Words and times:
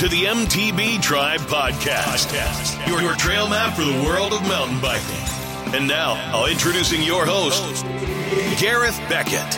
To 0.00 0.08
the 0.08 0.24
MTB 0.24 1.02
Tribe 1.02 1.40
Podcast, 1.40 2.32
your, 2.88 3.02
your 3.02 3.14
trail 3.16 3.50
map 3.50 3.76
for 3.76 3.84
the 3.84 4.02
world 4.02 4.32
of 4.32 4.40
mountain 4.48 4.80
biking. 4.80 5.74
And 5.74 5.86
now, 5.86 6.14
I'll 6.32 6.46
introducing 6.46 7.02
your 7.02 7.26
host, 7.26 7.84
Gareth 8.58 8.98
Beckett. 9.10 9.56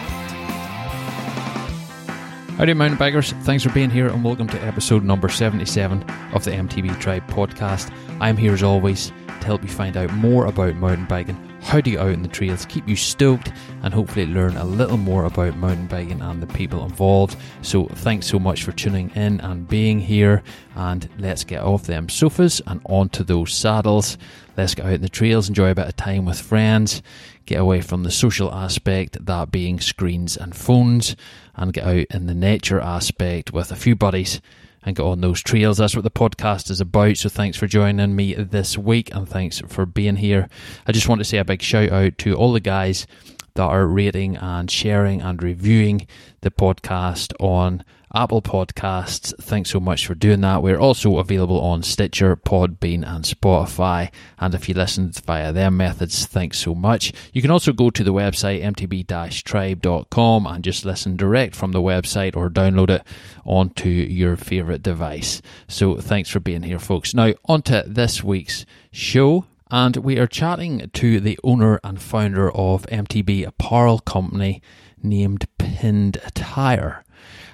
Howdy, 2.57 2.75
mountain 2.75 2.98
bikers. 2.98 3.41
Thanks 3.45 3.62
for 3.62 3.70
being 3.70 3.89
here, 3.89 4.09
and 4.09 4.25
welcome 4.25 4.48
to 4.48 4.61
episode 4.65 5.05
number 5.05 5.29
77 5.29 6.02
of 6.33 6.43
the 6.43 6.51
MTB 6.51 6.98
Tribe 6.98 7.24
podcast. 7.29 7.95
I'm 8.20 8.37
here 8.37 8.52
as 8.52 8.65
always 8.65 9.12
to 9.29 9.47
help 9.47 9.62
you 9.62 9.69
find 9.69 9.97
out 9.97 10.12
more 10.12 10.47
about 10.47 10.74
mountain 10.74 11.06
biking, 11.06 11.37
how 11.62 11.80
to 11.80 11.91
get 11.91 12.01
out 12.01 12.11
in 12.11 12.23
the 12.23 12.29
trails, 12.29 12.66
keep 12.66 12.87
you 12.89 12.97
stoked, 12.97 13.52
and 13.83 13.95
hopefully 13.95 14.27
learn 14.27 14.57
a 14.57 14.65
little 14.65 14.97
more 14.97 15.25
about 15.25 15.57
mountain 15.57 15.87
biking 15.87 16.20
and 16.20 16.43
the 16.43 16.47
people 16.48 16.84
involved. 16.84 17.37
So, 17.62 17.87
thanks 17.87 18.27
so 18.27 18.39
much 18.39 18.65
for 18.65 18.73
tuning 18.73 19.11
in 19.15 19.41
and 19.41 19.67
being 19.67 20.01
here. 20.01 20.43
And 20.75 21.09
let's 21.19 21.45
get 21.45 21.62
off 21.62 21.84
them 21.84 22.09
sofas 22.09 22.61
and 22.67 22.80
onto 22.84 23.25
those 23.25 23.55
saddles. 23.55 24.19
Let's 24.56 24.75
get 24.75 24.87
out 24.87 24.95
in 24.95 25.03
the 25.03 25.09
trails, 25.09 25.48
enjoy 25.48 25.70
a 25.70 25.75
bit 25.75 25.89
of 25.89 25.97
time 25.97 26.27
with 26.27 26.41
friends, 26.41 27.03
get 27.47 27.61
away 27.61 27.81
from 27.81 28.03
the 28.03 28.11
social 28.11 28.53
aspect, 28.53 29.25
that 29.25 29.51
being 29.51 29.81
screens 29.81 30.37
and 30.37 30.55
phones, 30.55 31.17
and 31.55 31.73
get 31.73 31.84
out 31.84 32.06
in 32.11 32.27
the 32.27 32.34
nature 32.34 32.81
aspect 32.81 33.53
with 33.53 33.73
a 33.73 33.77
few 33.77 33.97
buddies 33.97 34.41
and 34.84 34.96
get 34.96 35.04
on 35.04 35.20
those 35.20 35.42
trails. 35.42 35.78
That's 35.78 35.95
what 35.95 36.04
the 36.04 36.10
podcast 36.10 36.70
is 36.70 36.80
about. 36.80 37.16
So 37.16 37.28
thanks 37.28 37.56
for 37.56 37.66
joining 37.66 38.16
me 38.16 38.34
this 38.34 38.77
week 38.77 39.14
and 39.14 39.28
thanks 39.28 39.61
for 39.69 39.86
being 39.86 40.16
here. 40.16 40.48
I 40.86 40.92
just 40.92 41.08
want 41.08 41.20
to 41.20 41.24
say 41.24 41.39
a 41.39 41.44
big 41.44 41.62
shout 41.62 41.91
out 41.91 42.19
to 42.19 42.34
all 42.34 42.52
the 42.52 42.61
guys 42.61 43.06
that 43.55 43.62
are 43.62 43.86
rating 43.86 44.36
and 44.36 44.70
sharing 44.70 45.20
and 45.20 45.42
reviewing 45.42 46.06
the 46.41 46.50
podcast 46.50 47.33
on 47.39 47.84
Apple 48.14 48.42
Podcasts. 48.42 49.32
Thanks 49.41 49.70
so 49.70 49.80
much 49.80 50.06
for 50.06 50.14
doing 50.14 50.41
that. 50.42 50.62
We're 50.62 50.78
also 50.78 51.18
available 51.18 51.60
on 51.60 51.82
Stitcher, 51.82 52.36
Podbean, 52.36 53.06
and 53.06 53.24
Spotify. 53.24 54.10
And 54.38 54.55
if 54.55 54.68
you 54.68 54.74
listened 54.74 55.20
via 55.24 55.52
their 55.52 55.70
methods, 55.70 56.27
thanks 56.27 56.58
so 56.58 56.74
much. 56.74 57.12
You 57.33 57.42
can 57.42 57.50
also 57.50 57.72
go 57.72 57.90
to 57.90 58.05
the 58.05 58.12
website 58.12 58.62
mtb-tribe.com 58.62 60.46
and 60.46 60.64
just 60.64 60.84
listen 60.84 61.16
direct 61.16 61.55
from 61.55 61.72
the 61.72 61.80
website 61.80 62.36
or 62.36 62.50
download 62.50 62.90
it 62.90 63.02
onto 63.44 63.88
your 63.88 64.36
favorite 64.36 64.83
device. 64.83 65.40
So 65.68 65.96
thanks 65.96 66.28
for 66.28 66.40
being 66.40 66.62
here, 66.62 66.78
folks. 66.78 67.14
Now, 67.14 67.33
on 67.46 67.62
to 67.62 67.84
this 67.86 68.22
week's 68.22 68.66
show 68.90 69.46
and 69.70 69.96
we 69.96 70.18
are 70.18 70.27
chatting 70.27 70.90
to 70.92 71.18
the 71.18 71.38
owner 71.42 71.80
and 71.83 72.00
founder 72.00 72.52
of 72.52 72.86
MTB 72.88 73.46
Apparel 73.46 74.00
Company 74.00 74.60
named 75.02 75.46
Pinned 75.56 76.18
Attire. 76.27 77.02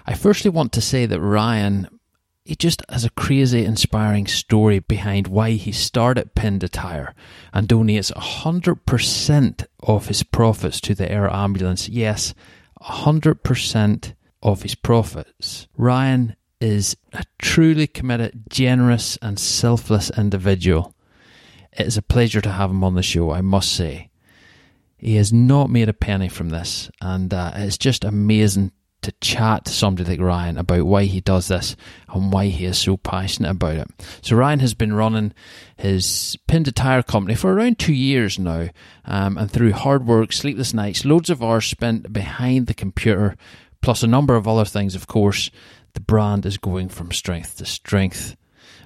I 0.08 0.14
firstly 0.14 0.50
want 0.50 0.72
to 0.72 0.80
say 0.80 1.04
that 1.04 1.20
Ryan 1.20 1.86
he 2.42 2.56
just 2.56 2.82
has 2.88 3.04
a 3.04 3.10
crazy 3.10 3.66
inspiring 3.66 4.26
story 4.26 4.78
behind 4.78 5.28
why 5.28 5.50
he 5.50 5.70
started 5.70 6.34
Pinned 6.34 6.64
Attire 6.64 7.14
and 7.52 7.68
donates 7.68 8.10
100% 8.14 9.66
of 9.80 10.06
his 10.06 10.22
profits 10.22 10.80
to 10.80 10.94
the 10.94 11.12
air 11.12 11.30
ambulance. 11.30 11.90
Yes, 11.90 12.32
100% 12.80 14.14
of 14.42 14.62
his 14.62 14.74
profits. 14.74 15.68
Ryan 15.76 16.36
is 16.58 16.96
a 17.12 17.22
truly 17.38 17.86
committed, 17.86 18.44
generous, 18.48 19.18
and 19.20 19.38
selfless 19.38 20.10
individual. 20.16 20.94
It 21.74 21.86
is 21.86 21.98
a 21.98 22.02
pleasure 22.02 22.40
to 22.40 22.52
have 22.52 22.70
him 22.70 22.82
on 22.82 22.94
the 22.94 23.02
show, 23.02 23.30
I 23.30 23.42
must 23.42 23.74
say. 23.74 24.08
He 24.96 25.16
has 25.16 25.34
not 25.34 25.68
made 25.68 25.90
a 25.90 25.92
penny 25.92 26.28
from 26.28 26.48
this, 26.48 26.90
and 27.02 27.34
uh, 27.34 27.52
it's 27.56 27.76
just 27.76 28.04
amazing 28.04 28.72
to 29.08 29.14
chat 29.22 29.64
to 29.64 29.72
somebody 29.72 30.10
like 30.10 30.20
Ryan 30.20 30.58
about 30.58 30.84
why 30.84 31.04
he 31.04 31.22
does 31.22 31.48
this 31.48 31.76
and 32.12 32.30
why 32.30 32.46
he 32.46 32.66
is 32.66 32.76
so 32.76 32.98
passionate 32.98 33.52
about 33.52 33.76
it. 33.76 33.88
So 34.20 34.36
Ryan 34.36 34.60
has 34.60 34.74
been 34.74 34.92
running 34.92 35.32
his 35.78 36.36
pinned 36.46 36.68
attire 36.68 37.02
company 37.02 37.34
for 37.34 37.52
around 37.52 37.78
two 37.78 37.94
years 37.94 38.38
now, 38.38 38.68
um, 39.06 39.38
and 39.38 39.50
through 39.50 39.72
hard 39.72 40.06
work, 40.06 40.32
sleepless 40.34 40.74
nights, 40.74 41.06
loads 41.06 41.30
of 41.30 41.42
hours 41.42 41.64
spent 41.64 42.12
behind 42.12 42.66
the 42.66 42.74
computer, 42.74 43.34
plus 43.80 44.02
a 44.02 44.06
number 44.06 44.36
of 44.36 44.46
other 44.46 44.66
things, 44.66 44.94
of 44.94 45.06
course, 45.06 45.50
the 45.94 46.00
brand 46.00 46.44
is 46.44 46.58
going 46.58 46.90
from 46.90 47.10
strength 47.10 47.56
to 47.56 47.64
strength. 47.64 48.36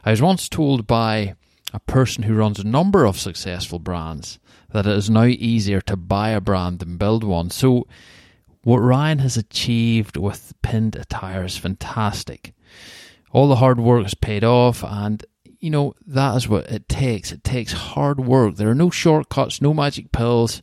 I 0.05 0.13
was 0.13 0.23
once 0.23 0.49
told 0.49 0.87
by 0.87 1.35
a 1.73 1.81
person 1.81 2.23
who 2.23 2.35
runs 2.35 2.61
a 2.61 2.67
number 2.67 3.05
of 3.05 3.19
successful 3.19 3.81
brands 3.81 4.39
that 4.71 4.87
it 4.87 4.97
is 4.97 5.11
now 5.11 5.25
easier 5.25 5.81
to 5.81 5.97
buy 5.97 6.31
a 6.31 6.41
brand 6.41 6.79
than 6.79 6.97
build 6.97 7.25
one. 7.25 7.51
So 7.51 7.89
what 8.65 8.79
Ryan 8.79 9.19
has 9.21 9.37
achieved 9.37 10.17
with 10.17 10.55
pinned 10.63 10.97
attire 10.97 11.45
is 11.45 11.57
fantastic. 11.57 12.55
All 13.33 13.49
the 13.49 13.57
hard 13.57 13.81
work 13.81 14.05
has 14.05 14.15
paid 14.15 14.45
off, 14.45 14.85
and 14.85 15.25
you 15.59 15.71
know 15.71 15.95
that 16.07 16.37
is 16.37 16.49
what 16.49 16.71
it 16.71 16.89
takes. 16.89 17.33
It 17.33 17.43
takes 17.43 17.73
hard 17.73 18.21
work. 18.21 18.57
There 18.57 18.71
are 18.71 18.75
no 18.75 18.91
shortcuts, 18.91 19.61
no 19.61 19.75
magic 19.75 20.13
pills, 20.13 20.63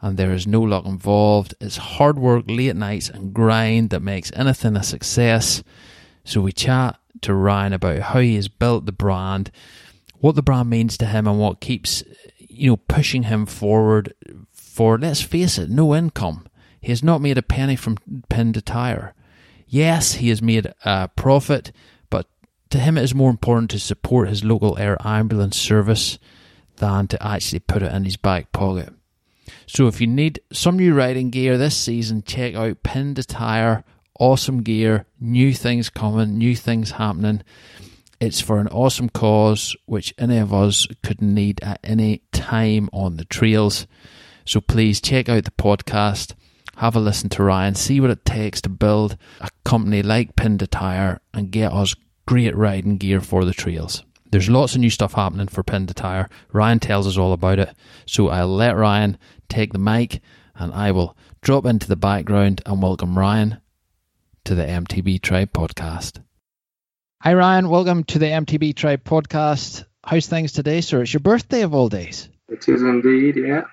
and 0.00 0.16
there 0.16 0.32
is 0.32 0.46
no 0.46 0.60
luck 0.62 0.86
involved. 0.86 1.54
It's 1.60 1.76
hard 1.76 2.18
work, 2.18 2.44
late 2.48 2.74
nights, 2.74 3.08
and 3.08 3.32
grind 3.32 3.90
that 3.90 4.00
makes 4.00 4.32
anything 4.34 4.76
a 4.76 4.82
success. 4.82 5.62
So 6.24 6.40
we 6.40 6.52
chat 6.52 6.98
to 7.20 7.34
Ryan 7.34 7.74
about 7.74 7.98
how 8.00 8.20
he 8.20 8.34
has 8.34 8.48
built 8.48 8.86
the 8.86 8.92
brand, 8.92 9.52
what 10.18 10.34
the 10.34 10.42
brand 10.42 10.68
means 10.68 10.98
to 10.98 11.06
him, 11.06 11.28
and 11.28 11.38
what 11.38 11.60
keeps 11.60 12.02
you 12.38 12.70
know 12.70 12.76
pushing 12.76 13.24
him 13.24 13.46
forward. 13.46 14.14
For 14.50 14.98
let's 14.98 15.20
face 15.20 15.58
it, 15.58 15.70
no 15.70 15.94
income 15.94 16.46
he 16.84 16.92
has 16.92 17.02
not 17.02 17.22
made 17.22 17.38
a 17.38 17.42
penny 17.42 17.76
from 17.76 17.96
pinned 18.28 18.58
attire. 18.58 19.14
Yes, 19.66 20.16
he 20.16 20.28
has 20.28 20.42
made 20.42 20.70
a 20.84 21.08
profit, 21.08 21.72
but 22.10 22.26
to 22.68 22.78
him 22.78 22.98
it 22.98 23.04
is 23.04 23.14
more 23.14 23.30
important 23.30 23.70
to 23.70 23.78
support 23.78 24.28
his 24.28 24.44
local 24.44 24.76
air 24.76 24.98
ambulance 25.00 25.56
service 25.56 26.18
than 26.76 27.08
to 27.08 27.26
actually 27.26 27.60
put 27.60 27.82
it 27.82 27.90
in 27.90 28.04
his 28.04 28.18
back 28.18 28.52
pocket. 28.52 28.92
So 29.66 29.86
if 29.86 29.98
you 29.98 30.06
need 30.06 30.40
some 30.52 30.76
new 30.76 30.92
riding 30.92 31.30
gear 31.30 31.56
this 31.56 31.74
season, 31.74 32.22
check 32.22 32.54
out 32.54 32.82
Pinned 32.82 33.18
Attire. 33.18 33.82
Awesome 34.20 34.62
gear, 34.62 35.06
new 35.18 35.54
things 35.54 35.88
coming, 35.88 36.36
new 36.36 36.54
things 36.54 36.90
happening. 36.90 37.42
It's 38.20 38.42
for 38.42 38.58
an 38.58 38.68
awesome 38.68 39.08
cause 39.08 39.74
which 39.86 40.12
any 40.18 40.36
of 40.36 40.52
us 40.52 40.86
could 41.02 41.22
need 41.22 41.62
at 41.62 41.80
any 41.82 42.24
time 42.30 42.90
on 42.92 43.16
the 43.16 43.24
trails. 43.24 43.86
So 44.44 44.60
please 44.60 45.00
check 45.00 45.30
out 45.30 45.44
the 45.44 45.50
podcast 45.50 46.34
have 46.76 46.96
a 46.96 47.00
listen 47.00 47.28
to 47.30 47.42
Ryan, 47.42 47.74
see 47.74 48.00
what 48.00 48.10
it 48.10 48.24
takes 48.24 48.60
to 48.62 48.68
build 48.68 49.16
a 49.40 49.48
company 49.64 50.02
like 50.02 50.36
Pinned 50.36 50.62
Attire 50.62 51.20
and 51.32 51.50
get 51.50 51.72
us 51.72 51.94
great 52.26 52.56
riding 52.56 52.96
gear 52.96 53.20
for 53.20 53.44
the 53.44 53.52
trails. 53.52 54.02
There's 54.30 54.50
lots 54.50 54.74
of 54.74 54.80
new 54.80 54.90
stuff 54.90 55.12
happening 55.12 55.48
for 55.48 55.62
Pinned 55.62 55.90
Attire. 55.90 56.28
Ryan 56.52 56.80
tells 56.80 57.06
us 57.06 57.16
all 57.16 57.32
about 57.32 57.58
it. 57.58 57.74
So 58.06 58.28
I'll 58.28 58.48
let 58.48 58.76
Ryan 58.76 59.16
take 59.48 59.72
the 59.72 59.78
mic 59.78 60.20
and 60.56 60.72
I 60.72 60.90
will 60.90 61.16
drop 61.40 61.66
into 61.66 61.86
the 61.86 61.96
background 61.96 62.60
and 62.66 62.82
welcome 62.82 63.16
Ryan 63.18 63.58
to 64.44 64.54
the 64.54 64.64
MTB 64.64 65.22
Tribe 65.22 65.52
podcast. 65.52 66.22
Hi, 67.22 67.34
Ryan. 67.34 67.68
Welcome 67.68 68.04
to 68.04 68.18
the 68.18 68.26
MTB 68.26 68.74
Tribe 68.74 69.04
podcast. 69.04 69.84
How's 70.04 70.26
things 70.26 70.52
today, 70.52 70.80
sir? 70.80 71.02
It's 71.02 71.12
your 71.14 71.20
birthday 71.20 71.62
of 71.62 71.74
all 71.74 71.88
days. 71.88 72.28
It 72.48 72.68
is 72.68 72.82
indeed, 72.82 73.36
yeah. 73.36 73.64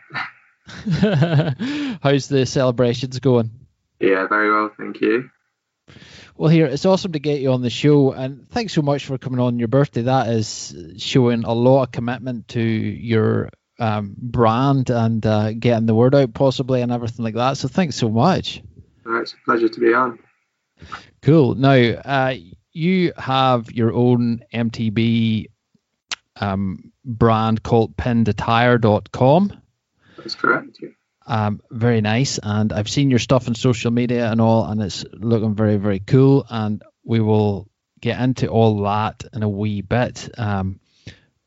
How's 2.02 2.28
the 2.28 2.46
celebrations 2.46 3.20
going? 3.20 3.52
Yeah, 4.00 4.28
very 4.28 4.52
well, 4.52 4.72
thank 4.78 5.02
you. 5.02 5.30
Well, 6.36 6.50
here 6.50 6.66
it's 6.66 6.86
awesome 6.86 7.12
to 7.12 7.20
get 7.20 7.42
you 7.42 7.52
on 7.52 7.62
the 7.62 7.70
show, 7.70 8.14
and 8.14 8.50
thanks 8.50 8.74
so 8.74 8.82
much 8.82 9.06
for 9.06 9.18
coming 9.18 9.40
on 9.40 9.60
your 9.60 9.68
birthday. 9.68 10.04
That 10.04 10.30
is 10.30 10.76
showing 10.98 11.44
a 11.44 11.54
lot 11.54 11.84
of 11.84 11.92
commitment 11.92 12.48
to 12.50 12.62
your 12.62 13.50
um, 13.80 14.16
brand 14.18 14.90
and 14.90 15.26
uh, 15.26 15.54
getting 15.54 15.86
the 15.86 15.96
word 15.96 16.16
out, 16.16 16.34
possibly, 16.34 16.82
and 16.82 16.92
everything 16.92 17.26
like 17.26 17.36
that. 17.36 17.58
So, 17.58 17.68
thanks 17.68 17.96
so 17.96 18.10
much. 18.10 18.64
it's 19.06 19.34
a 19.34 19.46
pleasure 19.46 19.70
to 19.70 19.80
be 19.80 19.94
on. 19.94 20.20
Cool. 21.22 21.56
Now, 21.56 21.74
uh, 21.74 22.36
you 22.74 23.14
have 23.18 23.72
your 23.72 23.94
own 23.94 24.42
MTB 24.54 25.48
um, 26.38 26.92
brand 27.06 27.64
called 27.64 27.96
pinnedattire.com. 27.98 29.61
That's 30.24 30.36
correct. 30.36 30.78
Yeah. 30.82 30.90
Um, 31.26 31.62
very 31.70 32.02
nice, 32.02 32.40
and 32.42 32.74
I've 32.74 32.90
seen 32.90 33.10
your 33.10 33.20
stuff 33.20 33.48
on 33.48 33.56
social 33.56 33.92
media 33.92 34.32
and 34.32 34.42
all, 34.42 34.66
and 34.66 34.82
it's 34.82 35.06
looking 35.14 35.56
very, 35.56 35.78
very 35.78 36.00
cool. 36.00 36.46
And 36.50 36.82
we 37.04 37.20
will 37.20 37.70
get 38.00 38.20
into 38.20 38.48
all 38.48 38.84
that 38.84 39.24
in 39.34 39.44
a 39.44 39.50
wee 39.50 39.82
bit. 39.82 40.30
Um, 40.38 40.80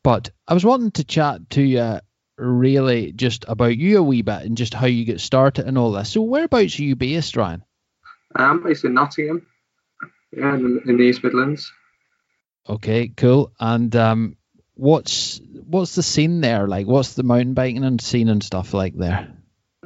but 0.03 0.29
I 0.47 0.53
was 0.53 0.63
wanting 0.63 0.91
to 0.91 1.03
chat 1.03 1.49
to 1.51 1.61
you 1.61 1.99
really 2.37 3.11
just 3.11 3.45
about 3.47 3.77
you 3.77 3.97
a 3.97 4.03
wee 4.03 4.21
bit 4.21 4.43
and 4.43 4.57
just 4.57 4.73
how 4.73 4.87
you 4.87 5.05
get 5.05 5.19
started 5.19 5.65
and 5.65 5.77
all 5.77 5.91
this. 5.91 6.11
So, 6.11 6.21
whereabouts 6.21 6.79
are 6.79 6.83
you 6.83 6.95
based, 6.95 7.35
Ryan? 7.35 7.63
I'm 8.35 8.63
based 8.63 8.85
in 8.85 8.93
Nottingham, 8.93 9.45
yeah, 10.31 10.55
in, 10.55 10.81
in 10.85 10.97
the 10.97 11.03
East 11.03 11.23
Midlands. 11.23 11.71
Okay, 12.67 13.09
cool. 13.09 13.53
And 13.59 13.95
um, 13.95 14.37
what's 14.75 15.41
what's 15.67 15.95
the 15.95 16.03
scene 16.03 16.41
there 16.41 16.67
like? 16.67 16.87
What's 16.87 17.13
the 17.13 17.23
mountain 17.23 17.53
biking 17.53 17.83
and 17.83 17.99
scene 17.99 18.29
and 18.29 18.43
stuff 18.43 18.73
like 18.73 18.95
there? 18.95 19.33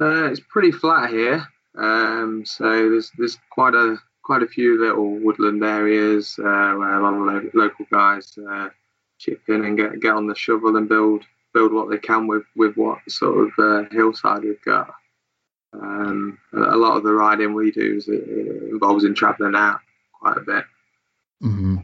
Uh, 0.00 0.30
it's 0.30 0.40
pretty 0.40 0.72
flat 0.72 1.10
here, 1.10 1.46
um, 1.76 2.44
so 2.44 2.64
there's 2.64 3.10
there's 3.16 3.38
quite 3.50 3.74
a 3.74 3.96
quite 4.22 4.42
a 4.42 4.48
few 4.48 4.80
little 4.80 5.18
woodland 5.18 5.62
areas 5.64 6.36
uh, 6.38 6.42
where 6.42 6.98
a 6.98 7.02
lot 7.02 7.14
of 7.14 7.20
lo- 7.20 7.50
local 7.54 7.86
guys 7.90 8.36
uh, 8.38 8.68
chip 9.18 9.42
in 9.48 9.64
and 9.64 9.76
get 9.76 10.00
get 10.00 10.14
on 10.14 10.26
the 10.26 10.34
shovel 10.34 10.76
and 10.76 10.88
build 10.88 11.24
build 11.52 11.72
what 11.72 11.90
they 11.90 11.98
can 11.98 12.26
with 12.26 12.44
with 12.56 12.76
what 12.76 12.98
sort 13.08 13.48
of 13.48 13.50
uh, 13.58 13.88
hillside 13.90 14.42
we've 14.42 14.62
got. 14.64 14.94
Um, 15.72 16.38
a 16.52 16.76
lot 16.76 16.96
of 16.96 17.04
the 17.04 17.12
riding 17.12 17.54
we 17.54 17.70
do 17.70 17.96
is, 17.96 18.08
involves 18.08 19.04
in 19.04 19.14
travelling 19.14 19.54
out 19.54 19.80
quite 20.18 20.36
a 20.36 20.40
bit. 20.40 20.64
Mm-hmm. 21.42 21.76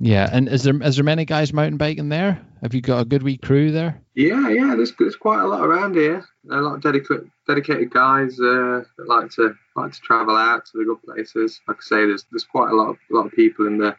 Yeah, 0.00 0.28
and 0.30 0.48
is 0.48 0.62
there 0.62 0.80
is 0.82 0.96
there 0.96 1.04
many 1.04 1.24
guys 1.24 1.52
mountain 1.52 1.76
biking 1.76 2.08
there? 2.08 2.40
Have 2.62 2.72
you 2.72 2.80
got 2.80 3.00
a 3.00 3.04
good 3.04 3.22
wee 3.22 3.36
crew 3.36 3.72
there? 3.72 4.00
Yeah, 4.14 4.48
yeah. 4.48 4.74
There's 4.76 4.92
there's 4.98 5.16
quite 5.16 5.40
a 5.40 5.46
lot 5.46 5.64
around 5.64 5.96
here. 5.96 6.24
A 6.50 6.56
lot 6.60 6.76
of 6.76 6.82
dedicated 6.82 7.30
dedicated 7.48 7.90
guys 7.90 8.38
uh, 8.38 8.84
that 8.96 9.08
like 9.08 9.30
to 9.32 9.54
like 9.74 9.92
to 9.92 10.00
travel 10.00 10.36
out 10.36 10.66
to 10.66 10.78
the 10.78 10.84
good 10.84 11.02
places. 11.02 11.60
Like 11.66 11.78
I 11.78 11.82
say, 11.82 12.06
there's 12.06 12.26
there's 12.30 12.44
quite 12.44 12.70
a 12.70 12.74
lot 12.74 12.90
of 12.90 12.96
a 13.10 13.14
lot 13.14 13.26
of 13.26 13.32
people 13.32 13.66
in 13.66 13.78
the 13.78 13.96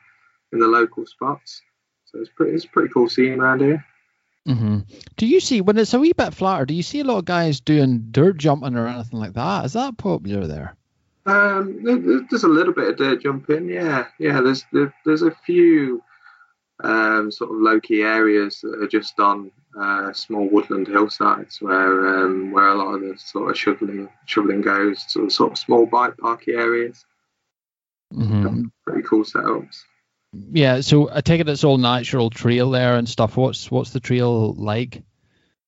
in 0.54 0.60
the 0.60 0.68
local 0.68 1.06
spots. 1.06 1.62
So 2.06 2.20
it's 2.20 2.30
pretty 2.30 2.54
it's 2.54 2.66
pretty 2.66 2.94
cool 2.94 3.10
scene 3.10 3.40
around 3.40 3.60
here. 3.60 3.86
Mm-hmm. 4.48 4.80
Do 5.18 5.28
you 5.28 5.42
see 5.42 5.60
when 5.60 5.78
it's 5.78 5.94
a 5.94 6.00
wee 6.00 6.14
bit 6.14 6.34
flatter? 6.34 6.66
Do 6.66 6.74
you 6.74 6.84
see 6.84 7.02
a 7.02 7.04
lot 7.04 7.20
of 7.20 7.26
guys 7.26 7.60
doing 7.60 8.08
dirt 8.12 8.38
jumping 8.38 8.78
or 8.78 8.88
anything 8.88 9.20
like 9.20 9.34
that? 9.34 9.66
Is 9.66 9.74
that 9.74 9.98
popular 9.98 10.48
there? 10.48 10.76
Um, 11.26 12.26
there's 12.30 12.44
a 12.44 12.48
little 12.48 12.74
bit 12.74 12.90
of 12.90 12.98
dirt 12.98 13.22
jumping, 13.22 13.70
yeah, 13.70 14.08
yeah. 14.18 14.42
There's 14.42 14.66
there's 15.06 15.22
a 15.22 15.36
few 15.46 16.02
um, 16.84 17.32
sort 17.32 17.52
of 17.52 17.58
low 17.58 17.80
key 17.80 18.02
areas 18.02 18.62
that 18.62 18.82
are 18.82 18.88
just 18.88 19.20
on 19.20 19.52
uh, 19.80 20.14
small 20.14 20.50
woodland 20.50 20.88
hillsides 20.88 21.62
where 21.62 22.26
um, 22.26 22.52
where 22.52 22.70
a 22.70 22.76
lot 22.76 22.96
of 22.96 23.02
the 23.02 23.18
sort 23.18 23.50
of 23.50 23.58
shoveling 23.58 24.10
shoveling 24.26 24.62
goes. 24.62 25.04
So 25.08 25.28
sort 25.30 25.52
of 25.52 25.58
small 25.58 25.86
bike 25.86 26.18
parky 26.18 26.54
areas. 26.54 27.06
Mm-hmm. 28.14 28.66
Pretty 28.86 29.04
cool 29.04 29.24
setups. 29.24 29.84
Yeah, 30.52 30.82
so 30.82 31.10
I 31.12 31.22
take 31.22 31.42
it 31.42 31.50
it's 31.50 31.64
all 31.64 31.78
natural 31.78 32.30
trail 32.30 32.72
there 32.72 32.96
and 32.96 33.10
stuff. 33.10 33.36
What's 33.36 33.70
what's 33.70 33.92
the 33.92 34.00
trail 34.00 34.54
like? 34.54 35.04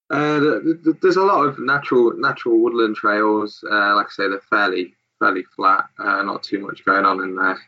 Uh, 0.10 0.60
there's 1.02 1.16
a 1.16 1.24
lot 1.24 1.46
of 1.46 1.60
natural 1.60 2.14
natural 2.18 2.60
woodland 2.60 2.96
trails. 2.96 3.64
Uh, 3.70 3.96
like 3.96 4.08
I 4.08 4.10
say, 4.10 4.30
they're 4.30 4.42
fairly 4.42 4.94
fairly 5.22 5.44
flat. 5.56 5.86
Uh, 6.00 6.24
not 6.24 6.44
too 6.44 6.60
much 6.60 6.84
going 6.84 7.06
on 7.06 7.22
in 7.22 7.36
there. 7.36 7.60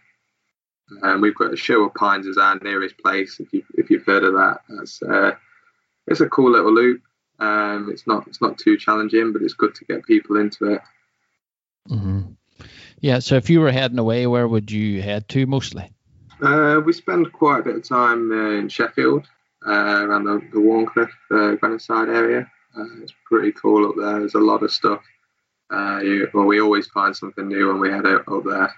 Um, 1.01 1.21
we've 1.21 1.35
got 1.35 1.57
Sherwood 1.57 1.93
Pines 1.93 2.27
as 2.27 2.37
our 2.37 2.59
nearest 2.59 2.97
place. 2.97 3.39
If 3.39 3.53
you 3.53 3.63
if 3.75 3.89
you've 3.89 4.05
heard 4.05 4.23
of 4.23 4.33
that, 4.33 4.61
that's 4.67 5.01
uh, 5.01 5.31
it's 6.07 6.19
a 6.19 6.27
cool 6.27 6.51
little 6.51 6.73
loop. 6.73 7.01
Um, 7.39 7.89
it's 7.91 8.05
not 8.05 8.27
it's 8.27 8.41
not 8.41 8.57
too 8.57 8.77
challenging, 8.77 9.31
but 9.31 9.41
it's 9.41 9.53
good 9.53 9.75
to 9.75 9.85
get 9.85 10.05
people 10.05 10.37
into 10.37 10.73
it. 10.73 10.81
Mm-hmm. 11.89 12.21
Yeah. 12.99 13.19
So 13.19 13.35
if 13.35 13.49
you 13.49 13.61
were 13.61 13.71
heading 13.71 13.99
away, 13.99 14.27
where 14.27 14.47
would 14.47 14.71
you 14.71 15.01
head 15.01 15.29
to 15.29 15.45
mostly? 15.45 15.91
Uh, 16.41 16.81
we 16.85 16.91
spend 16.91 17.31
quite 17.31 17.59
a 17.59 17.63
bit 17.63 17.75
of 17.77 17.87
time 17.87 18.31
uh, 18.31 18.59
in 18.59 18.67
Sheffield, 18.67 19.25
uh, 19.65 19.71
around 19.71 20.25
the, 20.25 20.41
the 20.51 20.59
Wharncliffe, 20.59 21.13
uh, 21.31 21.55
Grenoside 21.55 22.09
area. 22.09 22.51
Uh, 22.77 23.01
it's 23.01 23.13
pretty 23.25 23.51
cool 23.53 23.87
up 23.87 23.95
there. 23.97 24.19
There's 24.19 24.35
a 24.35 24.39
lot 24.39 24.63
of 24.63 24.71
stuff. 24.71 25.01
Uh, 25.71 25.99
you, 26.03 26.29
well, 26.33 26.45
we 26.45 26.61
always 26.61 26.87
find 26.87 27.15
something 27.15 27.47
new 27.47 27.67
when 27.67 27.79
we 27.79 27.89
head 27.89 28.05
out 28.05 28.27
up 28.27 28.43
there. 28.43 28.73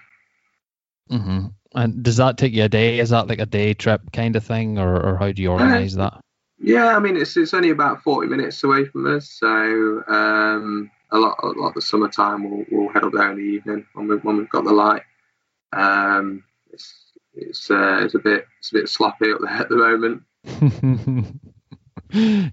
Mm-hmm. 1.10 1.46
And 1.74 2.02
does 2.02 2.16
that 2.16 2.38
take 2.38 2.52
you 2.52 2.64
a 2.64 2.68
day? 2.68 2.98
Is 2.98 3.10
that 3.10 3.28
like 3.28 3.38
a 3.38 3.46
day 3.46 3.74
trip 3.74 4.12
kind 4.12 4.34
of 4.34 4.44
thing, 4.44 4.78
or, 4.78 4.96
or 4.96 5.16
how 5.16 5.30
do 5.30 5.42
you 5.42 5.50
organise 5.50 5.94
that? 5.96 6.20
Yeah, 6.58 6.96
I 6.96 7.00
mean 7.00 7.16
it's 7.16 7.36
it's 7.36 7.52
only 7.52 7.70
about 7.70 8.02
forty 8.02 8.28
minutes 8.28 8.64
away 8.64 8.86
from 8.86 9.14
us, 9.14 9.28
so 9.28 10.02
um, 10.08 10.90
a 11.10 11.18
lot 11.18 11.36
a 11.42 11.48
lot 11.48 11.68
of 11.68 11.74
the 11.74 11.82
summertime 11.82 12.48
we'll, 12.48 12.64
we'll 12.70 12.92
head 12.92 13.04
up 13.04 13.12
there 13.12 13.30
in 13.30 13.36
the 13.36 13.42
evening 13.42 13.86
when 13.92 14.08
we 14.08 14.16
when 14.16 14.38
we've 14.38 14.48
got 14.48 14.64
the 14.64 14.72
light. 14.72 15.02
Um, 15.74 16.44
it's 16.72 16.94
it's 17.34 17.70
uh, 17.70 18.00
it's 18.02 18.14
a 18.14 18.18
bit 18.18 18.46
it's 18.58 18.70
a 18.72 18.74
bit 18.74 18.88
sloppy 18.88 19.32
up 19.32 19.40
there 19.42 19.50
at 19.50 19.68
the 19.68 19.76
moment. 19.76 20.22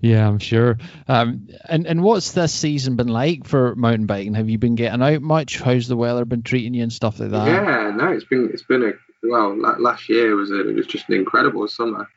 yeah, 0.02 0.28
I'm 0.28 0.40
sure. 0.40 0.78
Um, 1.08 1.48
and 1.66 1.86
and 1.88 2.04
what's 2.04 2.32
this 2.32 2.54
season 2.54 2.96
been 2.96 3.08
like 3.08 3.46
for 3.46 3.76
mountain 3.76 4.06
biking? 4.06 4.34
Have 4.34 4.50
you 4.50 4.58
been 4.58 4.76
getting 4.76 5.02
out 5.02 5.22
much? 5.22 5.60
How's 5.60 5.88
the 5.88 5.98
weather 5.98 6.26
been 6.26 6.44
treating 6.44 6.74
you 6.74 6.84
and 6.84 6.94
stuff 6.94 7.20
like 7.20 7.32
that? 7.32 7.48
Yeah, 7.48 7.92
no, 7.96 8.12
it's 8.12 8.26
been 8.26 8.50
it's 8.52 8.64
been 8.64 8.84
a 8.84 8.92
well. 9.24 9.56
Last 9.80 10.10
year 10.10 10.36
was 10.36 10.52
a, 10.52 10.70
it 10.70 10.76
was 10.76 10.88
just 10.88 11.08
an 11.10 11.16
incredible 11.16 11.68
summer. 11.68 12.08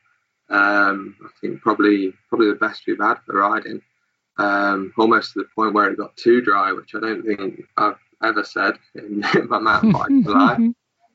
Um, 0.48 1.16
I 1.24 1.28
think 1.40 1.60
probably 1.60 2.12
probably 2.28 2.48
the 2.48 2.54
best 2.54 2.82
we've 2.86 3.00
had 3.00 3.18
for 3.26 3.36
riding. 3.36 3.82
Um, 4.38 4.92
almost 4.98 5.32
to 5.32 5.40
the 5.40 5.48
point 5.54 5.74
where 5.74 5.90
it 5.90 5.96
got 5.96 6.16
too 6.16 6.42
dry, 6.42 6.72
which 6.72 6.94
I 6.94 7.00
don't 7.00 7.24
think 7.24 7.62
I've 7.76 7.96
ever 8.22 8.44
said 8.44 8.74
in, 8.94 9.20
my 9.48 9.58
mountain 9.58 9.92
bike 9.92 10.10
life. 10.24 10.60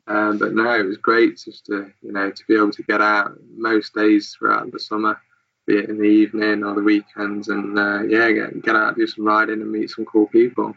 Um, 0.08 0.40
but 0.40 0.54
no, 0.54 0.70
it 0.78 0.86
was 0.86 0.98
great 0.98 1.38
just 1.38 1.68
to 1.68 1.92
you 2.02 2.12
know 2.12 2.32
to 2.32 2.44
be 2.48 2.56
able 2.56 2.72
to 2.72 2.84
get 2.84 3.02
out 3.02 3.34
most 3.56 3.94
days 3.94 4.36
throughout 4.38 4.72
the 4.72 4.80
summer, 4.80 5.22
be 5.68 5.78
it 5.78 5.90
in 5.90 5.98
the 5.98 6.04
evening 6.04 6.64
or 6.64 6.76
the 6.76 6.82
weekends, 6.82 7.48
and 7.48 7.78
uh, 7.78 8.04
yeah, 8.04 8.32
get 8.32 8.62
get 8.62 8.76
out, 8.76 8.96
do 8.96 9.08
some 9.08 9.26
riding, 9.26 9.62
and 9.62 9.72
meet 9.72 9.90
some 9.90 10.06
cool 10.06 10.28
people. 10.28 10.76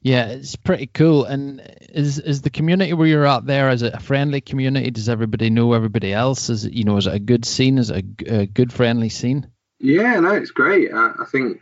Yeah, 0.00 0.26
it's 0.28 0.56
pretty 0.56 0.86
cool. 0.86 1.24
And 1.24 1.60
is 1.92 2.18
is 2.18 2.42
the 2.42 2.50
community 2.50 2.92
where 2.92 3.06
you're 3.06 3.26
at 3.26 3.46
there? 3.46 3.70
Is 3.70 3.82
it 3.82 3.94
a 3.94 4.00
friendly 4.00 4.40
community? 4.40 4.90
Does 4.90 5.08
everybody 5.08 5.50
know 5.50 5.72
everybody 5.72 6.12
else? 6.12 6.50
Is 6.50 6.64
it 6.64 6.72
you 6.72 6.84
know 6.84 6.96
is 6.96 7.06
it 7.06 7.14
a 7.14 7.18
good 7.18 7.44
scene? 7.44 7.78
Is 7.78 7.90
it 7.90 8.04
a, 8.26 8.40
a 8.40 8.46
good 8.46 8.72
friendly 8.72 9.08
scene? 9.08 9.50
Yeah, 9.80 10.20
no, 10.20 10.32
it's 10.34 10.50
great. 10.50 10.92
I, 10.92 11.12
I 11.20 11.24
think 11.24 11.60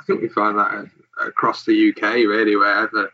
I 0.00 0.04
think 0.04 0.22
we 0.22 0.28
find 0.28 0.58
that 0.58 0.88
across 1.20 1.64
the 1.64 1.90
UK 1.90 2.02
really, 2.14 2.56
wherever 2.56 3.10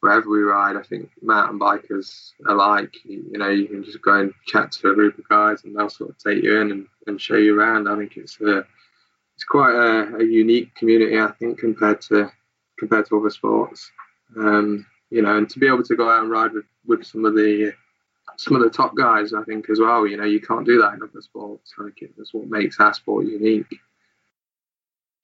wherever 0.00 0.28
we 0.28 0.40
ride, 0.40 0.76
I 0.76 0.82
think 0.82 1.10
mountain 1.22 1.58
bikers 1.58 2.32
alike, 2.48 2.94
you, 3.04 3.38
know, 3.38 3.48
you 3.48 3.66
can 3.66 3.84
just 3.84 4.00
go 4.02 4.18
and 4.18 4.32
chat 4.46 4.72
to 4.72 4.90
a 4.90 4.94
group 4.94 5.18
of 5.18 5.28
guys 5.28 5.64
and 5.64 5.76
they'll 5.76 5.90
sort 5.90 6.10
of 6.10 6.18
take 6.18 6.42
you 6.42 6.60
in 6.60 6.70
and, 6.70 6.86
and 7.06 7.20
show 7.20 7.36
you 7.36 7.58
around. 7.58 7.88
I 7.88 7.96
think 7.96 8.16
it's 8.16 8.40
a, 8.40 8.64
it's 9.36 9.44
quite 9.48 9.74
a, 9.74 10.16
a 10.16 10.24
unique 10.24 10.74
community, 10.74 11.18
I 11.18 11.32
think, 11.32 11.58
compared 11.58 12.00
to 12.02 12.30
compared 12.78 13.06
to 13.08 13.18
other 13.18 13.30
sports. 13.30 13.90
Um, 14.36 14.86
you 15.10 15.22
know, 15.22 15.36
and 15.36 15.50
to 15.50 15.58
be 15.58 15.66
able 15.66 15.82
to 15.82 15.96
go 15.96 16.08
out 16.08 16.22
and 16.22 16.30
ride 16.30 16.52
with, 16.52 16.64
with 16.86 17.04
some 17.04 17.24
of 17.24 17.34
the 17.34 17.72
some 18.36 18.56
of 18.56 18.62
the 18.62 18.70
top 18.70 18.96
guys, 18.96 19.34
I 19.34 19.42
think 19.42 19.68
as 19.68 19.80
well. 19.80 20.06
You 20.06 20.16
know, 20.16 20.24
you 20.24 20.40
can't 20.40 20.64
do 20.64 20.80
that 20.80 20.94
in 20.94 21.02
other 21.02 21.20
sports. 21.20 21.74
I 21.78 21.88
think 21.98 22.12
that's 22.16 22.32
what 22.32 22.48
makes 22.48 22.80
our 22.80 22.94
sport 22.94 23.26
unique. 23.26 23.78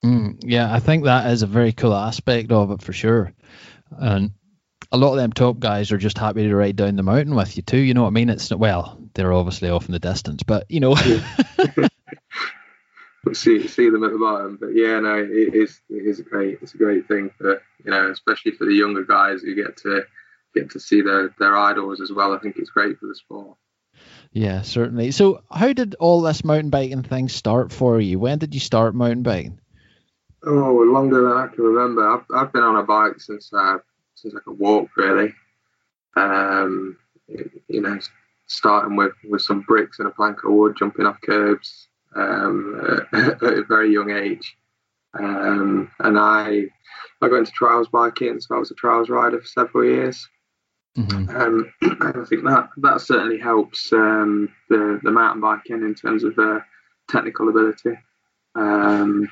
Mm, 0.05 0.37
yeah, 0.43 0.73
I 0.73 0.79
think 0.79 1.05
that 1.05 1.31
is 1.31 1.41
a 1.41 1.47
very 1.47 1.73
cool 1.73 1.95
aspect 1.95 2.51
of 2.51 2.69
it 2.71 2.81
for 2.81 2.93
sure. 2.93 3.33
And 3.91 4.31
a 4.91 4.97
lot 4.97 5.11
of 5.11 5.17
them 5.17 5.33
top 5.33 5.59
guys 5.59 5.91
are 5.91 5.97
just 5.97 6.17
happy 6.17 6.43
to 6.43 6.55
ride 6.55 6.75
down 6.75 6.95
the 6.95 7.03
mountain 7.03 7.35
with 7.35 7.57
you 7.57 7.63
too. 7.63 7.77
You 7.77 7.93
know 7.93 8.03
what 8.03 8.09
I 8.09 8.11
mean? 8.11 8.29
It's 8.29 8.53
well, 8.53 8.97
they're 9.13 9.33
obviously 9.33 9.69
off 9.69 9.87
in 9.87 9.91
the 9.91 9.99
distance, 9.99 10.43
but 10.43 10.65
you 10.69 10.79
know. 10.79 10.95
see 13.33 13.67
see 13.67 13.89
them 13.89 14.03
at 14.03 14.11
the 14.11 14.17
bottom, 14.17 14.57
but 14.59 14.69
yeah, 14.69 14.99
no, 14.99 15.15
it 15.17 15.53
is 15.53 15.79
it 15.89 16.05
is 16.05 16.19
a 16.19 16.23
great 16.23 16.59
it's 16.61 16.73
a 16.73 16.77
great 16.77 17.07
thing 17.07 17.29
for 17.37 17.61
you 17.83 17.91
know, 17.91 18.11
especially 18.11 18.51
for 18.51 18.65
the 18.65 18.73
younger 18.73 19.03
guys 19.03 19.41
who 19.41 19.55
get 19.55 19.77
to 19.77 20.03
get 20.53 20.71
to 20.71 20.79
see 20.79 21.01
their 21.01 21.33
their 21.39 21.57
idols 21.57 22.01
as 22.01 22.11
well. 22.11 22.33
I 22.33 22.39
think 22.39 22.57
it's 22.57 22.69
great 22.69 22.97
for 22.99 23.07
the 23.07 23.15
sport. 23.15 23.57
Yeah, 24.31 24.61
certainly. 24.61 25.11
So, 25.11 25.41
how 25.51 25.73
did 25.73 25.95
all 25.95 26.21
this 26.21 26.43
mountain 26.43 26.69
biking 26.69 27.03
thing 27.03 27.29
start 27.29 27.71
for 27.71 27.99
you? 27.99 28.19
When 28.19 28.37
did 28.37 28.53
you 28.53 28.59
start 28.59 28.93
mountain 28.93 29.23
biking? 29.23 29.59
Oh, 30.45 30.85
longer 30.87 31.23
than 31.23 31.37
I 31.37 31.47
can 31.47 31.63
remember. 31.63 32.07
I've, 32.07 32.25
I've 32.33 32.53
been 32.53 32.63
on 32.63 32.75
a 32.75 32.83
bike 32.83 33.19
since 33.19 33.49
I 33.53 33.77
since 34.17 34.33
like 34.33 34.47
a 34.47 34.51
walk 34.51 34.89
really. 34.97 35.33
Um, 36.15 36.97
you 37.27 37.81
know, 37.81 37.99
starting 38.47 38.95
with, 38.95 39.13
with 39.29 39.41
some 39.41 39.61
bricks 39.61 39.99
and 39.99 40.07
a 40.07 40.11
plank 40.11 40.43
of 40.43 40.51
wood, 40.51 40.75
jumping 40.77 41.05
off 41.05 41.21
curbs 41.21 41.87
um, 42.15 43.05
at 43.13 43.41
a 43.41 43.63
very 43.63 43.91
young 43.93 44.11
age. 44.11 44.57
Um, 45.17 45.91
and 45.99 46.17
I 46.17 46.65
I 47.21 47.29
got 47.29 47.37
into 47.37 47.51
trials 47.51 47.87
biking, 47.87 48.39
so 48.39 48.55
I 48.55 48.59
was 48.59 48.71
a 48.71 48.75
trials 48.75 49.09
rider 49.09 49.39
for 49.39 49.47
several 49.47 49.85
years. 49.85 50.27
Mm-hmm. 50.97 51.35
Um, 51.35 51.73
I 52.01 52.25
think 52.25 52.43
that 52.43 52.69
that 52.77 53.01
certainly 53.01 53.39
helps 53.39 53.91
um, 53.93 54.49
the 54.69 54.99
the 55.03 55.11
mountain 55.11 55.41
biking 55.41 55.81
in 55.83 55.95
terms 55.95 56.23
of 56.23 56.35
the 56.35 56.63
technical 57.09 57.49
ability. 57.49 57.97
Um, 58.55 59.29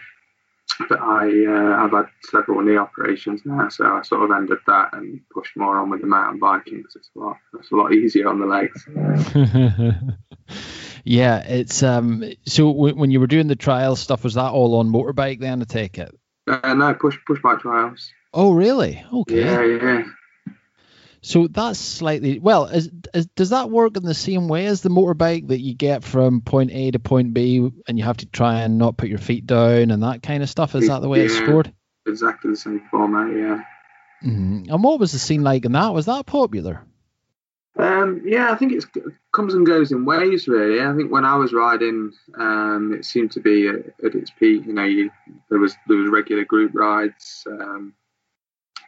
but 0.90 1.00
I 1.00 1.46
uh, 1.46 1.84
I've 1.84 1.92
had 1.92 2.06
several 2.30 2.62
knee 2.62 2.78
operations 2.78 3.42
now, 3.46 3.70
so 3.70 3.86
I 3.86 4.02
sort 4.02 4.24
of 4.24 4.36
ended 4.36 4.58
that 4.68 4.90
and 4.94 5.22
pushed 5.34 5.56
more 5.56 5.80
on 5.80 5.90
with 5.90 6.02
the 6.02 6.08
mountain 6.08 6.40
biking 6.40 6.78
because 6.78 6.96
it's 6.96 7.10
a 7.16 7.20
lot 7.20 7.38
it's 7.60 7.72
a 7.72 7.76
lot 7.76 7.94
easier 7.94 8.28
on 8.28 8.40
the 8.40 8.46
legs. 8.46 8.86
yeah, 11.04 11.40
it's 11.40 11.84
um. 11.84 12.24
So 12.46 12.74
w- 12.74 12.96
when 12.96 13.12
you 13.12 13.20
were 13.20 13.28
doing 13.28 13.48
the 13.48 13.56
trial 13.56 13.96
stuff, 13.96 14.24
was 14.24 14.34
that 14.34 14.52
all 14.52 14.76
on 14.76 14.92
motorbike 14.92 15.40
then? 15.40 15.60
To 15.60 15.66
take 15.66 15.98
it? 15.98 16.14
Uh, 16.48 16.74
no, 16.74 16.94
push 16.94 17.18
push 17.26 17.42
bike 17.42 17.60
trials. 17.60 18.10
Oh 18.34 18.52
really? 18.52 19.04
Okay. 19.14 19.46
Yeah, 19.46 19.64
yeah. 19.64 20.04
So 21.26 21.48
that's 21.48 21.80
slightly 21.80 22.38
well. 22.38 22.66
Is, 22.66 22.92
is, 23.12 23.26
does 23.26 23.50
that 23.50 23.72
work 23.72 23.98
in 23.98 24.04
the 24.04 24.14
same 24.14 24.48
way 24.48 24.68
as 24.68 24.82
the 24.82 24.90
motorbike 24.90 25.48
that 25.48 25.60
you 25.60 25.74
get 25.74 26.04
from 26.04 26.42
point 26.42 26.70
A 26.72 26.92
to 26.92 27.00
point 27.00 27.34
B, 27.34 27.68
and 27.88 27.98
you 27.98 28.04
have 28.04 28.18
to 28.18 28.28
try 28.28 28.62
and 28.62 28.78
not 28.78 28.96
put 28.96 29.10
your 29.10 29.18
feet 29.18 29.48
down 29.48 29.90
and 29.90 30.04
that 30.04 30.22
kind 30.22 30.44
of 30.44 30.50
stuff? 30.52 30.76
Is 30.76 30.88
that 30.88 31.02
the 31.02 31.10
way 31.10 31.22
yeah, 31.22 31.26
it's 31.26 31.38
scored? 31.38 31.74
Exactly 32.06 32.52
the 32.52 32.58
same 32.58 32.80
format, 32.92 33.36
yeah. 33.36 33.64
Mm-hmm. 34.24 34.72
And 34.72 34.84
what 34.84 35.00
was 35.00 35.14
the 35.14 35.18
scene 35.18 35.42
like 35.42 35.66
in 35.66 35.72
that? 35.72 35.96
Was 35.96 36.06
that 36.06 36.28
popular? 36.28 36.86
Um, 37.76 38.22
yeah, 38.24 38.52
I 38.52 38.56
think 38.56 38.74
it 38.74 38.86
comes 39.34 39.56
and 39.56 39.66
goes 39.66 39.92
in 39.92 40.06
waves, 40.06 40.48
really. 40.48 40.80
I 40.80 40.96
think 40.96 41.12
when 41.12 41.26
I 41.26 41.38
was 41.38 41.54
riding, 41.54 42.12
um, 42.38 42.94
it 42.94 43.04
seemed 43.04 43.32
to 43.32 43.40
be 43.40 43.68
at, 43.68 43.80
at 44.06 44.14
its 44.14 44.30
peak. 44.30 44.68
You 44.68 44.74
know, 44.74 44.84
you, 44.84 45.10
there 45.50 45.58
was 45.58 45.76
there 45.88 45.98
was 45.98 46.08
regular 46.12 46.46
group 46.46 46.74
rides. 46.76 47.48
Um, 47.48 47.96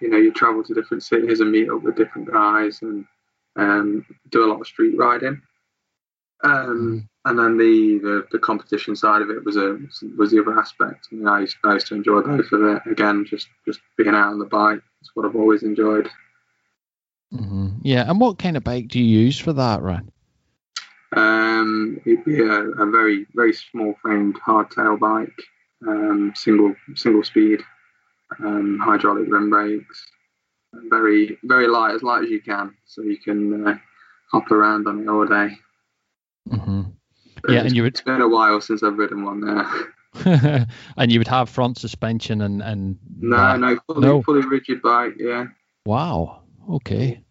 you 0.01 0.09
know, 0.09 0.17
you 0.17 0.31
travel 0.31 0.63
to 0.63 0.73
different 0.73 1.03
cities 1.03 1.39
and 1.39 1.51
meet 1.51 1.69
up 1.69 1.81
with 1.81 1.95
different 1.95 2.31
guys 2.31 2.81
and 2.81 3.05
um, 3.55 4.05
do 4.29 4.45
a 4.45 4.49
lot 4.49 4.61
of 4.61 4.67
street 4.67 4.97
riding. 4.97 5.41
Um, 6.43 7.09
and 7.25 7.37
then 7.37 7.57
the, 7.57 7.99
the, 8.01 8.27
the 8.31 8.39
competition 8.39 8.95
side 8.95 9.21
of 9.21 9.29
it 9.29 9.43
was 9.43 9.57
a 9.57 9.77
was 10.15 10.31
the 10.31 10.39
other 10.39 10.57
aspect. 10.57 11.07
You 11.11 11.23
know, 11.23 11.33
I 11.33 11.39
used, 11.41 11.57
I 11.63 11.73
used 11.73 11.87
to 11.87 11.95
enjoy 11.95 12.21
both 12.21 12.51
of 12.51 12.63
it. 12.63 12.81
Again, 12.89 13.25
just 13.27 13.47
just 13.65 13.79
being 13.97 14.15
out 14.15 14.31
on 14.31 14.39
the 14.39 14.45
bike. 14.45 14.81
It's 15.01 15.11
what 15.13 15.25
I've 15.25 15.35
always 15.35 15.63
enjoyed. 15.63 16.07
Mm-hmm. 17.33 17.79
Yeah, 17.81 18.09
and 18.09 18.21
what 18.21 18.39
kind 18.39 18.55
of 18.55 18.63
bike 18.63 18.87
do 18.87 18.99
you 18.99 19.19
use 19.19 19.37
for 19.37 19.51
that, 19.53 19.81
Ryan? 19.81 20.11
Um, 21.15 21.99
it'd 22.05 22.23
be 22.23 22.39
a, 22.41 22.51
a, 22.51 22.91
very 22.91 23.25
very 23.33 23.53
small 23.53 23.95
framed 24.01 24.39
hardtail 24.45 24.99
bike, 24.99 25.33
um, 25.87 26.33
single 26.35 26.75
single 26.95 27.23
speed, 27.23 27.61
um, 28.39 28.79
hydraulic 28.81 29.29
rim 29.29 29.49
brakes, 29.49 30.05
very 30.89 31.37
very 31.43 31.67
light, 31.67 31.95
as 31.95 32.03
light 32.03 32.23
as 32.23 32.29
you 32.29 32.41
can, 32.41 32.75
so 32.85 33.01
you 33.01 33.17
can 33.17 33.67
uh, 33.67 33.77
hop 34.31 34.51
around 34.51 34.87
on 34.87 35.01
it 35.01 35.07
all 35.07 35.25
day. 35.25 35.55
Mm-hmm. 36.49 36.81
Yeah, 37.49 37.61
and 37.61 37.75
you 37.75 37.83
would. 37.83 37.93
It's 37.93 38.01
been 38.01 38.21
a 38.21 38.27
while 38.27 38.61
since 38.61 38.83
I've 38.83 38.97
ridden 38.97 39.23
one 39.23 39.41
there. 39.41 39.65
and 40.97 41.11
you 41.11 41.19
would 41.19 41.27
have 41.27 41.49
front 41.49 41.77
suspension 41.77 42.41
and 42.41 42.61
and 42.61 42.97
no, 43.19 43.55
no, 43.55 43.77
fully, 43.85 44.01
no. 44.01 44.21
fully 44.23 44.45
rigid 44.45 44.81
bike. 44.81 45.13
Yeah. 45.17 45.45
Wow. 45.85 46.41
Okay. 46.69 47.21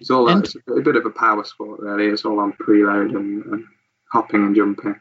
It's 0.00 0.10
all 0.10 0.28
and, 0.28 0.44
it's 0.44 0.54
a 0.54 0.80
bit 0.80 0.96
of 0.96 1.06
a 1.06 1.10
power 1.10 1.44
sport, 1.44 1.80
really. 1.80 2.06
It's 2.06 2.24
all 2.24 2.38
on 2.38 2.52
preload 2.52 3.16
and, 3.16 3.44
and 3.46 3.64
hopping 4.12 4.44
and 4.44 4.56
jumping. 4.56 4.96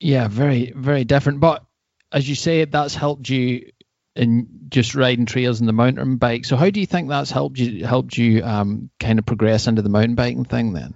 Yeah, 0.00 0.28
very 0.28 0.72
very 0.74 1.04
different. 1.04 1.40
But 1.40 1.64
as 2.10 2.28
you 2.28 2.34
say, 2.34 2.64
that's 2.64 2.94
helped 2.94 3.28
you 3.28 3.70
in 4.14 4.46
just 4.68 4.94
riding 4.94 5.26
trails 5.26 5.60
and 5.60 5.68
the 5.68 5.72
mountain 5.72 6.16
bike. 6.16 6.44
So 6.44 6.56
how 6.56 6.70
do 6.70 6.80
you 6.80 6.86
think 6.86 7.08
that's 7.08 7.30
helped 7.30 7.58
you 7.58 7.84
helped 7.84 8.16
you 8.16 8.42
um, 8.44 8.90
kind 9.00 9.18
of 9.18 9.26
progress 9.26 9.66
into 9.66 9.82
the 9.82 9.88
mountain 9.88 10.14
biking 10.14 10.44
thing 10.44 10.72
then? 10.72 10.94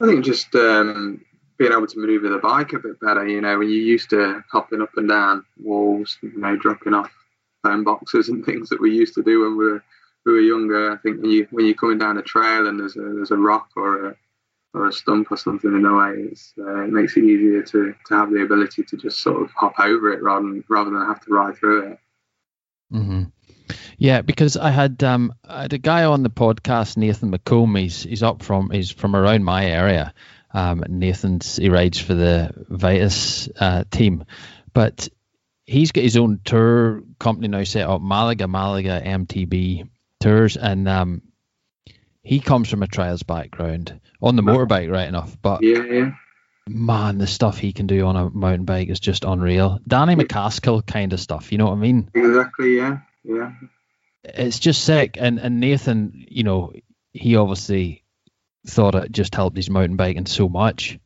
I 0.00 0.06
think 0.06 0.24
just 0.24 0.54
um, 0.54 1.24
being 1.58 1.72
able 1.72 1.86
to 1.86 1.98
maneuver 1.98 2.28
the 2.28 2.38
bike 2.38 2.72
a 2.72 2.78
bit 2.78 3.00
better. 3.00 3.26
You 3.26 3.40
know, 3.40 3.58
when 3.58 3.68
you're 3.68 3.78
used 3.78 4.10
to 4.10 4.42
hopping 4.50 4.82
up 4.82 4.90
and 4.96 5.08
down 5.08 5.44
walls, 5.60 6.18
you 6.22 6.38
know, 6.38 6.56
dropping 6.56 6.94
off 6.94 7.10
phone 7.62 7.84
boxes 7.84 8.28
and 8.28 8.44
things 8.46 8.68
that 8.70 8.80
we 8.80 8.94
used 8.94 9.14
to 9.14 9.22
do 9.22 9.40
when 9.42 9.56
we 9.56 9.64
were 9.72 9.84
we 10.24 10.32
were 10.32 10.40
younger. 10.40 10.92
I 10.92 10.96
think 10.96 11.22
when 11.22 11.30
you 11.30 11.48
when 11.50 11.66
you're 11.66 11.74
coming 11.74 11.98
down 11.98 12.18
a 12.18 12.22
trail 12.22 12.66
and 12.66 12.78
there's 12.78 12.96
a 12.96 13.00
there's 13.00 13.30
a 13.30 13.36
rock 13.36 13.70
or 13.76 14.06
a 14.06 14.16
or 14.74 14.88
a 14.88 14.92
stump 14.92 15.30
or 15.32 15.36
something 15.36 15.72
in 15.72 15.82
the 15.82 15.94
way, 15.94 16.34
uh, 16.58 16.82
it 16.82 16.90
makes 16.90 17.16
it 17.16 17.24
easier 17.24 17.62
to 17.62 17.94
to 18.06 18.14
have 18.14 18.30
the 18.30 18.42
ability 18.42 18.82
to 18.84 18.96
just 18.96 19.20
sort 19.20 19.42
of 19.42 19.50
hop 19.52 19.78
over 19.78 20.12
it 20.12 20.22
rather 20.22 20.46
than 20.46 20.64
rather 20.68 20.90
than 20.90 21.06
have 21.06 21.20
to 21.24 21.32
ride 21.32 21.56
through 21.56 21.92
it. 21.92 21.98
Mm-hmm. 22.92 23.24
Yeah, 23.98 24.22
because 24.22 24.56
I 24.56 24.70
had 24.70 25.02
um 25.04 25.34
I 25.46 25.62
had 25.62 25.72
a 25.72 25.78
guy 25.78 26.04
on 26.04 26.22
the 26.22 26.30
podcast, 26.30 26.96
Nathan 26.96 27.30
McComb. 27.30 27.78
He's 27.78 28.02
he's 28.02 28.22
up 28.22 28.42
from 28.42 28.70
he's 28.70 28.90
from 28.90 29.14
around 29.14 29.44
my 29.44 29.66
area. 29.66 30.14
Um, 30.52 30.82
Nathan's 30.88 31.56
he 31.56 31.68
rides 31.68 31.98
for 31.98 32.14
the 32.14 32.50
Vitus 32.68 33.48
uh, 33.60 33.84
team, 33.90 34.24
but 34.72 35.08
he's 35.66 35.92
got 35.92 36.04
his 36.04 36.16
own 36.16 36.40
tour 36.44 37.02
company 37.18 37.48
now 37.48 37.64
set 37.64 37.86
up, 37.86 38.00
Malaga 38.00 38.48
Malaga 38.48 39.02
MTB 39.04 39.88
tours, 40.20 40.56
and 40.56 40.88
um, 40.88 41.22
he 42.22 42.40
comes 42.40 42.70
from 42.70 42.82
a 42.82 42.86
trials 42.86 43.22
background 43.22 44.00
on 44.22 44.36
the 44.36 44.42
motorbike, 44.42 44.90
right 44.90 45.08
enough, 45.08 45.36
but 45.40 45.62
yeah, 45.62 45.82
yeah. 45.82 46.10
Man, 46.68 47.18
the 47.18 47.26
stuff 47.26 47.58
he 47.58 47.72
can 47.72 47.86
do 47.86 48.06
on 48.06 48.16
a 48.16 48.30
mountain 48.30 48.64
bike 48.64 48.88
is 48.88 49.00
just 49.00 49.24
unreal. 49.24 49.80
Danny 49.86 50.14
MacAskill 50.14 50.86
kind 50.86 51.12
of 51.12 51.20
stuff, 51.20 51.52
you 51.52 51.58
know 51.58 51.66
what 51.66 51.72
I 51.72 51.76
mean? 51.76 52.10
Exactly, 52.14 52.76
yeah, 52.76 52.98
yeah. 53.24 53.52
It's 54.24 54.58
just 54.58 54.84
sick, 54.84 55.16
and 55.18 55.38
and 55.38 55.60
Nathan, 55.60 56.26
you 56.28 56.42
know, 56.42 56.72
he 57.12 57.36
obviously 57.36 58.04
thought 58.66 58.94
it 58.94 59.12
just 59.12 59.34
helped 59.34 59.56
his 59.56 59.70
mountain 59.70 59.96
biking 59.96 60.26
so 60.26 60.48
much. 60.48 60.98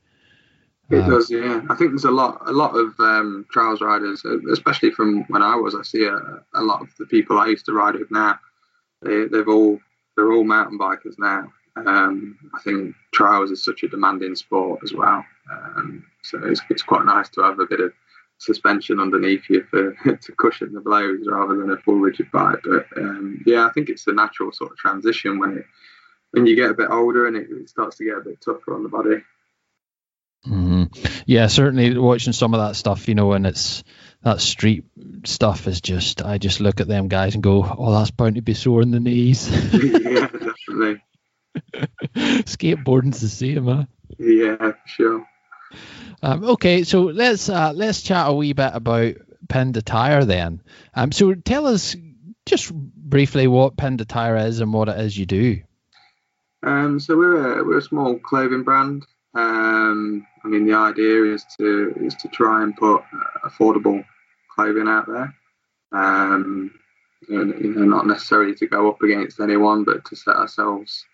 It 0.90 0.98
um, 0.98 1.10
does, 1.10 1.30
yeah. 1.30 1.62
I 1.70 1.74
think 1.74 1.92
there's 1.92 2.04
a 2.04 2.10
lot, 2.10 2.42
a 2.46 2.52
lot 2.52 2.74
of 2.74 2.98
um, 2.98 3.46
trials 3.50 3.80
riders, 3.80 4.24
especially 4.50 4.90
from 4.90 5.24
when 5.28 5.42
I 5.42 5.56
was. 5.56 5.74
I 5.74 5.82
see 5.82 6.04
a, 6.04 6.18
a 6.54 6.62
lot 6.62 6.82
of 6.82 6.88
the 6.98 7.06
people 7.06 7.38
I 7.38 7.46
used 7.46 7.66
to 7.66 7.72
ride 7.72 7.94
with 7.94 8.10
now 8.10 8.38
they, 9.02 9.26
they've 9.26 9.48
all 9.48 9.80
they're 10.16 10.32
all 10.32 10.44
mountain 10.44 10.78
bikers 10.78 11.18
now. 11.18 11.52
Um, 11.76 12.38
I 12.54 12.60
think 12.62 12.94
trials 13.12 13.50
is 13.50 13.64
such 13.64 13.82
a 13.82 13.88
demanding 13.88 14.36
sport 14.36 14.80
as 14.84 14.92
well, 14.92 15.24
um, 15.50 16.06
so 16.22 16.40
it's, 16.44 16.60
it's 16.70 16.82
quite 16.82 17.04
nice 17.04 17.28
to 17.30 17.42
have 17.42 17.58
a 17.58 17.66
bit 17.66 17.80
of 17.80 17.92
suspension 18.38 19.00
underneath 19.00 19.48
you 19.48 19.64
for 19.70 19.92
to 20.16 20.32
cushion 20.32 20.72
the 20.72 20.80
blows 20.80 21.26
rather 21.26 21.56
than 21.56 21.70
a 21.70 21.76
full 21.78 21.96
rigid 21.96 22.30
bike. 22.32 22.60
But 22.64 22.86
um, 22.96 23.42
yeah, 23.46 23.66
I 23.66 23.72
think 23.72 23.88
it's 23.88 24.04
the 24.04 24.12
natural 24.12 24.52
sort 24.52 24.72
of 24.72 24.78
transition 24.78 25.38
when 25.38 25.58
it 25.58 25.66
when 26.32 26.46
you 26.46 26.56
get 26.56 26.70
a 26.70 26.74
bit 26.74 26.90
older 26.90 27.26
and 27.26 27.36
it, 27.36 27.48
it 27.50 27.68
starts 27.68 27.96
to 27.98 28.04
get 28.04 28.16
a 28.16 28.22
bit 28.22 28.40
tougher 28.40 28.74
on 28.74 28.82
the 28.82 28.88
body. 28.88 29.22
Mm-hmm. 30.46 31.22
Yeah, 31.26 31.46
certainly 31.46 31.96
watching 31.96 32.32
some 32.32 32.54
of 32.54 32.60
that 32.60 32.74
stuff, 32.74 33.06
you 33.06 33.14
know, 33.14 33.32
and 33.32 33.46
it's 33.46 33.84
that 34.22 34.40
street 34.40 34.84
stuff 35.24 35.68
is 35.68 35.80
just 35.80 36.22
I 36.22 36.38
just 36.38 36.60
look 36.60 36.80
at 36.80 36.88
them 36.88 37.08
guys 37.08 37.34
and 37.34 37.42
go, 37.42 37.64
oh, 37.64 37.92
that's 37.92 38.10
bound 38.10 38.36
to 38.36 38.42
be 38.42 38.54
sore 38.54 38.82
in 38.82 38.90
the 38.90 38.98
knees. 38.98 39.48
yeah, 39.72 40.26
definitely. 40.26 41.02
Skateboarding's 42.16 43.20
the 43.20 43.28
same, 43.28 43.66
huh? 43.66 43.84
Yeah, 44.18 44.72
sure. 44.86 45.26
Um, 46.22 46.44
okay, 46.44 46.84
so 46.84 47.02
let's 47.02 47.48
uh, 47.48 47.72
let's 47.74 48.02
chat 48.02 48.28
a 48.28 48.32
wee 48.32 48.52
bit 48.52 48.70
about 48.74 49.14
Pinned 49.48 49.76
Attire 49.76 50.24
then. 50.24 50.62
Um, 50.94 51.10
so 51.10 51.34
tell 51.34 51.66
us 51.66 51.96
just 52.46 52.72
briefly 52.72 53.48
what 53.48 53.76
Pinned 53.76 54.00
Attire 54.00 54.36
is 54.36 54.60
and 54.60 54.72
what 54.72 54.88
it 54.88 55.00
is 55.00 55.18
you 55.18 55.26
do. 55.26 55.60
Um, 56.62 57.00
so 57.00 57.16
we're 57.16 57.60
a 57.60 57.64
we're 57.64 57.78
a 57.78 57.82
small 57.82 58.18
clothing 58.18 58.62
brand. 58.62 59.04
Um, 59.34 60.26
I 60.44 60.48
mean, 60.48 60.66
the 60.66 60.74
idea 60.74 61.24
is 61.24 61.44
to 61.58 61.92
is 62.00 62.14
to 62.16 62.28
try 62.28 62.62
and 62.62 62.76
put 62.76 63.02
affordable 63.44 64.04
clothing 64.54 64.88
out 64.88 65.06
there. 65.08 65.34
Um, 65.90 66.72
you 67.28 67.74
know, 67.74 67.84
not 67.84 68.06
necessarily 68.06 68.54
to 68.56 68.66
go 68.66 68.88
up 68.88 69.02
against 69.02 69.40
anyone, 69.40 69.84
but 69.84 70.04
to 70.06 70.16
set 70.16 70.36
ourselves 70.36 71.04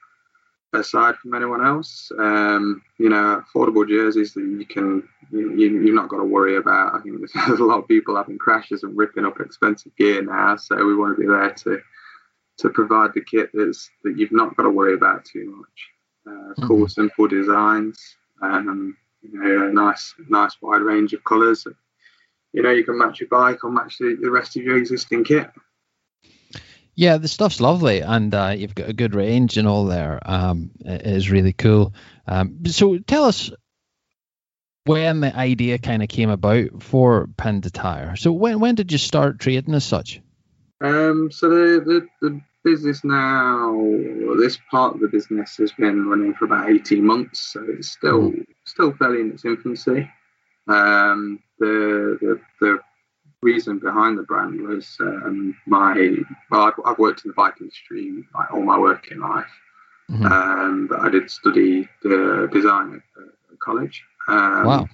aside 0.73 1.17
from 1.17 1.35
anyone 1.35 1.65
else. 1.65 2.11
Um, 2.19 2.83
you 2.99 3.09
know, 3.09 3.43
affordable 3.43 3.89
jerseys 3.89 4.35
that 4.35 4.41
you 4.41 4.67
can 4.67 5.09
you, 5.31 5.53
you, 5.57 5.93
are 5.93 5.95
not 5.95 6.09
got 6.09 6.19
to 6.19 6.25
worry 6.25 6.57
about. 6.57 6.95
I 6.95 7.01
think 7.01 7.17
there's 7.47 7.61
a 7.61 7.65
lot 7.65 7.79
of 7.79 7.89
people 7.89 8.17
having 8.17 8.39
crashes 8.39 8.83
and 8.83 8.97
ripping 8.97 9.25
up 9.25 9.41
expensive 9.41 9.95
gear 9.97 10.23
now, 10.23 10.57
so 10.57 10.77
we 10.77 10.97
want 10.97 11.17
to 11.17 11.21
be 11.21 11.27
there 11.27 11.51
to 11.51 11.81
to 12.59 12.71
provide 12.71 13.11
the 13.15 13.23
kit 13.23 13.51
that's 13.55 13.89
that 14.05 14.19
you've 14.19 14.33
not 14.33 14.57
got 14.57 14.65
to 14.65 14.71
worry 14.71 14.95
about 14.95 15.25
too 15.25 15.57
much. 15.57 15.89
Uh, 16.27 16.31
mm-hmm. 16.31 16.67
Cool, 16.67 16.89
simple 16.89 17.29
designs. 17.29 17.99
Um, 18.43 18.97
you 19.23 19.39
know, 19.41 19.69
a 19.69 19.73
nice, 19.73 20.15
nice 20.29 20.57
wide 20.61 20.83
range 20.83 21.13
of 21.13 21.25
colours. 21.25 21.67
You 22.53 22.63
know, 22.63 22.71
you 22.71 22.85
can 22.85 22.99
match 22.99 23.21
your 23.21 23.29
bike 23.29 23.65
or 23.65 23.71
match 23.71 23.99
the, 23.99 24.17
the 24.21 24.31
rest 24.31 24.57
of 24.57 24.63
your 24.63 24.77
existing 24.77 25.25
kit. 25.25 25.51
Yeah, 26.99 27.19
the 27.19 27.29
stuff's 27.29 27.61
lovely, 27.61 28.01
and 28.01 28.35
uh, 28.35 28.57
you've 28.57 28.75
got 28.75 28.89
a 28.89 28.93
good 28.93 29.15
range 29.15 29.57
and 29.57 29.69
all 29.69 29.85
there. 29.85 30.19
Um, 30.25 30.73
it 30.85 31.03
is 31.03 31.31
really 31.31 31.53
cool. 31.53 31.95
Um, 32.27 32.67
so 32.67 32.99
tell 32.99 33.27
us 33.27 33.53
when 34.85 35.21
the 35.21 35.33
idea 35.33 35.79
kind 35.79 36.03
of 36.03 36.09
came 36.09 36.29
about 36.29 36.83
for 36.83 37.29
Pinned 37.37 37.67
Attire. 37.67 38.17
So 38.17 38.33
when 38.33 38.59
when 38.59 38.75
did 38.75 38.91
you 38.91 38.99
start 38.99 39.39
trading 39.39 39.75
as 39.75 39.85
such? 39.85 40.21
Um, 40.81 41.31
so 41.31 41.49
the, 41.49 42.09
the, 42.21 42.29
the 42.29 42.41
business 42.65 43.05
now, 43.05 43.81
this 44.37 44.59
part 44.69 44.97
of 44.97 45.01
the 45.01 45.07
business 45.07 45.57
has 45.59 45.71
been 45.71 46.09
running 46.09 46.35
for 46.35 46.47
about 46.47 46.69
18 46.69 47.07
months, 47.07 47.53
so 47.53 47.65
it's 47.69 47.93
still 47.93 48.33
mm. 48.33 48.45
still 48.65 48.93
fairly 48.95 49.21
in 49.21 49.31
its 49.35 49.45
infancy. 49.45 50.11
Um, 50.67 51.39
the, 51.61 52.19
the, 52.21 52.41
the 52.61 52.81
reason 53.43 53.79
behind 53.79 54.19
the 54.19 54.23
brand 54.23 54.61
was 54.61 54.97
um, 55.01 55.57
my 55.67 56.17
well, 56.51 56.63
I've, 56.63 56.75
I've, 56.85 56.99
worked 56.99 57.25
in 57.25 57.29
the 57.31 57.35
bike 57.35 57.55
industry 57.61 58.25
like 58.35 58.53
all 58.53 58.63
my 58.63 58.79
working 58.79 59.21
life, 59.21 59.47
mm-hmm. 60.11 60.27
um, 60.27 60.87
but 60.89 61.01
I 61.01 61.09
did 61.09 61.31
study 61.31 61.89
the 62.03 62.49
design 62.53 63.03
at, 63.17 63.23
at 63.53 63.59
college. 63.61 64.03
Um, 64.27 64.65
wow! 64.65 64.89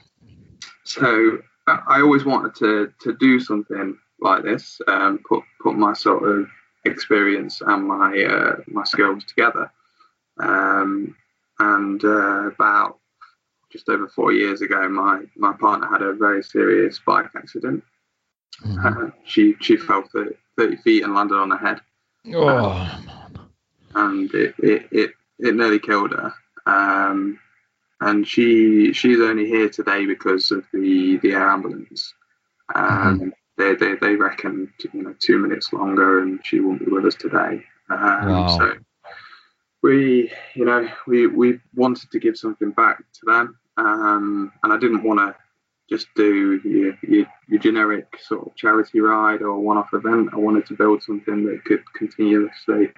So 0.85 1.39
I 1.67 2.01
always 2.01 2.25
wanted 2.25 2.55
to 2.57 2.93
to 3.01 3.17
do 3.19 3.41
something 3.41 3.97
like 4.21 4.43
this, 4.43 4.81
um, 4.89 5.21
put 5.29 5.43
put 5.63 5.77
my 5.77 5.93
sort 5.93 6.29
of 6.29 6.47
experience 6.85 7.63
and 7.63 7.87
my 7.87 8.23
uh, 8.23 8.57
my 8.67 8.85
skills 8.85 9.25
together. 9.25 9.71
Um, 10.39 11.17
and 11.59 12.05
uh, 12.05 12.49
about 12.49 12.99
just 13.71 13.89
over 13.89 14.09
four 14.09 14.33
years 14.33 14.61
ago, 14.61 14.89
my 14.89 15.23
my 15.37 15.53
partner 15.55 15.87
had 15.87 16.03
a 16.03 16.13
very 16.13 16.43
serious 16.43 17.01
bike 17.07 17.31
accident. 17.37 17.83
Mm-hmm. 18.63 19.07
Uh, 19.07 19.11
she 19.25 19.55
she 19.61 19.77
fell 19.77 20.05
30, 20.13 20.37
30, 20.57 20.77
feet 20.79 21.05
and 21.05 21.15
landed 21.15 21.37
on 21.37 21.51
her 21.51 21.57
head. 21.59 21.81
Oh, 22.35 23.01
and 23.95 24.33
it, 24.35 24.55
it, 24.59 24.89
it 24.91 25.11
it 25.39 25.55
nearly 25.55 25.79
killed 25.79 26.13
her. 26.13 26.33
Um, 26.67 27.39
and 28.01 28.27
she 28.27 28.93
she's 28.93 29.21
only 29.21 29.47
here 29.47 29.69
today 29.69 30.07
because 30.07 30.51
of 30.51 30.65
the 30.73 31.19
the 31.19 31.33
air 31.33 31.49
ambulance. 31.49 32.15
Um, 32.75 33.21
mm-hmm. 33.21 33.29
They, 33.57 33.75
they 33.75 33.95
they 33.95 34.17
reckon 34.17 34.73
you 34.93 35.03
know 35.03 35.15
two 35.19 35.39
minutes 35.39 35.73
longer, 35.73 36.21
and 36.21 36.41
she 36.45 36.61
won't 36.61 36.85
be 36.85 36.91
with 36.91 37.07
us 37.07 37.15
today. 37.15 37.65
Um, 37.91 38.29
wow. 38.29 38.59
So 38.59 38.75
we 39.83 40.33
you 40.55 40.65
know 40.65 40.89
we 41.07 41.27
we 41.27 41.61
wanted 41.75 42.11
to 42.11 42.19
give 42.19 42.37
something 42.37 42.73
back 42.73 42.99
to 42.99 43.27
them, 43.27 43.59
um, 43.77 44.53
and 44.63 44.73
I 44.73 44.79
didn't 44.79 45.05
want 45.05 45.21
to 45.21 45.37
just 45.89 46.07
do 46.17 46.61
your, 46.65 46.95
your, 47.03 47.27
your, 47.47 47.61
generic 47.61 48.07
sort 48.27 48.47
of 48.47 48.57
charity 48.57 49.01
ride 49.01 49.43
or 49.43 49.59
one-off 49.59 49.93
event. 49.93 50.31
I 50.33 50.37
wanted 50.37 50.67
to 50.67 50.75
build 50.75 51.03
something 51.03 51.45
that 51.45 51.65
could 51.65 51.83
continuously 51.93 52.91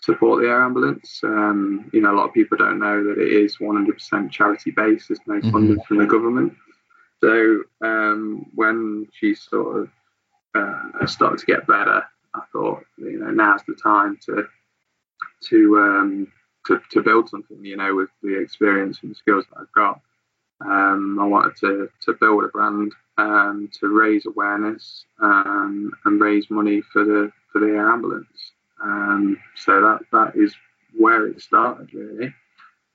support 0.00 0.42
the 0.42 0.48
air 0.48 0.62
ambulance. 0.62 1.20
Um, 1.24 1.90
you 1.92 2.00
know, 2.00 2.12
a 2.12 2.16
lot 2.16 2.28
of 2.28 2.34
people 2.34 2.58
don't 2.58 2.78
know 2.78 3.02
that 3.02 3.18
it 3.18 3.32
is 3.32 3.56
100% 3.58 4.30
charity 4.30 4.70
based. 4.70 5.08
There's 5.08 5.20
no 5.26 5.36
mm-hmm. 5.36 5.50
funding 5.50 5.80
from 5.88 5.98
the 5.98 6.06
government. 6.06 6.54
So 7.20 7.64
um, 7.82 8.46
when 8.54 9.08
she 9.12 9.34
sort 9.34 9.82
of 9.82 9.90
uh, 10.54 11.06
started 11.06 11.38
to 11.40 11.46
get 11.46 11.66
better, 11.66 12.04
I 12.34 12.40
thought, 12.52 12.84
you 12.98 13.18
know, 13.18 13.30
now's 13.30 13.62
the 13.66 13.74
time 13.74 14.18
to 14.26 14.46
to 15.48 15.78
um, 15.78 16.32
to, 16.66 16.80
to 16.92 17.02
build 17.02 17.28
something. 17.28 17.64
You 17.64 17.76
know, 17.76 17.94
with 17.96 18.10
the 18.22 18.40
experience 18.40 18.98
and 19.02 19.10
the 19.10 19.16
skills 19.16 19.46
that 19.50 19.60
I've 19.60 19.72
got. 19.72 20.00
Um, 20.60 21.18
I 21.20 21.24
wanted 21.26 21.56
to, 21.56 21.88
to 22.06 22.12
build 22.14 22.44
a 22.44 22.48
brand 22.48 22.92
um, 23.16 23.70
to 23.80 23.88
raise 23.88 24.26
awareness 24.26 25.04
um, 25.20 25.92
and 26.04 26.20
raise 26.20 26.50
money 26.50 26.82
for 26.92 27.04
the 27.04 27.32
for 27.52 27.60
the 27.60 27.68
air 27.68 27.88
ambulance. 27.88 28.52
Um, 28.82 29.38
so 29.56 29.80
that 29.80 30.00
that 30.12 30.36
is 30.36 30.54
where 30.96 31.26
it 31.26 31.40
started 31.40 31.92
really. 31.92 32.32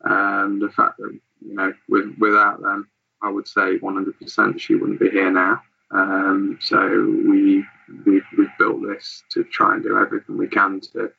And 0.02 0.62
the 0.62 0.70
fact 0.70 0.98
that 0.98 1.18
you 1.42 1.56
know 1.56 1.74
with, 1.88 2.16
without 2.20 2.62
them, 2.62 2.90
I 3.22 3.30
would 3.30 3.48
say 3.48 3.78
100% 3.80 4.60
she 4.60 4.76
wouldn't 4.76 5.00
be 5.00 5.10
here 5.10 5.32
now. 5.32 5.62
Um, 5.92 6.58
so 6.62 6.80
we 7.28 7.64
we've, 8.06 8.26
we've 8.38 8.58
built 8.58 8.82
this 8.82 9.24
to 9.32 9.44
try 9.46 9.76
and 9.76 9.84
do 9.84 9.98
everything 9.98 10.38
we 10.38 10.48
can 10.48 10.82
to 10.94 11.12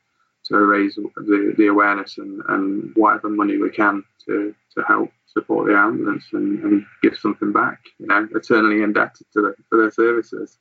to 0.47 0.57
raise 0.59 0.95
the, 0.95 1.55
the 1.57 1.67
awareness 1.67 2.19
and, 2.19 2.43
and 2.49 2.93
whatever 2.95 3.29
money 3.29 3.57
we 3.57 3.71
can 3.71 4.05
to, 4.27 4.55
to 4.77 4.83
help 4.87 5.11
support 5.27 5.67
the 5.67 5.77
ambulance 5.77 6.25
and, 6.33 6.63
and 6.63 6.87
give 7.03 7.17
something 7.19 7.53
back. 7.53 7.81
You 7.99 8.07
know, 8.07 8.29
eternally 8.35 8.83
indebted 8.83 9.27
to 9.33 9.43
the, 9.43 9.55
for 9.69 9.79
their 9.79 9.91
services. 9.91 10.59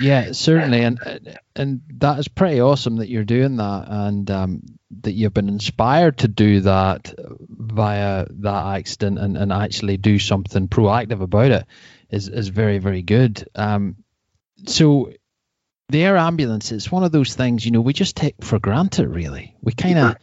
Yeah, 0.00 0.32
certainly, 0.32 0.82
and 0.82 1.00
and 1.56 1.80
that 1.96 2.18
is 2.18 2.28
pretty 2.28 2.60
awesome 2.60 2.96
that 2.96 3.08
you're 3.08 3.24
doing 3.24 3.56
that, 3.56 3.86
and 3.88 4.30
um, 4.30 4.62
that 5.02 5.12
you've 5.12 5.32
been 5.32 5.48
inspired 5.48 6.18
to 6.18 6.28
do 6.28 6.60
that 6.60 7.14
via 7.48 8.26
that 8.28 8.66
accident, 8.76 9.18
and, 9.18 9.36
and 9.36 9.52
actually 9.52 9.96
do 9.96 10.18
something 10.18 10.68
proactive 10.68 11.22
about 11.22 11.50
it 11.50 11.66
is 12.10 12.28
is 12.28 12.48
very 12.48 12.78
very 12.78 13.02
good. 13.02 13.48
Um, 13.54 13.96
so 14.66 15.12
the 15.88 16.04
air 16.04 16.16
ambulance 16.16 16.70
it's 16.70 16.92
one 16.92 17.04
of 17.04 17.12
those 17.12 17.34
things 17.34 17.64
you 17.64 17.70
know 17.70 17.80
we 17.80 17.92
just 17.92 18.16
take 18.16 18.44
for 18.44 18.58
granted. 18.58 19.08
Really, 19.08 19.56
we 19.62 19.72
kind 19.72 19.98
of. 19.98 20.16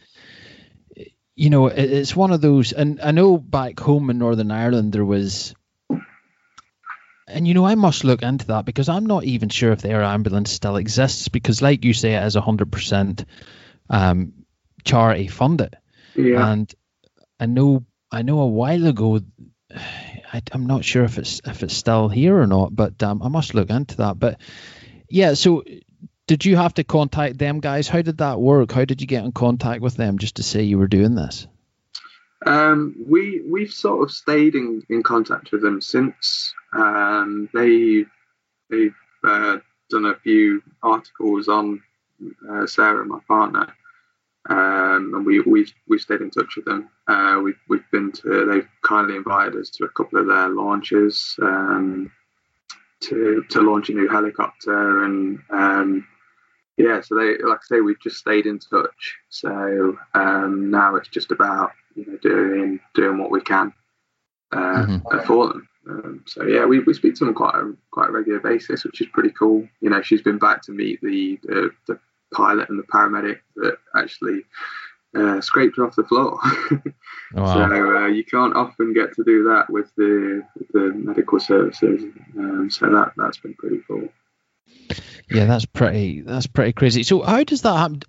You 1.38 1.50
know, 1.50 1.66
it's 1.66 2.16
one 2.16 2.32
of 2.32 2.40
those, 2.40 2.72
and 2.72 2.98
I 3.02 3.10
know 3.10 3.36
back 3.36 3.78
home 3.78 4.08
in 4.08 4.16
Northern 4.16 4.50
Ireland 4.50 4.94
there 4.94 5.04
was 5.04 5.54
and 7.28 7.46
you 7.46 7.54
know, 7.54 7.66
I 7.66 7.74
must 7.74 8.04
look 8.04 8.22
into 8.22 8.46
that 8.46 8.64
because 8.64 8.88
I'm 8.88 9.06
not 9.06 9.24
even 9.24 9.48
sure 9.48 9.72
if 9.72 9.82
the 9.82 9.90
air 9.90 10.02
ambulance 10.02 10.50
still 10.52 10.76
exists 10.76 11.28
because, 11.28 11.60
like 11.60 11.84
you 11.84 11.92
say, 11.92 12.14
it 12.14 12.24
is 12.24 12.36
100% 12.36 13.24
um, 13.90 14.32
charity 14.84 15.26
funded. 15.26 15.76
Yeah. 16.14 16.52
And 16.52 16.72
I 17.40 17.46
know, 17.46 17.84
I 18.12 18.22
know 18.22 18.40
a 18.40 18.46
while 18.46 18.86
ago, 18.86 19.20
I, 20.32 20.42
am 20.52 20.66
not 20.66 20.84
sure 20.84 21.02
if 21.02 21.18
it's 21.18 21.40
if 21.44 21.62
it's 21.62 21.74
still 21.74 22.08
here 22.08 22.38
or 22.38 22.46
not, 22.46 22.74
but 22.74 23.02
um, 23.02 23.22
I 23.22 23.28
must 23.28 23.54
look 23.54 23.70
into 23.70 23.96
that. 23.98 24.18
But 24.18 24.40
yeah, 25.08 25.34
so 25.34 25.64
did 26.26 26.44
you 26.44 26.56
have 26.56 26.74
to 26.74 26.84
contact 26.84 27.38
them 27.38 27.60
guys? 27.60 27.88
How 27.88 28.02
did 28.02 28.18
that 28.18 28.40
work? 28.40 28.72
How 28.72 28.84
did 28.84 29.00
you 29.00 29.06
get 29.06 29.24
in 29.24 29.32
contact 29.32 29.80
with 29.80 29.96
them 29.96 30.18
just 30.18 30.36
to 30.36 30.42
say 30.42 30.62
you 30.62 30.78
were 30.78 30.88
doing 30.88 31.14
this? 31.14 31.46
Um, 32.44 32.94
we 33.08 33.42
we've 33.48 33.72
sort 33.72 34.02
of 34.02 34.10
stayed 34.10 34.54
in, 34.54 34.82
in 34.88 35.02
contact 35.02 35.52
with 35.52 35.62
them 35.62 35.80
since. 35.80 36.54
Um, 36.72 37.48
they 37.54 38.04
they've 38.70 38.94
uh, 39.24 39.58
done 39.88 40.06
a 40.06 40.16
few 40.16 40.62
articles 40.82 41.48
on 41.48 41.82
uh, 42.50 42.66
Sarah, 42.66 43.06
my 43.06 43.20
partner, 43.26 43.72
um, 44.48 45.12
and 45.14 45.26
we 45.26 45.40
we've 45.40 45.72
we've 45.88 46.00
stayed 46.00 46.20
in 46.20 46.30
touch 46.30 46.56
with 46.56 46.66
them. 46.66 46.90
Uh, 47.08 47.40
we've 47.42 47.58
we've 47.68 47.90
been 47.90 48.12
to 48.12 48.46
they've 48.46 48.68
kindly 48.82 49.16
invited 49.16 49.56
us 49.56 49.70
to 49.70 49.84
a 49.84 49.90
couple 49.90 50.18
of 50.18 50.26
their 50.26 50.48
launches 50.48 51.36
um, 51.40 52.10
to 53.00 53.44
to 53.50 53.60
launch 53.60 53.88
a 53.88 53.92
new 53.92 54.08
helicopter 54.08 55.04
and 55.04 55.38
um, 55.50 56.06
yeah, 56.76 57.00
so 57.00 57.14
they 57.14 57.38
like 57.38 57.58
I 57.58 57.66
say 57.66 57.80
we've 57.80 58.00
just 58.00 58.16
stayed 58.16 58.46
in 58.46 58.58
touch. 58.58 59.16
So 59.30 59.96
um, 60.14 60.70
now 60.70 60.96
it's 60.96 61.08
just 61.08 61.30
about 61.30 61.72
you 61.94 62.06
know, 62.06 62.18
doing 62.18 62.80
doing 62.94 63.18
what 63.18 63.30
we 63.30 63.40
can 63.40 63.72
uh, 64.52 64.86
mm-hmm. 64.86 65.26
for 65.26 65.48
them. 65.48 65.68
Um, 65.88 66.24
so 66.26 66.44
yeah, 66.44 66.66
we, 66.66 66.80
we 66.80 66.92
speak 66.94 67.14
to 67.16 67.24
them 67.24 67.34
quite 67.34 67.54
a 67.54 67.74
quite 67.92 68.10
a 68.10 68.12
regular 68.12 68.40
basis, 68.40 68.84
which 68.84 69.00
is 69.00 69.06
pretty 69.12 69.30
cool. 69.30 69.66
You 69.80 69.90
know, 69.90 70.02
she's 70.02 70.22
been 70.22 70.38
back 70.38 70.62
to 70.62 70.72
meet 70.72 71.00
the 71.00 71.38
the, 71.44 71.70
the 71.86 71.98
pilot 72.34 72.68
and 72.68 72.78
the 72.78 72.84
paramedic 72.84 73.38
that 73.56 73.78
actually 73.94 74.42
uh, 75.16 75.40
scraped 75.40 75.78
off 75.78 75.96
the 75.96 76.04
floor. 76.04 76.38
wow. 77.32 77.54
So 77.54 77.96
uh, 77.96 78.06
you 78.08 78.24
can't 78.24 78.54
often 78.54 78.92
get 78.92 79.14
to 79.14 79.24
do 79.24 79.44
that 79.44 79.70
with 79.70 79.90
the 79.96 80.42
with 80.58 80.68
the 80.68 80.92
medical 80.94 81.40
services. 81.40 82.02
Um, 82.38 82.70
so 82.70 82.90
that 82.90 83.12
that's 83.16 83.38
been 83.38 83.54
pretty 83.54 83.80
cool. 83.86 84.08
Yeah, 85.30 85.46
that's 85.46 85.66
pretty. 85.66 86.20
That's 86.20 86.46
pretty 86.46 86.72
crazy. 86.72 87.02
So, 87.02 87.22
how 87.22 87.42
does 87.42 87.62
that 87.62 87.76
happen? 87.76 88.02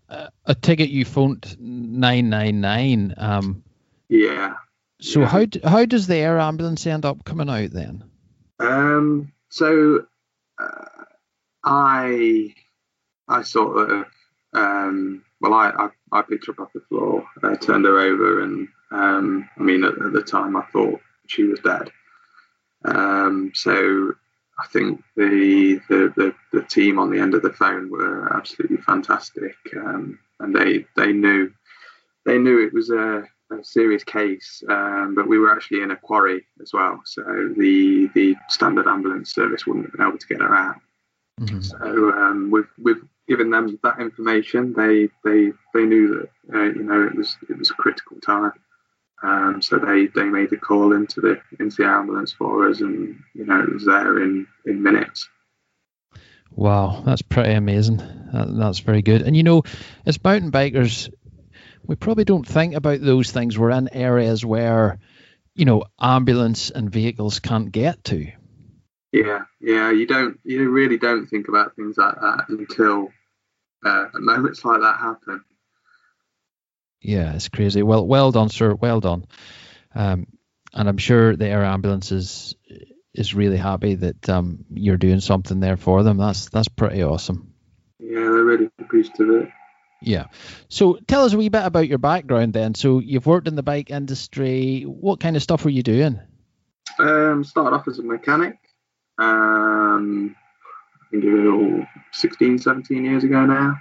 A 0.46 0.56
ticket 0.56 0.90
you 0.90 1.04
phoned 1.04 1.58
nine 1.60 2.30
nine 2.30 2.62
nine. 2.62 3.14
Um, 3.18 3.64
yeah. 4.08 4.56
So 5.02 5.22
yeah. 5.22 5.28
how 5.28 5.46
how 5.64 5.86
does 5.86 6.08
the 6.08 6.16
air 6.16 6.40
ambulance 6.40 6.86
end 6.86 7.06
up 7.06 7.24
coming 7.24 7.50
out 7.50 7.72
then? 7.72 8.04
Um. 8.60 9.32
So 9.50 10.06
uh, 10.60 11.04
I 11.64 12.54
I 13.28 13.42
sort 13.44 13.90
of 13.92 14.06
um. 14.54 15.24
Well, 15.40 15.54
I, 15.54 15.70
I, 15.70 15.90
I 16.12 16.22
picked 16.22 16.48
her 16.48 16.54
up 16.54 16.60
off 16.60 16.74
the 16.74 16.82
floor, 16.82 17.26
uh, 17.44 17.56
turned 17.56 17.86
her 17.86 18.00
over, 18.00 18.44
and 18.44 18.68
um. 18.92 19.50
I 19.58 19.64
mean, 19.64 19.84
at, 19.84 20.02
at 20.02 20.14
the 20.14 20.24
time, 20.24 20.56
I 20.56 20.64
thought 20.74 21.02
she 21.28 21.44
was 21.44 21.60
dead. 21.60 21.92
Um. 22.86 23.52
So 23.54 24.14
I 24.60 24.68
think 24.68 25.04
the, 25.16 25.80
the, 25.88 26.14
the, 26.16 26.36
the, 26.52 26.64
team 26.64 26.98
on 26.98 27.12
the 27.12 27.20
end 27.20 27.36
of 27.36 27.44
the 27.44 27.54
phone 27.54 27.92
were 27.92 28.36
absolutely 28.36 28.78
fantastic, 28.78 29.56
um, 29.76 30.18
and 30.40 30.56
they 30.56 30.86
they 30.96 31.12
knew 31.12 31.52
they 32.26 32.40
knew 32.40 32.66
it 32.66 32.74
was 32.74 32.90
a 32.90 33.24
a 33.50 33.64
serious 33.64 34.04
case, 34.04 34.62
um, 34.70 35.14
but 35.16 35.28
we 35.28 35.40
were 35.40 35.52
actually 35.52 35.82
in 35.82 35.92
a 35.92 35.96
quarry 35.96 36.46
as 36.62 36.72
well, 36.74 37.02
so 37.06 37.22
the 37.56 38.10
the 38.14 38.36
standard 38.50 38.88
ambulance 38.88 39.34
service 39.34 39.66
wouldn't 39.66 39.86
have 39.86 39.94
been 39.94 40.08
able 40.08 40.18
to 40.18 40.28
get 40.28 40.42
her 40.42 40.56
out. 40.56 40.76
Mm-hmm. 41.40 41.62
So 41.62 42.12
um, 42.12 42.50
we've 42.52 42.70
we've 42.82 43.04
given 43.28 43.50
them 43.50 43.80
that 43.84 44.00
information. 44.00 44.74
They 44.74 45.10
they 45.24 45.52
they 45.74 45.86
knew 45.86 46.28
that 46.50 46.58
uh, 46.58 46.64
you 46.64 46.84
know 46.84 47.08
it 47.08 47.16
was 47.16 47.38
it 47.50 47.58
was 47.58 47.72
a 47.72 47.76
critical 47.76 48.18
time. 48.20 48.54
Um, 49.24 49.64
so 49.64 49.80
they, 49.80 50.06
they 50.06 50.26
made 50.26 50.52
the 50.52 50.58
call 50.58 50.94
into 50.94 51.22
the 51.22 51.42
into 51.60 51.78
the 51.78 51.86
ambulance 51.88 52.34
for 52.34 52.70
us, 52.70 52.82
and 52.82 53.20
you 53.34 53.46
know 53.46 53.62
it 53.62 53.74
was 53.74 53.86
there 53.86 54.22
in 54.22 54.48
in 54.66 54.84
minutes. 54.84 55.28
Wow, 56.52 57.02
that's 57.06 57.22
pretty 57.22 57.54
amazing. 57.54 57.98
That, 57.98 58.48
that's 58.58 58.80
very 58.80 59.02
good. 59.02 59.24
And 59.24 59.36
you 59.36 59.44
know, 59.44 59.64
as 60.06 60.24
mountain 60.24 60.52
bikers, 60.52 61.12
we 61.86 61.96
probably 61.96 62.26
don't 62.26 62.48
think 62.48 62.76
about 62.76 63.02
those 63.02 63.32
things. 63.32 63.58
We're 63.58 63.72
in 63.72 63.94
areas 63.94 64.46
where, 64.46 65.00
you 65.56 65.66
know, 65.66 65.86
ambulance 66.00 66.70
and 66.70 66.90
vehicles 66.90 67.40
can't 67.40 67.72
get 67.72 68.04
to. 68.06 68.32
Yeah, 69.12 69.46
yeah, 69.62 69.92
you 69.92 70.06
don't, 70.06 70.40
you 70.44 70.70
really 70.70 70.98
don't 70.98 71.28
think 71.28 71.48
about 71.48 71.76
things 71.76 71.98
like 71.98 72.16
that 72.16 72.46
until 72.50 73.10
uh, 73.86 74.06
moments 74.14 74.66
like 74.66 74.82
that 74.82 74.98
happen. 74.98 75.44
Yeah, 77.02 77.34
it's 77.34 77.50
crazy. 77.50 77.84
Well, 77.84 78.06
well 78.06 78.32
done, 78.32 78.50
sir. 78.50 78.74
Well 78.74 79.00
done. 79.00 79.26
Um, 79.96 80.28
and 80.74 80.90
I'm 80.90 80.98
sure 80.98 81.36
the 81.36 81.48
air 81.48 81.64
ambulance 81.64 82.12
is 82.12 82.56
is 83.14 83.34
really 83.34 83.58
happy 83.58 83.96
that 83.96 84.30
um, 84.30 84.66
you're 84.72 84.98
doing 84.98 85.20
something 85.20 85.60
there 85.60 85.78
for 85.78 86.04
them. 86.04 86.18
That's 86.18 86.50
that's 86.50 86.68
pretty 86.68 87.04
awesome. 87.04 87.54
Yeah, 88.00 88.20
they're 88.20 88.44
really 88.44 88.70
pleased 88.90 89.20
of 89.20 89.30
it. 89.30 89.50
Yeah. 90.02 90.26
So 90.70 91.00
tell 91.08 91.26
us 91.26 91.34
a 91.34 91.38
wee 91.38 91.50
bit 91.50 91.66
about 91.66 91.88
your 91.88 91.98
background 91.98 92.54
then. 92.54 92.76
So 92.76 93.00
you've 93.00 93.26
worked 93.26 93.48
in 93.48 93.56
the 93.56 93.64
bike 93.64 93.90
industry. 93.90 94.84
What 94.84 95.20
kind 95.20 95.36
of 95.36 95.42
stuff 95.42 95.64
were 95.64 95.72
you 95.72 95.82
doing? 95.82 96.20
Um, 97.00 97.44
started 97.44 97.76
off 97.76 97.88
as 97.88 97.98
a 97.98 98.04
mechanic. 98.04 98.58
Um, 99.20 100.36
I 100.96 101.10
think 101.12 101.24
it 101.24 101.32
was 101.32 101.86
16, 102.14 102.60
17 102.60 103.06
years 103.06 103.24
ago 103.24 103.46
now. 103.46 103.78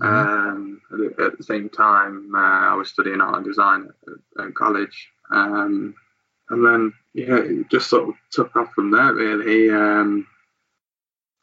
Mm-hmm. 0.00 0.48
Um, 0.48 0.80
at, 0.92 1.26
at, 1.26 1.38
the 1.38 1.44
same 1.44 1.68
time, 1.68 2.32
uh, 2.34 2.38
I 2.38 2.74
was 2.74 2.90
studying 2.90 3.20
art 3.20 3.36
and 3.36 3.44
design 3.44 3.88
at, 4.06 4.44
at 4.44 4.54
college. 4.54 5.08
Um, 5.30 5.94
and 6.50 6.64
then, 6.64 6.92
yeah, 7.14 7.36
it 7.36 7.70
just 7.70 7.90
sort 7.90 8.08
of 8.08 8.14
took 8.30 8.54
off 8.56 8.72
from 8.74 8.90
there, 8.90 9.12
really. 9.12 9.70
Um, 9.70 10.26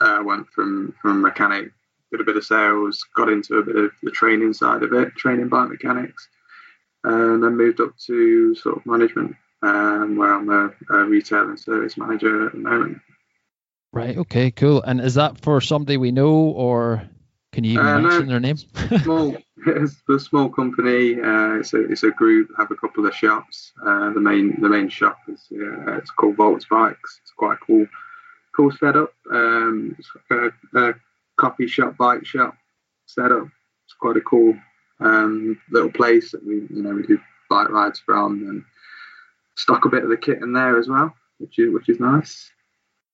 I 0.01 0.21
went 0.21 0.47
from, 0.49 0.93
from 1.01 1.21
mechanic, 1.21 1.71
did 2.11 2.21
a 2.21 2.23
bit 2.23 2.37
of 2.37 2.45
sales, 2.45 3.03
got 3.15 3.29
into 3.29 3.55
a 3.55 3.63
bit 3.63 3.75
of 3.75 3.91
the 4.03 4.11
training 4.11 4.53
side 4.53 4.83
of 4.83 4.93
it, 4.93 5.15
training 5.15 5.49
bike 5.49 5.69
mechanics, 5.69 6.27
and 7.03 7.43
then 7.43 7.57
moved 7.57 7.79
up 7.81 7.95
to 8.07 8.55
sort 8.55 8.77
of 8.77 8.85
management, 8.85 9.35
um, 9.61 10.17
where 10.17 10.33
I'm 10.33 10.49
a, 10.49 10.71
a 10.93 11.05
retail 11.05 11.49
and 11.49 11.59
service 11.59 11.97
manager 11.97 12.47
at 12.47 12.53
the 12.53 12.59
moment. 12.59 12.99
Right. 13.95 14.17
Okay. 14.17 14.51
Cool. 14.51 14.83
And 14.83 14.99
is 14.99 15.13
that 15.13 15.39
for 15.39 15.61
somebody 15.61 15.95
we 15.95 16.11
know, 16.11 16.33
or 16.33 17.01
can 17.53 17.63
you 17.63 17.79
uh, 17.79 17.97
mention 17.97 18.25
no, 18.25 18.31
their 18.33 18.39
name? 18.41 18.57
small. 19.03 19.35
It's 19.67 19.95
a 20.07 20.19
small 20.19 20.47
company. 20.49 21.19
Uh, 21.19 21.55
it's 21.55 21.73
a 21.73 21.89
it's 21.89 22.03
a 22.03 22.11
group. 22.11 22.49
Have 22.55 22.69
a 22.69 22.75
couple 22.75 23.03
of 23.07 23.15
shops. 23.15 23.71
Uh, 23.83 24.11
the 24.11 24.19
main 24.19 24.61
the 24.61 24.69
main 24.69 24.89
shop 24.89 25.17
is 25.27 25.47
uh, 25.51 25.93
it's 25.93 26.11
called 26.11 26.35
Volts 26.35 26.65
Bikes. 26.69 27.19
It's 27.23 27.31
quite 27.31 27.55
a 27.55 27.65
cool 27.65 27.87
cool 28.55 28.71
setup. 28.71 29.11
Um, 29.31 29.95
it's 29.97 30.11
like 30.29 30.53
a, 30.75 30.89
a 30.89 30.93
coffee 31.37 31.65
shop, 31.65 31.97
bike 31.97 32.27
shop 32.27 32.55
setup. 33.07 33.47
It's 33.85 33.95
quite 33.99 34.17
a 34.17 34.21
cool 34.21 34.55
um, 34.99 35.59
little 35.71 35.89
place 35.89 36.31
that 36.33 36.45
we 36.45 36.67
you 36.69 36.83
know 36.83 36.93
we 36.93 37.07
do 37.07 37.17
bike 37.49 37.69
rides 37.69 37.99
from 38.05 38.47
and 38.47 38.63
stock 39.55 39.85
a 39.85 39.89
bit 39.89 40.03
of 40.03 40.09
the 40.09 40.17
kit 40.17 40.43
in 40.43 40.53
there 40.53 40.77
as 40.77 40.87
well, 40.87 41.11
which 41.39 41.57
is 41.57 41.73
which 41.73 41.89
is 41.89 41.99
nice. 41.99 42.51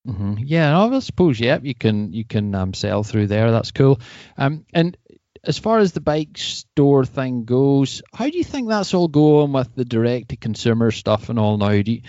Mm-hmm. 0.08 0.36
Yeah, 0.40 0.80
I 0.80 1.00
suppose 1.00 1.40
yeah, 1.40 1.60
you 1.62 1.76
can 1.76 2.12
you 2.12 2.26
can 2.26 2.56
um, 2.56 2.74
sell 2.74 3.04
through 3.04 3.28
there. 3.28 3.52
That's 3.52 3.72
cool. 3.72 4.00
Um, 4.38 4.66
and 4.74 4.98
as 5.44 5.58
far 5.58 5.80
as 5.80 5.92
the 5.92 6.02
bike 6.02 6.38
store 6.38 7.06
thing 7.06 7.46
goes, 7.46 8.02
how 8.14 8.30
do 8.30 8.38
you 8.38 8.44
think 8.44 8.68
that's 8.70 8.94
all 8.94 9.08
going 9.08 9.54
with 9.54 9.74
the 9.76 9.86
direct 9.86 10.30
to 10.30 10.38
consumer 10.38 10.92
stuff 10.92 11.30
and 11.30 11.40
all 11.40 11.58
now? 11.58 11.82
Do 11.82 11.92
you, 11.92 12.02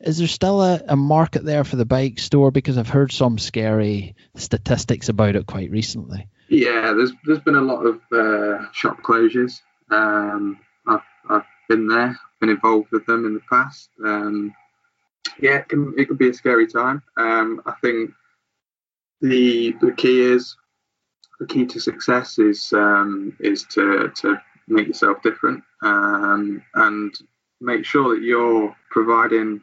is 0.00 0.18
there 0.18 0.28
still 0.28 0.62
a, 0.62 0.82
a 0.88 0.96
market 0.96 1.44
there 1.44 1.64
for 1.64 1.76
the 1.76 1.84
bike 1.84 2.18
store? 2.18 2.50
Because 2.50 2.76
I've 2.76 2.88
heard 2.88 3.12
some 3.12 3.38
scary 3.38 4.16
statistics 4.36 5.08
about 5.08 5.36
it 5.36 5.46
quite 5.46 5.70
recently. 5.70 6.28
Yeah, 6.48 6.92
there's 6.92 7.12
there's 7.24 7.40
been 7.40 7.54
a 7.54 7.62
lot 7.62 7.86
of 7.86 8.00
uh, 8.12 8.70
shop 8.72 9.00
closures. 9.02 9.60
Um, 9.90 10.58
I've 10.86 11.00
I've 11.30 11.44
been 11.68 11.88
there, 11.88 12.18
been 12.40 12.50
involved 12.50 12.88
with 12.90 13.06
them 13.06 13.24
in 13.24 13.34
the 13.34 13.40
past. 13.48 13.88
Um, 14.04 14.54
yeah, 15.40 15.58
it 15.58 15.68
can, 15.68 15.94
it 15.96 16.06
can 16.06 16.16
be 16.16 16.30
a 16.30 16.34
scary 16.34 16.66
time. 16.66 17.02
Um, 17.16 17.62
I 17.66 17.72
think 17.80 18.10
the 19.20 19.72
the 19.80 19.92
key 19.92 20.20
is 20.20 20.56
the 21.40 21.46
key 21.46 21.66
to 21.66 21.80
success 21.80 22.38
is 22.38 22.72
um, 22.72 23.36
is 23.40 23.64
to 23.70 24.10
to 24.16 24.36
make 24.68 24.86
yourself 24.86 25.22
different 25.22 25.62
um, 25.82 26.62
and 26.74 27.14
make 27.60 27.84
sure 27.84 28.14
that 28.14 28.22
you're 28.22 28.74
providing 28.90 29.60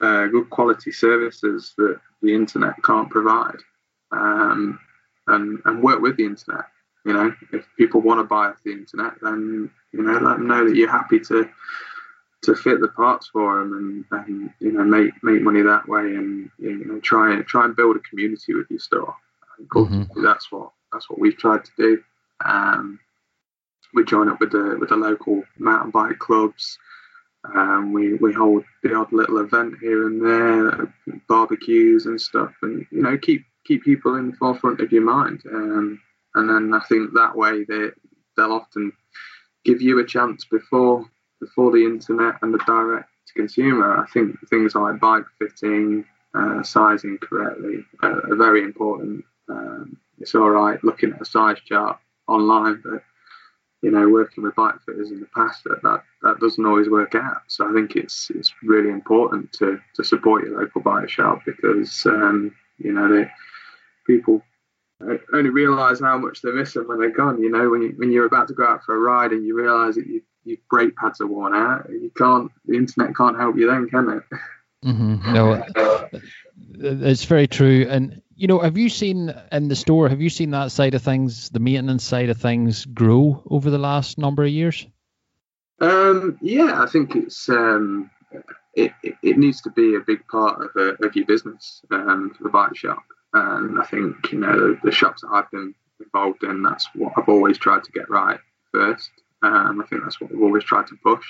uh, 0.00 0.26
good 0.26 0.50
quality 0.50 0.92
services 0.92 1.74
that 1.78 1.98
the 2.22 2.34
internet 2.34 2.74
can't 2.84 3.10
provide, 3.10 3.58
um, 4.12 4.78
and 5.26 5.58
and 5.64 5.82
work 5.82 6.00
with 6.00 6.16
the 6.16 6.24
internet. 6.24 6.64
You 7.04 7.12
know, 7.12 7.34
if 7.52 7.64
people 7.78 8.00
want 8.00 8.18
to 8.18 8.24
buy 8.24 8.48
off 8.48 8.62
the 8.64 8.72
internet, 8.72 9.14
then 9.22 9.70
you 9.92 10.02
know 10.02 10.18
let 10.18 10.38
them 10.38 10.46
know 10.46 10.68
that 10.68 10.76
you're 10.76 10.90
happy 10.90 11.20
to 11.20 11.48
to 12.42 12.54
fit 12.54 12.80
the 12.80 12.88
parts 12.88 13.28
for 13.28 13.58
them 13.58 14.04
and, 14.12 14.26
and 14.26 14.50
you 14.60 14.72
know 14.72 14.84
make 14.84 15.12
make 15.22 15.42
money 15.42 15.62
that 15.62 15.88
way 15.88 16.00
and 16.00 16.50
you 16.58 16.84
know 16.84 17.00
try 17.00 17.32
and 17.32 17.46
try 17.46 17.64
and 17.64 17.76
build 17.76 17.96
a 17.96 18.00
community 18.00 18.54
with 18.54 18.70
your 18.70 18.78
store. 18.78 19.14
Mm-hmm. 19.74 20.22
That's 20.22 20.52
what 20.52 20.70
that's 20.92 21.08
what 21.10 21.18
we've 21.18 21.36
tried 21.36 21.64
to 21.64 21.70
do. 21.76 22.02
Um, 22.44 22.98
we 23.94 24.04
join 24.04 24.28
up 24.28 24.40
with 24.40 24.52
the 24.52 24.76
with 24.78 24.90
the 24.90 24.96
local 24.96 25.42
mountain 25.58 25.90
bike 25.90 26.18
clubs. 26.18 26.78
Um, 27.54 27.92
we 27.92 28.14
we 28.14 28.32
hold 28.32 28.64
the 28.82 28.94
odd 28.94 29.12
little 29.12 29.38
event 29.38 29.74
here 29.80 30.06
and 30.06 30.24
there, 30.24 30.94
barbecues 31.28 32.06
and 32.06 32.20
stuff, 32.20 32.52
and 32.62 32.86
you 32.90 33.02
know 33.02 33.16
keep 33.16 33.44
keep 33.64 33.84
people 33.84 34.16
in 34.16 34.30
the 34.30 34.36
forefront 34.36 34.80
of 34.80 34.92
your 34.92 35.02
mind. 35.02 35.42
Um, 35.52 36.00
and 36.34 36.48
then 36.48 36.74
I 36.74 36.84
think 36.86 37.12
that 37.14 37.36
way 37.36 37.64
they 37.64 37.88
they'll 38.36 38.52
often 38.52 38.92
give 39.64 39.80
you 39.80 39.98
a 39.98 40.06
chance 40.06 40.44
before 40.44 41.04
before 41.40 41.70
the 41.70 41.84
internet 41.84 42.34
and 42.42 42.52
the 42.52 42.58
direct 42.66 43.08
to 43.28 43.32
consumer, 43.34 43.98
I 43.98 44.06
think 44.12 44.36
things 44.48 44.74
like 44.74 45.00
bike 45.00 45.24
fitting, 45.38 46.04
uh, 46.34 46.62
sizing 46.62 47.18
correctly 47.18 47.84
are, 48.02 48.32
are 48.32 48.36
very 48.36 48.62
important. 48.62 49.24
Um, 49.48 49.96
it's 50.18 50.34
all 50.34 50.50
right 50.50 50.82
looking 50.82 51.12
at 51.12 51.20
a 51.20 51.24
size 51.24 51.58
chart 51.66 51.98
online, 52.26 52.82
but 52.84 53.02
you 53.82 53.90
know, 53.90 54.08
working 54.08 54.42
with 54.42 54.56
bike 54.56 54.80
fitters 54.84 55.10
in 55.10 55.20
the 55.20 55.26
past, 55.26 55.62
that, 55.64 55.82
that, 55.82 56.02
that 56.22 56.40
doesn't 56.40 56.64
always 56.64 56.88
work 56.88 57.14
out. 57.14 57.42
So 57.46 57.68
I 57.68 57.72
think 57.72 57.94
it's 57.94 58.30
it's 58.34 58.52
really 58.62 58.90
important 58.90 59.52
to, 59.54 59.78
to 59.94 60.02
support 60.02 60.44
your 60.44 60.58
local 60.58 60.80
bike 60.80 61.10
shop 61.10 61.42
because 61.44 62.04
um, 62.06 62.54
you 62.78 62.92
know 62.92 63.14
they, 63.14 63.30
people 64.06 64.42
only 65.32 65.50
realise 65.50 66.00
how 66.00 66.16
much 66.16 66.40
they're 66.40 66.54
missing 66.54 66.88
when 66.88 66.98
they're 66.98 67.10
gone. 67.10 67.40
You 67.40 67.50
know, 67.50 67.68
when 67.68 67.82
you 67.82 67.94
when 67.96 68.10
you're 68.10 68.26
about 68.26 68.48
to 68.48 68.54
go 68.54 68.66
out 68.66 68.82
for 68.82 68.96
a 68.96 68.98
ride 68.98 69.32
and 69.32 69.46
you 69.46 69.54
realise 69.54 69.96
that 69.96 70.06
you 70.06 70.22
your 70.46 70.58
brake 70.70 70.96
pads 70.96 71.20
are 71.20 71.26
worn 71.26 71.54
out. 71.54 71.88
You 71.90 72.10
can't. 72.16 72.50
The 72.66 72.76
internet 72.76 73.16
can't 73.16 73.36
help 73.36 73.56
you 73.56 73.68
then, 73.68 73.88
can 73.88 74.08
it? 74.10 74.22
Mm-hmm. 74.84 75.32
No, 75.32 75.64
it's 76.78 77.24
very 77.24 77.48
true. 77.48 77.86
And 77.88 78.22
you 78.36 78.46
know, 78.46 78.60
have 78.60 78.76
you 78.76 78.88
seen 78.88 79.34
in 79.50 79.68
the 79.68 79.76
store? 79.76 80.08
Have 80.08 80.20
you 80.20 80.30
seen 80.30 80.50
that 80.50 80.70
side 80.70 80.94
of 80.94 81.02
things, 81.02 81.48
the 81.48 81.58
maintenance 81.58 82.04
side 82.04 82.28
of 82.28 82.38
things, 82.38 82.84
grow 82.84 83.42
over 83.50 83.70
the 83.70 83.78
last 83.78 84.18
number 84.18 84.44
of 84.44 84.50
years? 84.50 84.86
Um, 85.80 86.38
yeah, 86.40 86.82
I 86.82 86.86
think 86.86 87.16
it's 87.16 87.48
um, 87.48 88.10
it, 88.74 88.92
it, 89.02 89.38
needs 89.38 89.62
to 89.62 89.70
be 89.70 89.94
a 89.94 90.00
big 90.00 90.26
part 90.28 90.62
of, 90.62 90.70
a, 90.76 91.04
of 91.04 91.16
your 91.16 91.26
business 91.26 91.82
um, 91.90 92.32
for 92.36 92.44
the 92.44 92.50
bike 92.50 92.76
shop. 92.76 93.02
And 93.32 93.80
I 93.80 93.84
think 93.84 94.32
you 94.32 94.38
know 94.38 94.52
the, 94.52 94.80
the 94.84 94.92
shops 94.92 95.22
that 95.22 95.28
I've 95.32 95.50
been 95.50 95.74
involved 96.00 96.44
in, 96.44 96.62
that's 96.62 96.88
what 96.94 97.12
I've 97.16 97.28
always 97.28 97.58
tried 97.58 97.84
to 97.84 97.92
get 97.92 98.08
right 98.08 98.38
first. 98.72 99.10
Um, 99.42 99.82
I 99.82 99.86
think 99.86 100.02
that's 100.02 100.20
what 100.20 100.30
we've 100.30 100.42
always 100.42 100.64
tried 100.64 100.86
to 100.88 100.96
push. 101.02 101.26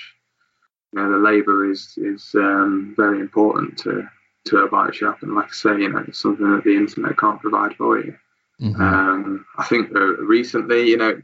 You 0.93 1.01
know, 1.01 1.11
the 1.11 1.17
labour 1.17 1.69
is 1.69 1.93
is 1.97 2.31
um, 2.35 2.93
very 2.95 3.19
important 3.19 3.77
to 3.79 4.07
to 4.45 4.57
a 4.59 4.69
bike 4.69 4.93
shop, 4.93 5.21
and 5.21 5.35
like 5.35 5.49
I 5.49 5.53
say, 5.53 5.81
you 5.81 5.89
know, 5.89 6.03
it's 6.07 6.21
something 6.21 6.49
that 6.51 6.63
the 6.63 6.75
internet 6.75 7.17
can't 7.17 7.41
provide 7.41 7.75
for 7.75 7.99
you. 7.99 8.15
Mm-hmm. 8.61 8.81
Um, 8.81 9.45
I 9.57 9.65
think 9.65 9.95
uh, 9.95 10.17
recently, 10.17 10.89
you 10.89 10.97
know, 10.97 11.21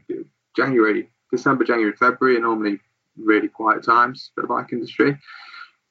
January, 0.54 1.08
December, 1.30 1.64
January, 1.64 1.96
February 1.96 2.36
are 2.36 2.40
normally 2.40 2.78
really 3.16 3.48
quiet 3.48 3.82
times 3.82 4.30
for 4.34 4.42
the 4.42 4.46
bike 4.46 4.72
industry. 4.72 5.18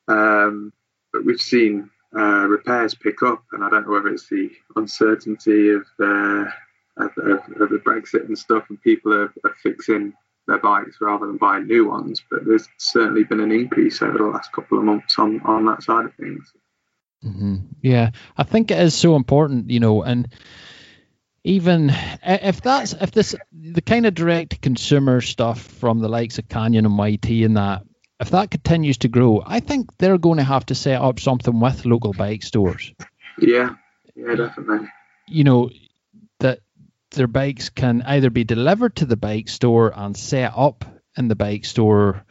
Um, 0.07 0.71
but 1.11 1.25
we've 1.25 1.41
seen 1.41 1.89
uh, 2.15 2.47
repairs 2.47 2.95
pick 2.95 3.23
up, 3.23 3.43
and 3.51 3.63
I 3.63 3.69
don't 3.69 3.85
know 3.85 3.93
whether 3.93 4.09
it's 4.09 4.29
the 4.29 4.51
uncertainty 4.75 5.71
of, 5.71 5.83
uh, 5.99 6.45
of, 6.97 7.11
of, 7.17 7.61
of, 7.61 7.69
the 7.69 7.81
Brexit 7.85 8.27
and 8.27 8.37
stuff, 8.37 8.65
and 8.69 8.81
people 8.81 9.13
are, 9.13 9.33
are 9.43 9.55
fixing 9.61 10.13
their 10.47 10.59
bikes 10.59 10.97
rather 11.01 11.27
than 11.27 11.37
buying 11.37 11.67
new 11.67 11.89
ones. 11.89 12.21
But 12.29 12.45
there's 12.45 12.67
certainly 12.77 13.23
been 13.23 13.39
an 13.39 13.51
increase 13.51 14.01
over 14.01 14.17
the 14.17 14.25
last 14.25 14.51
couple 14.51 14.77
of 14.77 14.83
months 14.83 15.17
on, 15.17 15.41
on 15.45 15.65
that 15.65 15.83
side 15.83 16.05
of 16.05 16.13
things. 16.15 16.51
Mm-hmm. 17.23 17.55
Yeah, 17.81 18.11
I 18.37 18.43
think 18.43 18.71
it 18.71 18.79
is 18.79 18.93
so 18.93 19.15
important, 19.15 19.69
you 19.69 19.79
know, 19.79 20.03
and 20.03 20.27
even 21.45 21.91
if 22.23 22.61
that's 22.61 22.93
if 22.93 23.11
this 23.11 23.35
the 23.51 23.81
kind 23.81 24.05
of 24.05 24.13
direct 24.13 24.61
consumer 24.61 25.21
stuff 25.21 25.61
from 25.61 25.99
the 25.99 26.09
likes 26.09 26.37
of 26.37 26.49
Canyon 26.49 26.85
and 26.85 26.97
YT 26.97 27.29
and 27.45 27.57
that 27.57 27.83
if 28.19 28.29
that 28.31 28.51
continues 28.51 28.97
to 28.99 29.07
grow, 29.07 29.43
I 29.45 29.59
think 29.59 29.97
they're 29.97 30.17
going 30.17 30.37
to 30.37 30.43
have 30.43 30.65
to 30.67 30.75
set 30.75 31.01
up 31.01 31.19
something 31.19 31.59
with 31.59 31.85
local 31.85 32.13
bike 32.13 32.43
stores. 32.43 32.93
Yeah, 33.39 33.75
yeah, 34.15 34.35
definitely. 34.35 34.87
You 35.27 35.43
know, 35.43 35.69
their 37.13 37.27
bikes 37.27 37.69
can 37.69 38.01
either 38.03 38.29
be 38.29 38.43
delivered 38.43 38.95
to 38.97 39.05
the 39.05 39.17
bike 39.17 39.49
store 39.49 39.91
and 39.95 40.15
set 40.15 40.53
up 40.55 40.85
in 41.17 41.27
the 41.27 41.35
bike 41.35 41.65
store, 41.65 42.25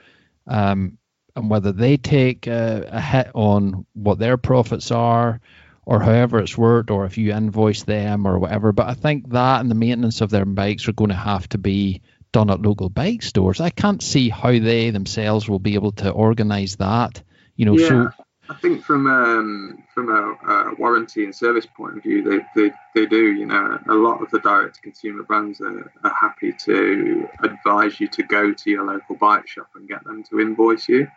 um, 0.46 0.98
and 1.34 1.48
whether 1.48 1.72
they 1.72 1.96
take 1.96 2.46
a, 2.46 2.88
a, 2.90 3.00
hit 3.00 3.30
on 3.34 3.86
what 3.94 4.18
their 4.18 4.36
profits 4.36 4.90
are, 4.90 5.40
or 5.86 6.00
however 6.00 6.38
it's 6.38 6.58
worked, 6.58 6.90
or 6.90 7.04
if 7.04 7.16
you 7.18 7.32
invoice 7.32 7.84
them 7.84 8.26
or 8.26 8.38
whatever. 8.38 8.72
But 8.72 8.88
I 8.88 8.94
think 8.94 9.30
that 9.30 9.60
and 9.60 9.70
the 9.70 9.74
maintenance 9.74 10.20
of 10.20 10.30
their 10.30 10.44
bikes 10.44 10.88
are 10.88 10.92
going 10.92 11.10
to 11.10 11.16
have 11.16 11.48
to 11.50 11.58
be 11.58 12.02
done 12.32 12.50
at 12.50 12.62
local 12.62 12.88
bike 12.88 13.22
stores. 13.22 13.60
I 13.60 13.70
can't 13.70 14.02
see 14.02 14.28
how 14.28 14.50
they 14.50 14.90
themselves 14.90 15.48
will 15.48 15.58
be 15.58 15.74
able 15.74 15.92
to 15.92 16.10
organise 16.10 16.76
that. 16.76 17.22
You 17.56 17.66
know, 17.66 17.78
yeah. 17.78 17.88
so 17.88 18.10
I 18.52 18.58
think 18.60 18.84
from 18.84 19.06
um, 19.06 19.82
from 19.94 20.10
a, 20.10 20.50
a, 20.52 20.74
warranty 20.74 21.24
and 21.24 21.34
service 21.34 21.64
point 21.64 21.96
of 21.96 22.02
view, 22.02 22.22
they, 22.22 22.40
they, 22.54 22.74
they 22.94 23.06
do. 23.06 23.32
You 23.32 23.46
know, 23.46 23.78
a 23.88 23.94
lot 23.94 24.22
of 24.22 24.30
the 24.30 24.40
direct 24.40 24.74
to 24.74 24.80
consumer 24.82 25.22
brands 25.22 25.62
are, 25.62 25.90
are, 26.04 26.14
happy 26.20 26.52
to 26.66 27.26
advise 27.42 27.98
you 27.98 28.08
to 28.08 28.22
go 28.22 28.52
to 28.52 28.70
your 28.70 28.84
local 28.84 29.16
bike 29.16 29.48
shop 29.48 29.68
and 29.74 29.88
get 29.88 30.04
them 30.04 30.22
to 30.24 30.40
invoice 30.40 30.86
you. 30.86 31.08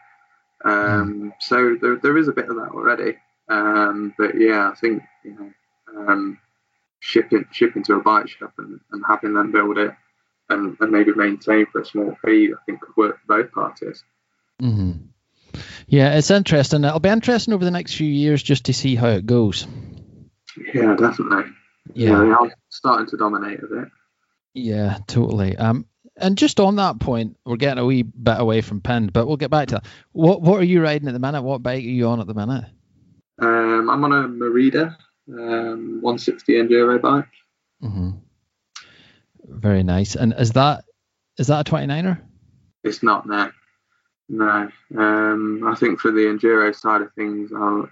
Um, 0.64 1.34
so 1.42 1.76
there, 1.82 1.98
there 1.98 2.18
is 2.18 2.30
a 2.30 2.32
bit 2.32 2.48
of 2.48 2.56
that 2.56 2.72
already. 2.74 3.18
Um, 3.50 4.14
but 4.18 4.40
yeah, 4.40 4.70
I 4.72 4.76
think 4.76 5.04
you 5.26 5.34
know 5.34 6.08
um, 6.08 6.40
shipping 7.02 7.46
shipping 7.52 7.84
to 7.84 7.96
a 7.96 8.02
bike 8.02 8.30
shop 8.30 8.54
and, 8.60 8.80
and 8.94 9.04
having 9.06 9.34
them 9.34 9.52
build 9.52 9.78
it 9.78 9.92
and, 10.50 10.78
and 10.80 10.92
maybe 10.92 11.14
maintain 11.14 11.66
for 11.66 11.82
a 11.82 11.86
small 11.86 12.16
fee, 12.24 12.54
I 12.54 12.64
think 12.66 12.80
could 12.80 12.96
work 12.96 13.20
for 13.20 13.44
both 13.44 13.52
parties. 13.52 14.06
Mm-hmm. 14.62 15.08
Yeah, 15.88 16.18
it's 16.18 16.32
interesting. 16.32 16.84
It'll 16.84 17.00
be 17.00 17.10
interesting 17.10 17.54
over 17.54 17.64
the 17.64 17.72
next 17.72 17.96
few 17.96 18.08
years 18.08 18.42
just 18.42 18.66
to 18.66 18.74
see 18.74 18.96
how 18.96 19.10
it 19.10 19.26
goes. 19.26 19.68
Yeah, 20.74 20.96
definitely. 20.96 21.52
Yeah, 21.94 22.24
yeah 22.24 22.36
are 22.36 22.56
starting 22.70 23.08
to 23.08 23.18
dominate 23.18 23.60
a 23.60 23.68
bit. 23.68 23.88
Yeah, 24.54 24.98
totally. 25.08 25.56
Um, 25.58 25.86
and 26.18 26.38
just 26.38 26.60
on 26.60 26.78
that 26.78 27.00
point, 27.00 27.38
we're 27.46 27.58
getting 27.58 27.84
a 27.84 27.86
wee 27.86 28.04
bit 28.04 28.40
away 28.40 28.62
from 28.62 28.82
pinned, 28.82 29.14
but 29.14 29.28
we'll 29.28 29.38
get 29.38 29.52
back 29.52 29.68
to 29.70 29.76
that. 29.76 29.86
What 30.12 30.42
What 30.42 30.62
are 30.62 30.66
you 30.66 30.82
riding 30.82 31.08
at 31.08 31.14
the 31.14 31.20
minute? 31.20 31.42
What 31.42 31.62
bike 31.62 31.84
are 31.84 31.88
you 31.88 32.08
on 32.08 32.22
at 32.22 32.28
the 32.28 32.34
minute? 32.34 32.66
Um, 33.38 33.90
I'm 33.90 34.04
on 34.04 34.12
a 34.14 34.28
Merida 34.28 34.98
um, 35.30 36.00
160 36.02 36.54
enduro 36.54 37.02
bike. 37.02 37.28
Mm-hmm. 37.84 38.12
Very 39.48 39.84
nice. 39.84 40.16
And 40.16 40.34
is 40.38 40.54
that 40.54 40.86
is 41.38 41.48
that 41.48 41.68
a 41.68 41.72
29er? 41.72 42.22
It's 42.84 43.04
not 43.04 43.28
no, 43.28 43.52
no. 44.30 44.70
Um, 44.98 45.68
I 45.68 45.76
think 45.76 46.00
for 46.00 46.12
the 46.12 46.22
enduro 46.22 46.76
side 46.76 47.02
of 47.02 47.14
things, 47.14 47.52
I'll, 47.56 47.88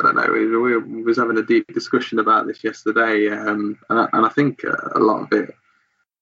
I 0.00 0.02
don't 0.02 0.16
know. 0.16 0.30
We, 0.32 0.76
we 0.76 1.02
was 1.02 1.18
having 1.18 1.38
a 1.38 1.42
deep 1.42 1.72
discussion 1.72 2.18
about 2.18 2.46
this 2.46 2.64
yesterday, 2.64 3.28
um, 3.28 3.78
and, 3.88 4.00
I, 4.00 4.08
and, 4.12 4.26
I, 4.26 4.28
think 4.28 4.62
a 4.64 4.98
lot 4.98 5.22
of 5.22 5.32
it 5.32 5.54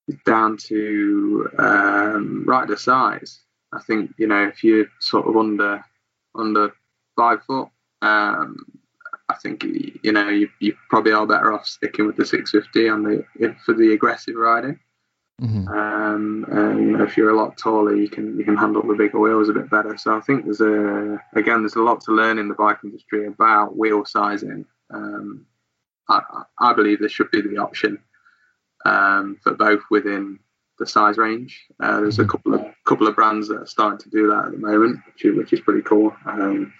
is 0.09 0.17
down 0.25 0.57
to 0.69 1.49
um, 1.59 2.45
rider 2.47 2.77
size. 2.77 3.41
I 3.73 3.81
think 3.81 4.13
you 4.19 4.29
know 4.29 4.47
if 4.47 4.63
you're 4.63 4.87
sort 5.01 5.27
of 5.27 5.37
under 5.37 5.85
under 6.37 6.73
five 7.17 7.43
foot, 7.45 7.69
um, 8.03 8.57
I 9.29 9.35
think 9.43 9.65
you 9.65 10.13
know 10.13 10.29
you, 10.29 10.49
you 10.61 10.77
probably 10.91 11.13
are 11.13 11.27
better 11.27 11.53
off 11.53 11.67
sticking 11.67 12.07
with 12.07 12.17
the 12.17 12.27
650 12.27 12.89
on 12.89 13.03
the 13.03 13.57
for 13.65 13.75
the 13.75 13.93
aggressive 13.93 14.37
riding. 14.37 14.79
Mm-hmm. 15.40 15.68
Um, 15.68 16.47
and, 16.49 16.79
you 16.79 16.97
know, 16.97 17.05
if 17.05 17.16
you're 17.16 17.31
a 17.31 17.37
lot 17.37 17.59
taller, 17.59 17.97
you 17.97 18.09
can 18.09 18.38
you 18.38 18.44
can 18.44 18.57
handle 18.57 18.83
the 18.83 18.94
bigger 18.94 19.18
wheels 19.18 19.49
a 19.49 19.53
bit 19.53 19.68
better. 19.68 19.97
So 19.97 20.16
I 20.16 20.20
think 20.20 20.44
there's 20.44 20.61
a 20.61 21.20
again 21.35 21.62
there's 21.62 21.75
a 21.75 21.83
lot 21.83 22.01
to 22.03 22.12
learn 22.12 22.38
in 22.38 22.49
the 22.49 22.55
bike 22.55 22.79
industry 22.85 23.27
about 23.27 23.77
wheel 23.77 24.05
sizing. 24.05 24.64
Um, 24.90 25.47
I, 26.09 26.20
I, 26.59 26.73
believe 26.75 27.01
there 27.01 27.09
should 27.09 27.31
be 27.31 27.40
the 27.40 27.57
option 27.57 27.99
um, 28.85 29.38
for 29.42 29.55
both 29.55 29.81
within 29.90 30.38
the 30.79 30.87
size 30.87 31.16
range. 31.16 31.66
Uh, 31.81 32.01
there's 32.01 32.18
a 32.18 32.23
mm-hmm. 32.23 32.31
couple 32.31 32.55
of 32.55 32.64
couple 32.85 33.09
of 33.09 33.16
brands 33.16 33.49
that 33.49 33.59
are 33.59 33.66
starting 33.66 33.99
to 33.99 34.11
do 34.11 34.29
that 34.29 34.47
at 34.47 34.53
the 34.53 34.59
moment, 34.59 35.01
which 35.07 35.25
is, 35.25 35.37
which 35.37 35.53
is 35.53 35.61
pretty 35.61 35.83
cool. 35.83 36.14
Um, 36.27 36.73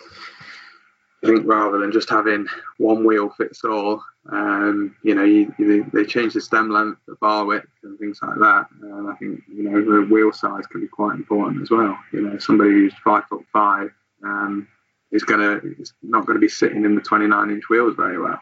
I 1.25 1.27
think 1.29 1.47
rather 1.47 1.79
than 1.79 1.91
just 1.91 2.11
having 2.11 2.47
one 2.77 3.07
wheel 3.07 3.31
fits 3.31 3.65
all, 3.65 4.03
um, 4.31 4.95
you 5.03 5.15
know, 5.15 5.25
you, 5.25 5.55
you, 5.59 5.91
they 5.93 6.05
change 6.05 6.35
the 6.35 6.41
stem 6.41 6.71
length, 6.71 7.01
the 7.07 7.17
bar 7.17 7.47
width, 7.47 7.67
and 7.83 7.99
things 7.99 8.19
like 8.23 8.39
that. 8.39 8.67
And 8.83 9.09
I 9.11 9.15
think 9.15 9.43
you 9.49 9.63
know 9.63 9.81
the 9.81 10.07
wheel 10.07 10.33
size 10.33 10.67
can 10.67 10.83
be 10.83 10.89
quite 10.89 11.15
important 11.15 11.63
as 11.63 11.71
well. 11.71 11.99
You 12.13 12.23
know, 12.23 12.39
somebody 12.39 12.71
who's 12.71 12.95
five 13.03 13.25
foot 13.25 13.45
five 13.53 13.91
um, 14.23 14.69
is 15.13 15.25
gonna 15.25 15.61
is 15.79 15.95
not 16.03 16.27
going 16.27 16.37
to 16.37 16.41
be 16.41 16.49
sitting 16.49 16.85
in 16.85 16.95
the 16.95 17.01
29 17.01 17.51
inch 17.51 17.69
wheels 17.71 17.95
very 17.97 18.21
well. 18.21 18.41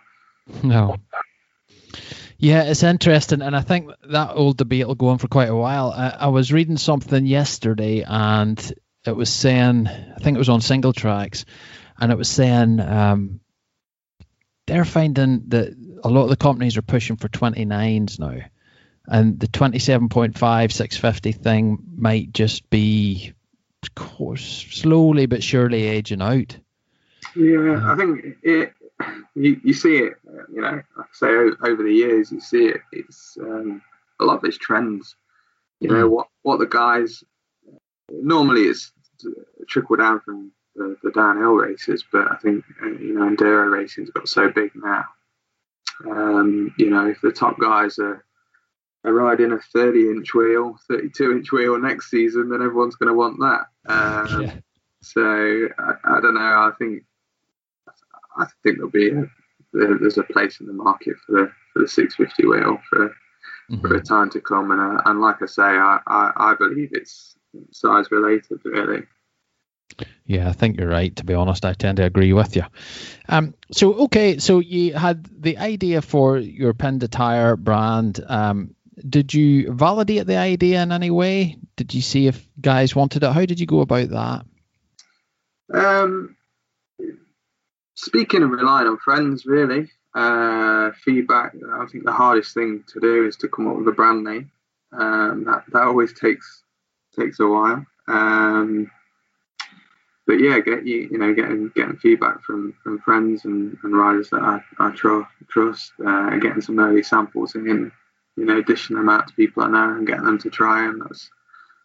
No. 0.63 0.97
Yeah, 2.39 2.65
it's 2.65 2.83
interesting, 2.83 3.43
and 3.43 3.55
I 3.55 3.61
think 3.61 3.93
that 4.09 4.33
old 4.35 4.57
debate 4.57 4.89
will 4.89 4.97
go 4.97 5.09
on 5.09 5.19
for 5.19 5.29
quite 5.29 5.49
a 5.49 5.55
while. 5.55 5.93
I, 5.93 6.09
I 6.09 6.27
was 6.29 6.53
reading 6.53 6.77
something 6.77 7.25
yesterday, 7.25 8.03
and 8.05 8.59
it 9.07 9.15
was 9.15 9.31
saying, 9.31 9.87
I 9.87 10.19
think 10.21 10.35
it 10.35 10.39
was 10.39 10.49
on 10.49 10.59
Singletracks 10.59 11.45
and 12.03 12.11
it 12.11 12.19
was 12.19 12.29
saying 12.29 12.81
um, 12.81 13.39
they're 14.67 14.85
finding 14.85 15.45
that 15.49 15.73
a 16.03 16.09
lot 16.09 16.25
of 16.25 16.31
the 16.31 16.37
companies 16.37 16.77
are 16.77 16.83
pushing 16.83 17.17
for 17.17 17.29
29s 17.29 18.19
now, 18.19 18.41
and 19.07 19.39
the 19.39 19.47
27.5 19.47 20.37
650 20.73 21.31
thing 21.31 21.79
might 21.95 22.33
just 22.33 22.69
be, 22.71 23.33
of 23.85 23.95
course, 23.95 24.67
slowly 24.73 25.27
but 25.27 25.45
surely 25.45 25.85
aging 25.85 26.21
out. 26.21 26.59
Yeah, 27.37 27.81
I 27.85 27.95
think 27.95 28.37
it. 28.43 28.73
You, 29.35 29.61
you 29.65 29.73
see 29.73 29.97
it, 29.97 30.15
you 30.53 30.61
know, 30.61 30.71
like 30.71 30.85
I 30.99 31.05
say 31.13 31.27
over 31.27 31.83
the 31.83 31.93
years, 31.93 32.31
you 32.31 32.41
see 32.41 32.67
it. 32.67 32.81
It's 32.91 33.39
um, 33.41 33.81
a 34.21 34.25
lot 34.25 34.37
of 34.37 34.43
these 34.43 34.59
trends. 34.59 35.15
You 35.79 35.89
know 35.89 36.09
mm. 36.09 36.11
what 36.11 36.29
what 36.43 36.59
the 36.59 36.67
guys 36.67 37.23
normally 38.11 38.63
it's 38.63 38.93
trickle 39.69 39.97
down 39.97 40.21
from 40.21 40.53
the, 40.75 40.97
the 41.03 41.11
downhill 41.11 41.53
races, 41.53 42.05
but 42.11 42.31
I 42.31 42.37
think 42.37 42.65
uh, 42.83 42.87
you 42.87 43.15
know 43.15 43.29
enduro 43.29 43.71
racing's 43.73 44.11
got 44.11 44.29
so 44.29 44.51
big 44.51 44.71
now. 44.75 45.05
Um, 46.11 46.75
you 46.79 46.91
know, 46.91 47.09
if 47.09 47.21
the 47.21 47.33
top 47.33 47.59
guys 47.61 47.99
are, 47.99 48.25
are 49.05 49.13
riding 49.13 49.53
a 49.53 49.59
30 49.59 50.09
inch 50.09 50.35
wheel, 50.35 50.79
32 50.89 51.33
inch 51.33 51.53
wheel 51.53 51.79
next 51.79 52.11
season, 52.11 52.49
then 52.49 52.63
everyone's 52.63 52.97
going 52.97 53.09
to 53.09 53.15
want 53.15 53.39
that. 53.41 53.67
Um, 53.93 54.43
yeah. 54.43 54.55
So 55.01 55.69
I, 55.79 55.93
I, 56.05 56.21
don't 56.21 56.35
know. 56.35 56.41
I 56.41 56.71
think 56.79 57.05
I 58.37 58.47
think 58.63 58.77
there'll 58.77 58.91
be 58.91 59.11
a, 59.11 59.25
there's 59.73 60.19
a 60.19 60.23
place 60.23 60.61
in 60.61 60.67
the 60.67 60.73
market 60.73 61.17
for 61.27 61.33
the 61.33 61.53
for 61.73 61.81
the 61.81 61.89
650 61.89 62.47
wheel 62.47 62.79
for 62.89 63.09
mm-hmm. 63.71 63.81
for 63.81 63.95
a 63.97 64.03
time 64.03 64.31
to 64.31 64.41
come. 64.41 64.71
And 64.71 64.81
uh, 64.81 65.03
and 65.07 65.21
like 65.21 65.43
I 65.43 65.47
say, 65.47 65.63
I, 65.63 65.99
I, 66.07 66.33
I 66.37 66.55
believe 66.55 66.91
it's 66.93 67.37
size 67.71 68.11
related 68.11 68.61
really. 68.65 69.03
Yeah, 70.27 70.49
I 70.49 70.53
think 70.53 70.79
you're 70.79 70.89
right. 70.89 71.15
To 71.17 71.25
be 71.25 71.35
honest, 71.35 71.65
I 71.65 71.75
tend 71.75 71.97
to 71.97 72.05
agree 72.05 72.33
with 72.33 72.57
you. 72.57 72.65
Um, 73.29 73.55
so 73.71 73.95
okay, 74.05 74.39
so 74.39 74.61
you 74.61 74.95
had 74.95 75.25
the 75.25 75.59
idea 75.59 76.03
for 76.03 76.39
your 76.39 76.75
pinned 76.75 77.03
attire 77.03 77.57
brand. 77.57 78.21
Um, 78.27 78.75
did 79.09 79.33
you 79.33 79.73
validate 79.73 80.27
the 80.27 80.37
idea 80.37 80.83
in 80.83 80.93
any 80.93 81.11
way? 81.11 81.57
Did 81.77 81.95
you 81.95 82.03
see 82.03 82.27
if 82.27 82.47
guys 82.61 82.95
wanted 82.95 83.23
it? 83.23 83.33
How 83.33 83.47
did 83.47 83.59
you 83.59 83.67
go 83.67 83.81
about 83.81 84.11
that? 84.11 84.47
Um, 85.73 86.37
speaking 87.95 88.43
of 88.43 88.51
relying 88.51 88.87
on 88.87 88.99
friends, 88.99 89.47
really, 89.47 89.91
uh, 90.15 90.91
feedback. 91.05 91.55
I 91.75 91.87
think 91.87 92.05
the 92.05 92.13
hardest 92.13 92.55
thing 92.55 92.85
to 92.89 93.01
do 93.01 93.27
is 93.27 93.37
to 93.39 93.49
come 93.49 93.69
up 93.69 93.77
with 93.77 93.89
a 93.89 93.93
brand 93.93 94.25
name. 94.25 94.51
Um, 94.93 95.45
that 95.45 95.65
that 95.73 95.83
always 95.83 96.13
takes 96.13 96.63
takes 97.19 97.41
a 97.41 97.47
while. 97.47 97.87
Um, 98.09 98.91
but 100.33 100.41
yeah, 100.41 100.59
get 100.61 100.87
you 100.87 101.09
you 101.11 101.19
know 101.19 101.35
getting 101.35 101.71
getting 101.77 101.99
feedback 101.99 102.43
from 102.43 102.73
from 102.83 102.99
friends 103.01 103.45
and, 103.45 103.77
and 103.83 103.95
riders 103.95 104.31
that 104.31 104.41
I, 104.41 104.63
I 104.79 104.91
tr- 104.93 105.29
trust, 105.51 105.93
uh, 106.01 106.29
and 106.29 106.41
getting 106.41 106.63
some 106.63 106.79
early 106.79 107.03
samples 107.03 107.55
in, 107.55 107.93
you 108.39 108.47
know, 108.47 108.63
dishing 108.63 108.97
them 108.97 109.11
out 109.11 109.29
to 109.29 109.35
people 109.35 109.63
I 109.63 109.69
know 109.69 109.91
and 109.91 110.07
getting 110.07 110.25
them 110.25 110.39
to 110.39 110.49
try 110.49 110.87
them. 110.87 111.01
That's 111.01 111.29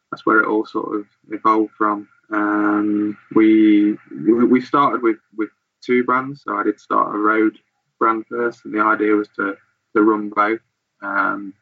that's 0.10 0.26
where 0.26 0.40
it 0.40 0.48
all 0.48 0.66
sort 0.66 0.96
of 0.96 1.08
evolved 1.30 1.74
from. 1.78 2.08
Um, 2.32 3.18
we 3.36 3.98
we 4.10 4.62
started 4.62 5.04
with 5.04 5.18
with 5.36 5.50
two 5.86 6.06
brands, 6.06 6.44
so 6.46 6.56
I 6.56 6.64
did 6.64 6.80
start 6.80 7.14
a 7.14 7.18
road 7.18 7.60
brand 8.00 8.28
first, 8.30 8.64
and 8.64 8.74
the 8.74 8.82
idea 8.82 9.14
was 9.14 9.28
to 9.36 9.58
to 9.94 10.02
run 10.02 10.30
both 10.30 10.62
um, 11.02 11.54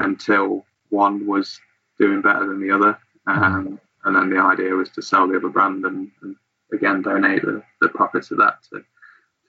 until 0.00 0.66
one 0.88 1.28
was 1.28 1.60
doing 1.96 2.22
better 2.22 2.44
than 2.44 2.60
the 2.60 2.74
other. 2.74 2.98
Um, 3.28 3.78
and 4.04 4.16
then 4.16 4.30
the 4.30 4.38
idea 4.38 4.74
was 4.74 4.90
to 4.90 5.02
sell 5.02 5.26
the 5.28 5.36
other 5.36 5.48
brand 5.48 5.84
and, 5.84 6.10
and 6.22 6.36
again 6.72 7.02
donate 7.02 7.42
the, 7.42 7.62
the 7.80 7.88
profits 7.88 8.30
of 8.30 8.38
that 8.38 8.58
to, 8.70 8.78
to 8.78 8.84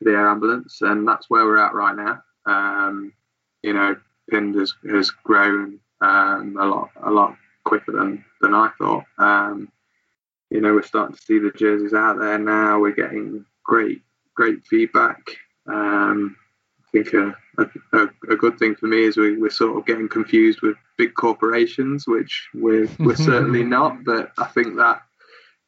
the 0.01 0.11
air 0.11 0.29
ambulance, 0.29 0.81
and 0.81 1.07
that's 1.07 1.29
where 1.29 1.45
we're 1.45 1.63
at 1.63 1.73
right 1.73 1.95
now. 1.95 2.21
Um, 2.45 3.13
you 3.63 3.73
know, 3.73 3.95
Pinned 4.29 4.55
has, 4.55 4.73
has 4.89 5.11
grown 5.11 5.79
um, 6.01 6.57
a 6.59 6.65
lot 6.65 6.89
a 7.03 7.11
lot 7.11 7.35
quicker 7.63 7.91
than 7.91 8.23
than 8.41 8.53
I 8.53 8.69
thought. 8.77 9.05
Um, 9.17 9.71
you 10.49 10.61
know, 10.61 10.73
we're 10.73 10.83
starting 10.83 11.15
to 11.15 11.21
see 11.21 11.39
the 11.39 11.51
jerseys 11.51 11.93
out 11.93 12.19
there 12.19 12.37
now. 12.37 12.79
We're 12.79 12.91
getting 12.91 13.45
great 13.63 14.01
great 14.35 14.63
feedback. 14.65 15.19
Um, 15.67 16.37
think 17.03 17.13
a, 17.13 17.35
a, 17.93 18.07
a, 18.29 18.35
good 18.35 18.57
thing 18.57 18.75
for 18.75 18.87
me 18.87 19.03
is 19.03 19.17
we, 19.17 19.37
we're 19.37 19.49
sort 19.49 19.77
of 19.77 19.85
getting 19.85 20.07
confused 20.07 20.61
with 20.61 20.77
big 20.97 21.13
corporations, 21.13 22.07
which 22.07 22.47
we're 22.53 22.87
we're 22.99 23.15
certainly 23.31 23.63
not. 23.63 24.03
But 24.03 24.31
I 24.37 24.45
think 24.45 24.77
that 24.77 25.01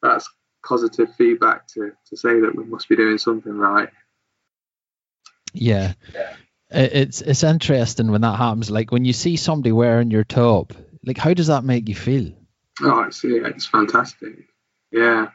that's 0.02 0.28
positive 0.64 1.14
feedback 1.16 1.66
to 1.68 1.92
to 2.08 2.16
say 2.16 2.40
that 2.40 2.54
we 2.54 2.64
must 2.64 2.88
be 2.88 2.96
doing 2.96 3.18
something 3.18 3.52
right. 3.52 3.90
Yeah. 5.52 5.94
yeah. 6.14 6.36
It's 6.70 7.20
it's 7.22 7.44
interesting 7.44 8.10
when 8.10 8.20
that 8.22 8.36
happens. 8.36 8.70
Like 8.70 8.92
when 8.92 9.04
you 9.04 9.12
see 9.12 9.36
somebody 9.36 9.72
wearing 9.72 10.10
your 10.10 10.24
top, 10.24 10.74
like 11.04 11.18
how 11.18 11.34
does 11.34 11.46
that 11.46 11.64
make 11.64 11.88
you 11.88 11.94
feel? 11.94 12.32
Oh, 12.82 13.02
it's 13.02 13.24
it's 13.24 13.66
fantastic. 13.66 14.46
Yeah, 14.90 15.28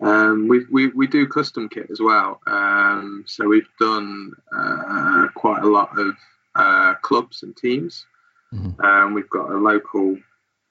um, 0.00 0.48
we, 0.48 0.64
we 0.70 0.88
we 0.88 1.06
do 1.06 1.26
custom 1.26 1.68
kit 1.68 1.86
as 1.90 2.00
well. 2.00 2.40
Um, 2.46 3.24
so 3.26 3.46
we've 3.48 3.68
done 3.80 4.32
uh, 4.54 5.28
quite 5.34 5.62
a 5.62 5.66
lot 5.66 5.98
of 5.98 6.14
uh, 6.54 6.94
clubs 7.02 7.42
and 7.42 7.56
teams. 7.56 8.04
Mm-hmm. 8.52 8.80
Um, 8.84 9.14
we've 9.14 9.30
got 9.30 9.50
a 9.50 9.56
local 9.56 10.16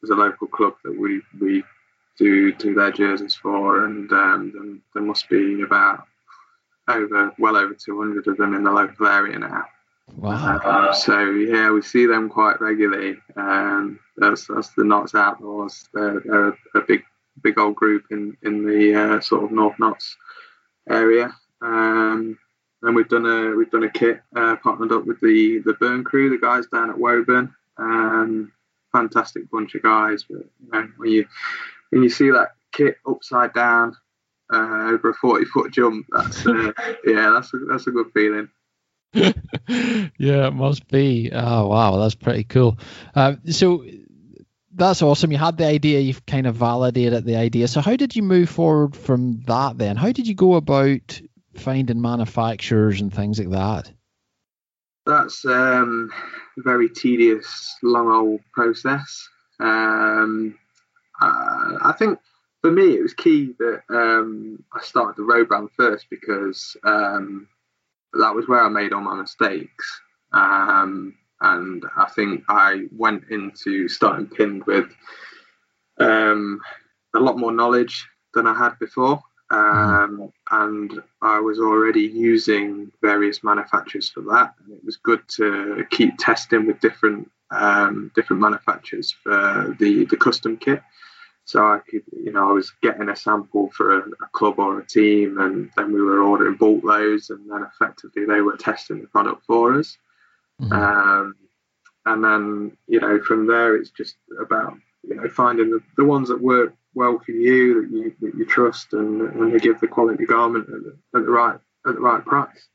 there's 0.02 0.12
a 0.12 0.16
local 0.16 0.48
club 0.48 0.76
that 0.84 0.98
we 0.98 1.22
we 1.40 1.64
do 2.18 2.54
do 2.54 2.74
their 2.76 2.92
jerseys 2.92 3.36
for, 3.36 3.86
and 3.86 4.12
um, 4.12 4.82
there 4.94 5.04
must 5.04 5.28
be 5.30 5.62
about 5.62 6.06
over 6.88 7.34
well 7.40 7.58
over 7.58 7.74
200 7.74 8.28
of 8.28 8.38
them 8.38 8.54
in 8.54 8.64
the 8.64 8.72
local 8.72 9.08
area 9.08 9.40
now. 9.40 9.66
Wow. 10.18 10.60
Um, 10.64 10.94
so 10.94 11.20
yeah, 11.32 11.72
we 11.72 11.82
see 11.82 12.06
them 12.06 12.30
quite 12.30 12.62
regularly. 12.62 13.18
Um, 13.36 14.00
that's 14.18 14.46
that's 14.48 14.70
the 14.70 14.84
Notts 14.84 15.16
Outlaws. 15.16 15.90
They're, 15.94 16.22
they're 16.24 16.58
a 16.76 16.82
big 16.88 17.04
big 17.42 17.60
old 17.60 17.76
group 17.76 18.06
in 18.12 18.38
in 18.44 18.66
the 18.66 18.96
uh, 18.96 19.22
sort 19.22 19.44
of 19.44 19.52
North 19.52 19.78
Notts 19.80 20.16
area. 20.90 21.36
Um, 21.62 22.38
and 22.82 22.96
we've 22.96 23.10
done 23.10 23.26
a 23.26 23.56
we've 23.56 23.72
done 23.72 23.84
a 23.84 23.90
kit 23.90 24.22
uh, 24.36 24.56
partnered 24.58 24.92
up 24.92 25.06
with 25.06 25.20
the 25.22 25.60
the 25.66 25.74
Burn 25.74 26.04
Crew, 26.04 26.30
the 26.30 26.38
guys 26.38 26.68
down 26.68 26.90
at 26.90 26.98
Woburn. 26.98 27.54
Um, 27.78 28.52
fantastic 28.92 29.50
bunch 29.50 29.76
of 29.76 29.84
guys. 29.84 30.24
But 30.30 30.46
you 30.64 30.72
know, 30.72 30.90
when 30.98 31.10
you 31.10 31.28
when 31.90 32.04
you 32.04 32.10
see 32.10 32.30
that 32.32 32.50
kit 32.72 32.98
upside 33.08 33.54
down 33.54 33.96
uh, 34.54 34.90
over 34.92 35.10
a 35.10 35.14
forty 35.14 35.46
foot 35.46 35.72
jump, 35.72 36.06
that's 36.12 36.46
uh, 36.46 36.72
yeah, 37.06 37.32
that's 37.32 37.54
a, 37.54 37.58
that's 37.70 37.88
a 37.88 37.92
good 37.92 38.12
feeling. 38.14 38.50
yeah, 39.14 40.48
it 40.48 40.54
must 40.54 40.88
be. 40.88 41.32
Oh 41.34 41.68
wow, 41.68 41.98
that's 41.98 42.16
pretty 42.16 42.44
cool. 42.44 42.78
Uh, 43.16 43.36
so 43.50 43.84
that's 44.76 45.02
awesome. 45.02 45.32
You 45.32 45.38
had 45.38 45.58
the 45.58 45.66
idea, 45.66 46.00
you've 46.02 46.26
kind 46.26 46.48
of 46.48 46.56
validated 46.56 47.26
the 47.26 47.38
idea. 47.38 47.68
So 47.68 47.82
how 47.82 47.96
did 47.96 48.16
you 48.16 48.24
move 48.24 48.50
forward 48.50 48.96
from 48.96 49.42
that 49.48 49.78
then? 49.78 49.96
How 49.96 50.12
did 50.12 50.28
you 50.28 50.36
go 50.36 50.56
about 50.56 51.22
finding 51.56 52.02
manufacturers 52.02 53.00
and 53.00 53.14
things 53.14 53.40
like 53.40 53.52
that? 53.52 53.92
That's 55.06 55.46
um, 55.46 56.12
a 56.58 56.62
very 56.62 56.90
tedious, 56.90 57.76
long 57.84 58.12
old 58.12 58.42
process. 58.54 59.30
Um, 59.60 60.58
uh, 61.22 61.78
I 61.82 61.94
think 61.98 62.20
for 62.62 62.72
me 62.72 62.96
it 62.96 63.02
was 63.02 63.14
key 63.14 63.54
that 63.60 63.84
um, 63.90 64.64
I 64.74 64.82
started 64.82 65.16
the 65.16 65.24
road 65.24 65.48
brand 65.48 65.70
first 65.78 66.08
because 66.10 66.76
um, 66.84 67.48
that 68.14 68.36
was 68.36 68.48
where 68.48 68.62
I 68.62 68.70
made 68.70 68.92
all 68.92 69.02
my 69.02 69.16
mistakes. 69.16 70.02
Um, 70.34 71.16
and 71.54 71.84
I 71.96 72.06
think 72.06 72.44
I 72.50 72.86
went 72.92 73.26
into 73.30 73.88
starting 73.88 74.28
pinned 74.28 74.66
with 74.66 74.90
um, 76.00 76.60
a 77.16 77.20
lot 77.20 77.38
more 77.38 77.52
knowledge 77.52 78.08
than 78.34 78.48
I 78.48 78.58
had 78.58 78.78
before. 78.80 79.22
Um, 79.52 80.32
and 80.52 80.92
I 81.22 81.40
was 81.40 81.60
already 81.60 82.02
using 82.02 82.92
various 83.02 83.44
manufacturers 83.44 84.10
for 84.10 84.22
that, 84.22 84.56
and 84.60 84.76
it 84.76 84.84
was 84.84 84.98
good 84.98 85.22
to 85.38 85.86
keep 85.92 86.18
testing 86.18 86.66
with 86.66 86.80
different 86.80 87.30
um, 87.52 88.12
different 88.16 88.42
manufacturers 88.42 89.12
for 89.12 89.76
the 89.80 90.06
the 90.06 90.18
custom 90.18 90.58
kit. 90.58 90.82
So 91.48 91.60
I 91.64 91.80
could, 91.88 92.02
you 92.12 92.32
know, 92.32 92.50
I 92.50 92.54
was 92.54 92.74
getting 92.82 93.08
a 93.08 93.16
sample 93.16 93.70
for 93.70 94.00
a, 94.00 94.02
a 94.24 94.28
club 94.32 94.58
or 94.58 94.80
a 94.80 94.88
team, 94.88 95.38
and 95.40 95.70
then 95.78 95.94
we 95.94 96.02
were 96.02 96.24
ordering 96.24 96.56
bulk 96.56 96.84
loads, 96.84 97.30
and 97.30 97.48
then 97.50 97.64
effectively 97.72 98.26
they 98.26 98.42
were 98.42 98.58
testing 98.58 99.02
the 99.02 99.08
product 99.08 99.46
for 99.46 99.78
us. 99.78 99.96
Mm-hmm. 100.62 100.74
Um, 100.74 101.36
and 102.06 102.24
then, 102.24 102.78
you 102.88 103.00
know, 103.00 103.20
from 103.22 103.48
there 103.48 103.76
it's 103.76 103.90
just 103.90 104.16
about 104.40 104.74
you 105.04 105.16
know 105.16 105.28
finding 105.30 105.72
the, 105.72 105.80
the 105.98 106.06
ones 106.06 106.30
that 106.30 106.42
work 106.42 106.74
well 106.94 107.20
for 107.20 107.32
you 107.32 107.82
that 107.82 107.92
you 107.92 108.16
that 108.22 108.38
you 108.38 108.46
trust 108.46 108.94
and 108.94 109.22
and 109.22 109.54
they 109.54 109.60
give 109.60 109.80
the 109.80 109.88
quality 109.88 110.26
garment 110.26 110.70
at 110.70 110.84
the, 110.84 110.98
at 111.16 111.26
the 111.26 111.32
right 111.32 111.60
at 111.86 111.96
the 111.96 112.02
right 112.02 112.24
price. 112.26 112.68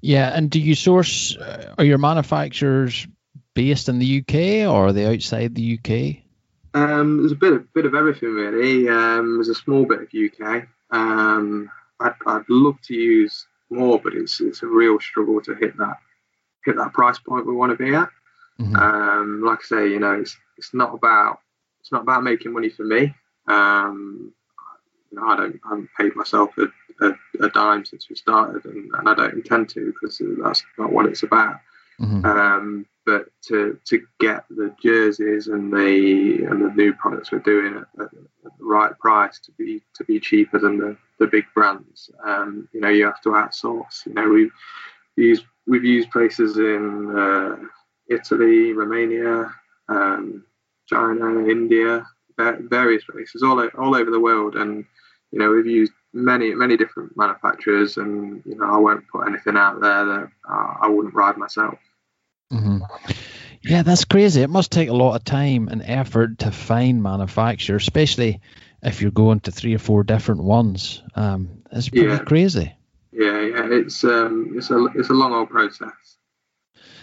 Yeah, 0.00 0.30
and 0.34 0.50
do 0.50 0.60
you 0.60 0.74
source? 0.74 1.36
Uh, 1.36 1.74
are 1.78 1.84
your 1.84 1.98
manufacturers 1.98 3.06
based 3.54 3.88
in 3.88 3.98
the 3.98 4.20
UK 4.20 4.68
or 4.70 4.88
are 4.88 4.92
they 4.92 5.06
outside 5.06 5.54
the 5.54 5.78
UK? 5.78 6.24
Um, 6.74 7.18
there's 7.18 7.32
a 7.32 7.36
bit 7.36 7.52
of 7.52 7.72
bit 7.72 7.86
of 7.86 7.94
everything 7.94 8.34
really. 8.34 8.88
Um, 8.88 9.36
there's 9.36 9.48
a 9.48 9.54
small 9.54 9.84
bit 9.84 10.00
of 10.00 10.08
UK. 10.12 10.66
Um, 10.90 11.70
I'd, 12.00 12.14
I'd 12.26 12.48
love 12.48 12.80
to 12.82 12.94
use 12.94 13.46
more, 13.70 13.98
but 13.98 14.14
it's 14.14 14.40
it's 14.40 14.62
a 14.62 14.66
real 14.66 15.00
struggle 15.00 15.40
to 15.42 15.54
hit 15.54 15.76
that 15.78 15.98
hit 16.64 16.76
that 16.76 16.92
price 16.92 17.18
point 17.18 17.46
we 17.46 17.54
want 17.54 17.76
to 17.76 17.82
be 17.82 17.94
at. 17.94 18.08
Mm-hmm. 18.60 18.76
Um, 18.76 19.42
like 19.44 19.60
I 19.60 19.64
say, 19.64 19.88
you 19.88 19.98
know, 19.98 20.12
it's 20.12 20.36
it's 20.56 20.74
not 20.74 20.94
about 20.94 21.40
it's 21.80 21.92
not 21.92 22.02
about 22.02 22.22
making 22.22 22.52
money 22.52 22.68
for 22.68 22.84
me. 22.84 23.14
Um, 23.48 24.32
you 25.10 25.18
know, 25.18 25.26
I 25.26 25.36
don't 25.36 25.60
I 25.64 25.68
haven't 25.70 25.90
paid 25.98 26.16
myself 26.16 26.50
a, 26.58 26.66
a, 27.04 27.12
a 27.40 27.50
dime 27.50 27.84
since 27.84 28.08
we 28.08 28.16
started, 28.16 28.64
and, 28.64 28.90
and, 28.94 29.08
I 29.08 29.14
don't 29.14 29.34
intend 29.34 29.68
to 29.70 29.92
because 29.92 30.20
that's 30.42 30.64
not 30.78 30.92
what 30.92 31.06
it's 31.06 31.24
about. 31.24 31.56
Mm-hmm. 32.00 32.24
Um, 32.24 32.86
but 33.06 33.26
to 33.48 33.78
to 33.84 34.06
get 34.18 34.44
the 34.48 34.74
jerseys 34.82 35.48
and 35.48 35.72
the 35.72 36.44
and 36.48 36.64
the 36.64 36.72
new 36.74 36.92
products 36.94 37.30
we're 37.30 37.38
doing 37.40 37.76
at, 37.76 38.02
at, 38.02 38.06
at 38.06 38.58
the 38.58 38.64
right 38.64 38.98
price 38.98 39.38
to 39.40 39.52
be 39.52 39.82
to 39.94 40.04
be 40.04 40.18
cheaper 40.18 40.58
than 40.58 40.78
the, 40.78 40.96
the 41.18 41.26
big 41.26 41.44
brands, 41.54 42.10
um, 42.24 42.68
you 42.72 42.80
know, 42.80 42.88
you 42.88 43.04
have 43.04 43.20
to 43.22 43.30
outsource. 43.30 44.06
You 44.06 44.14
know, 44.14 44.28
we've 44.28 44.52
used 45.16 45.44
we've 45.66 45.84
used 45.84 46.10
places 46.10 46.56
in 46.56 47.16
uh, 47.16 47.56
Italy, 48.08 48.72
Romania, 48.72 49.52
um, 49.88 50.44
China, 50.88 51.46
India, 51.48 52.06
various 52.38 53.04
places 53.04 53.42
all 53.42 53.66
all 53.78 53.94
over 53.94 54.10
the 54.10 54.20
world, 54.20 54.56
and 54.56 54.84
you 55.30 55.38
know 55.38 55.50
we've 55.50 55.66
used 55.66 55.92
many 56.12 56.54
many 56.54 56.76
different 56.76 57.16
manufacturers, 57.16 57.96
and 57.96 58.42
you 58.44 58.56
know 58.56 58.66
I 58.66 58.76
won't 58.78 59.08
put 59.08 59.26
anything 59.26 59.56
out 59.56 59.80
there 59.80 60.04
that 60.04 60.28
uh, 60.48 60.74
I 60.82 60.88
wouldn't 60.88 61.14
ride 61.14 61.36
myself. 61.36 61.78
Mm-hmm. 62.52 62.78
Yeah, 63.62 63.82
that's 63.82 64.04
crazy. 64.04 64.42
It 64.42 64.50
must 64.50 64.70
take 64.70 64.90
a 64.90 64.94
lot 64.94 65.16
of 65.16 65.24
time 65.24 65.68
and 65.68 65.82
effort 65.82 66.40
to 66.40 66.50
find 66.50 67.02
manufacturers, 67.02 67.82
especially 67.82 68.40
if 68.82 69.00
you're 69.00 69.10
going 69.10 69.40
to 69.40 69.52
three 69.52 69.74
or 69.74 69.78
four 69.78 70.04
different 70.04 70.42
ones. 70.44 71.02
Um, 71.14 71.62
it's 71.72 71.88
pretty 71.88 72.08
yeah. 72.08 72.18
crazy. 72.18 72.76
Yeah, 73.14 73.40
yeah, 73.42 73.68
it's 73.70 74.02
um, 74.02 74.54
it's 74.56 74.70
a 74.70 74.86
it's 74.96 75.10
a 75.10 75.14
long 75.14 75.32
old 75.32 75.48
process. 75.48 75.92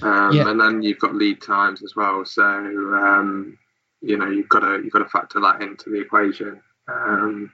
Um, 0.02 0.34
yeah. 0.34 0.50
and 0.50 0.60
then 0.60 0.82
you've 0.82 1.00
got 1.00 1.16
lead 1.16 1.42
times 1.42 1.84
as 1.84 1.96
well. 1.96 2.26
So 2.26 2.44
um, 2.44 3.58
you 4.02 4.18
know 4.18 4.28
you've 4.28 4.50
got 4.50 4.60
to 4.60 4.82
you've 4.84 4.92
got 4.92 5.00
to 5.00 5.10
factor 5.10 5.40
that 5.40 5.62
into 5.62 5.90
the 5.90 6.02
equation. 6.02 6.62
Um, 6.90 7.52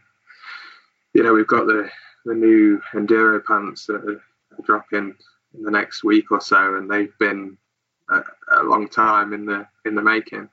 you 1.14 1.22
know 1.22 1.34
we've 1.34 1.48
got 1.48 1.68
the 1.68 1.88
the 2.26 2.34
new 2.34 2.82
enduro 2.94 3.44
pants 3.46 3.86
that 3.86 4.04
are 4.04 4.24
dropping 4.64 5.16
in 5.54 5.64
the 5.64 5.72
next 5.72 6.04
week 6.04 6.32
or 6.32 6.42
so, 6.42 6.78
and 6.78 6.90
they've 6.90 7.16
been 7.20 7.58
a, 8.10 8.24
a 8.54 8.64
long 8.64 8.88
time 8.88 9.34
in 9.34 9.46
the 9.46 9.68
in 9.86 9.94
the 9.94 10.02
making. 10.02 10.50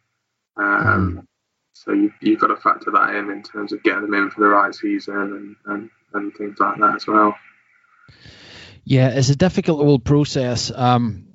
Um, 0.58 1.22
mm. 1.22 1.26
So 1.72 1.92
you, 1.92 2.12
you've 2.20 2.40
got 2.40 2.48
to 2.48 2.56
factor 2.56 2.90
that 2.90 3.14
in 3.14 3.30
in 3.30 3.42
terms 3.42 3.72
of 3.72 3.82
getting 3.82 4.02
them 4.02 4.14
in 4.14 4.30
for 4.30 4.42
the 4.42 4.48
right 4.48 4.74
season 4.74 5.16
and, 5.16 5.56
and, 5.66 5.90
and 6.12 6.34
things 6.34 6.58
like 6.60 6.78
that 6.80 6.96
as 6.96 7.06
well. 7.06 7.34
Yeah, 8.84 9.08
it's 9.08 9.30
a 9.30 9.36
difficult 9.36 9.80
old 9.80 10.04
process. 10.04 10.70
Um, 10.74 11.28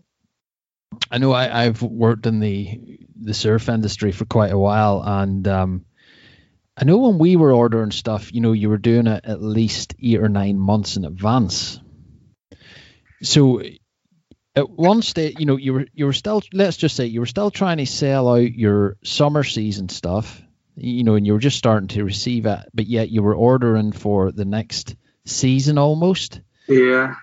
I 1.11 1.17
know 1.17 1.33
I, 1.33 1.63
have 1.63 1.81
worked 1.81 2.25
in 2.25 2.39
the 2.39 2.99
the 3.21 3.33
surf 3.33 3.69
industry 3.69 4.11
for 4.11 4.25
quite 4.25 4.51
a 4.51 4.57
while, 4.57 5.01
and 5.03 5.47
um, 5.47 5.85
I 6.77 6.85
know 6.85 6.97
when 6.97 7.17
we 7.17 7.35
were 7.35 7.53
ordering 7.53 7.91
stuff, 7.91 8.33
you 8.33 8.41
know, 8.41 8.53
you 8.53 8.69
were 8.69 8.77
doing 8.77 9.07
it 9.07 9.25
at 9.25 9.41
least 9.41 9.95
eight 10.01 10.21
or 10.21 10.29
nine 10.29 10.57
months 10.57 10.95
in 10.95 11.05
advance. 11.05 11.79
So 13.21 13.61
at 14.55 14.69
one 14.69 15.01
stage, 15.01 15.35
you 15.39 15.45
know, 15.45 15.57
you 15.57 15.73
were 15.73 15.87
you 15.93 16.05
were 16.05 16.13
still 16.13 16.41
let's 16.53 16.77
just 16.77 16.95
say 16.95 17.05
you 17.05 17.19
were 17.19 17.25
still 17.25 17.51
trying 17.51 17.77
to 17.77 17.85
sell 17.85 18.29
out 18.29 18.53
your 18.53 18.97
summer 19.03 19.43
season 19.43 19.89
stuff, 19.89 20.41
you 20.75 21.03
know, 21.03 21.15
and 21.15 21.25
you 21.25 21.33
were 21.33 21.39
just 21.39 21.57
starting 21.57 21.89
to 21.89 22.03
receive 22.03 22.45
it, 22.45 22.59
but 22.73 22.85
yet 22.87 23.09
you 23.09 23.23
were 23.23 23.35
ordering 23.35 23.91
for 23.91 24.31
the 24.31 24.45
next 24.45 24.95
season 25.25 25.77
almost. 25.77 26.41
Yeah 26.69 27.15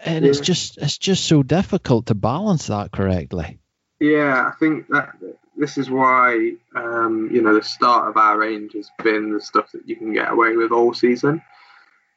and 0.00 0.24
yeah. 0.24 0.30
it's 0.30 0.40
just 0.40 0.78
it's 0.78 0.98
just 0.98 1.26
so 1.26 1.42
difficult 1.42 2.06
to 2.06 2.14
balance 2.14 2.66
that 2.68 2.92
correctly. 2.92 3.58
Yeah, 4.00 4.50
I 4.52 4.56
think 4.58 4.88
that 4.88 5.14
this 5.56 5.78
is 5.78 5.90
why 5.90 6.52
um, 6.74 7.30
you 7.32 7.42
know 7.42 7.54
the 7.54 7.62
start 7.62 8.08
of 8.08 8.16
our 8.16 8.38
range 8.38 8.72
has 8.74 8.90
been 9.02 9.32
the 9.32 9.40
stuff 9.40 9.72
that 9.72 9.88
you 9.88 9.96
can 9.96 10.12
get 10.12 10.30
away 10.30 10.56
with 10.56 10.72
all 10.72 10.94
season. 10.94 11.42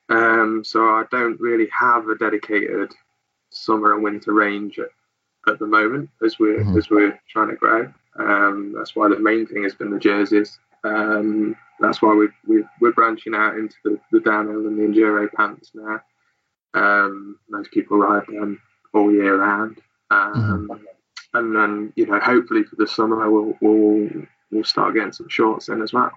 Um, 0.09 0.63
so 0.63 0.81
I 0.81 1.03
don't 1.11 1.39
really 1.39 1.67
have 1.77 2.07
a 2.07 2.15
dedicated 2.15 2.93
summer 3.49 3.93
and 3.93 4.03
winter 4.03 4.33
range 4.33 4.79
at, 4.79 4.89
at 5.51 5.59
the 5.59 5.67
moment 5.67 6.09
as 6.23 6.39
we're 6.39 6.59
mm-hmm. 6.59 6.77
as 6.77 6.89
we're 6.89 7.19
trying 7.29 7.49
to 7.49 7.55
grow. 7.55 7.93
Um, 8.17 8.73
that's 8.75 8.95
why 8.95 9.09
the 9.09 9.19
main 9.19 9.45
thing 9.45 9.63
has 9.63 9.75
been 9.75 9.91
the 9.91 9.99
jerseys. 9.99 10.59
Um, 10.83 11.55
that's 11.79 12.01
why 12.01 12.13
we 12.13 12.63
we 12.79 12.89
are 12.89 12.93
branching 12.93 13.35
out 13.35 13.55
into 13.55 13.75
the, 13.83 13.99
the 14.11 14.19
downhill 14.19 14.67
and 14.67 14.77
the 14.77 14.83
enduro 14.83 15.31
pants 15.31 15.71
now. 15.73 16.01
Um, 16.77 17.39
most 17.49 17.71
people 17.71 17.97
ride 17.97 18.27
them 18.27 18.61
all 18.93 19.11
year 19.11 19.37
round. 19.37 19.81
Um, 20.09 20.67
mm-hmm. 20.69 20.83
And 21.33 21.55
then, 21.55 21.93
you 21.95 22.05
know, 22.05 22.19
hopefully 22.19 22.63
for 22.63 22.75
the 22.77 22.87
summer 22.87 23.29
we'll 23.29 23.57
we'll, 23.61 24.09
we'll 24.51 24.63
start 24.63 24.93
getting 24.93 25.11
some 25.11 25.29
shorts 25.29 25.69
in 25.69 25.81
as 25.81 25.93
well. 25.93 26.11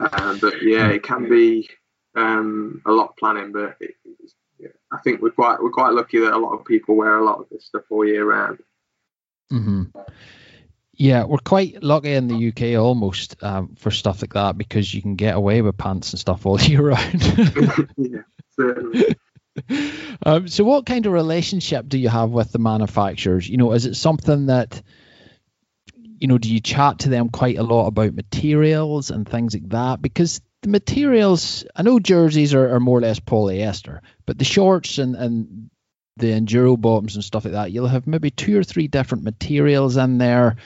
Um, 0.00 0.38
but 0.38 0.62
yeah, 0.62 0.88
it 0.88 1.02
can 1.02 1.28
be 1.28 1.68
um, 2.14 2.82
a 2.86 2.92
lot 2.92 3.10
of 3.10 3.16
planning, 3.16 3.52
but 3.52 3.76
it, 3.80 3.94
I 4.92 4.98
think 4.98 5.20
we're 5.20 5.30
quite 5.30 5.60
we're 5.60 5.70
quite 5.70 5.92
lucky 5.92 6.18
that 6.20 6.32
a 6.32 6.38
lot 6.38 6.54
of 6.54 6.64
people 6.64 6.96
wear 6.96 7.18
a 7.18 7.24
lot 7.24 7.40
of 7.40 7.48
this 7.50 7.66
stuff 7.66 7.82
all 7.90 8.06
year 8.06 8.24
round. 8.24 8.58
Mm-hmm. 9.52 10.00
Yeah, 10.94 11.24
we're 11.24 11.38
quite 11.38 11.82
lucky 11.82 12.12
in 12.12 12.26
the 12.26 12.48
UK 12.48 12.80
almost 12.80 13.42
um, 13.42 13.76
for 13.76 13.92
stuff 13.92 14.20
like 14.20 14.34
that 14.34 14.58
because 14.58 14.92
you 14.92 15.00
can 15.00 15.14
get 15.14 15.36
away 15.36 15.62
with 15.62 15.76
pants 15.76 16.12
and 16.12 16.18
stuff 16.18 16.44
all 16.44 16.60
year 16.60 16.82
round. 16.82 17.22
yeah, 17.96 18.22
certainly. 18.56 19.16
um, 20.26 20.48
so, 20.48 20.64
what 20.64 20.86
kind 20.86 21.06
of 21.06 21.12
relationship 21.12 21.88
do 21.88 21.98
you 21.98 22.08
have 22.08 22.30
with 22.30 22.52
the 22.52 22.58
manufacturers? 22.58 23.48
You 23.48 23.56
know, 23.56 23.72
is 23.72 23.86
it 23.86 23.94
something 23.94 24.46
that 24.46 24.82
you 26.20 26.26
know, 26.26 26.38
do 26.38 26.52
you 26.52 26.60
chat 26.60 27.00
to 27.00 27.08
them 27.08 27.28
quite 27.28 27.58
a 27.58 27.62
lot 27.62 27.86
about 27.86 28.14
materials 28.14 29.10
and 29.10 29.28
things 29.28 29.54
like 29.54 29.68
that? 29.68 30.02
Because 30.02 30.40
the 30.62 30.68
materials, 30.68 31.64
I 31.76 31.82
know 31.82 32.00
jerseys 32.00 32.54
are, 32.54 32.74
are 32.74 32.80
more 32.80 32.98
or 32.98 33.02
less 33.02 33.20
polyester, 33.20 34.00
but 34.26 34.38
the 34.38 34.44
shorts 34.44 34.98
and, 34.98 35.14
and 35.14 35.70
the 36.16 36.32
enduro 36.32 36.80
bottoms 36.80 37.14
and 37.14 37.24
stuff 37.24 37.44
like 37.44 37.52
that, 37.52 37.70
you'll 37.70 37.86
have 37.86 38.06
maybe 38.06 38.30
two 38.30 38.58
or 38.58 38.64
three 38.64 38.88
different 38.88 39.24
materials 39.24 39.96
in 39.96 40.18
there. 40.18 40.56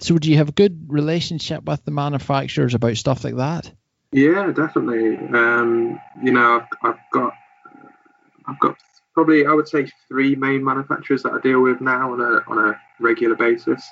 So, 0.00 0.18
do 0.18 0.30
you 0.30 0.36
have 0.38 0.50
a 0.50 0.52
good 0.52 0.86
relationship 0.88 1.64
with 1.64 1.84
the 1.84 1.90
manufacturers 1.90 2.74
about 2.74 2.96
stuff 2.96 3.24
like 3.24 3.36
that? 3.36 3.72
Yeah, 4.12 4.52
definitely. 4.52 5.16
Um, 5.16 6.00
you 6.22 6.32
know, 6.32 6.56
I've, 6.56 6.68
I've 6.82 7.00
got 7.12 7.32
I've 8.48 8.60
got 8.60 8.76
probably 9.14 9.46
I 9.46 9.52
would 9.52 9.68
say 9.68 9.90
three 10.08 10.34
main 10.34 10.64
manufacturers 10.64 11.22
that 11.22 11.32
I 11.32 11.40
deal 11.40 11.62
with 11.62 11.80
now 11.80 12.12
on 12.12 12.20
a 12.20 12.42
on 12.48 12.58
a 12.58 12.80
regular 13.00 13.34
basis, 13.34 13.82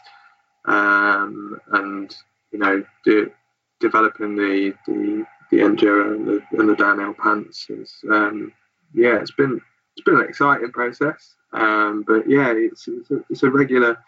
um, 0.66 1.58
and 1.72 2.14
you 2.52 2.58
know, 2.58 2.84
de- 3.04 3.32
developing 3.80 4.36
the 4.36 4.74
the 4.86 5.26
the 5.50 5.58
enduro 5.58 6.14
and 6.14 6.26
the, 6.26 6.42
and 6.58 6.68
the 6.68 6.76
downhill 6.76 7.14
pants 7.14 7.66
is 7.68 7.92
um, 8.10 8.52
yeah, 8.94 9.18
it's 9.20 9.32
been 9.32 9.60
it's 9.96 10.04
been 10.04 10.16
an 10.20 10.28
exciting 10.28 10.72
process. 10.72 11.34
Um, 11.52 12.04
but 12.06 12.28
yeah, 12.28 12.52
it's 12.56 12.88
it's 12.88 13.10
a, 13.10 13.24
it's 13.30 13.42
a, 13.42 13.50
regular, 13.50 13.98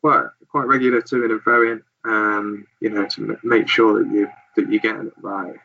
quite 0.00 0.26
quite 0.50 0.66
regular 0.66 1.00
to 1.02 1.24
and 1.24 1.40
froing. 1.40 1.82
Um, 2.04 2.66
you 2.80 2.90
know, 2.90 3.06
to 3.06 3.38
make 3.42 3.68
sure 3.68 4.02
that 4.02 4.10
you 4.10 4.28
that 4.56 4.70
you're 4.70 4.80
getting 4.80 5.06
it 5.06 5.14
right. 5.20 5.56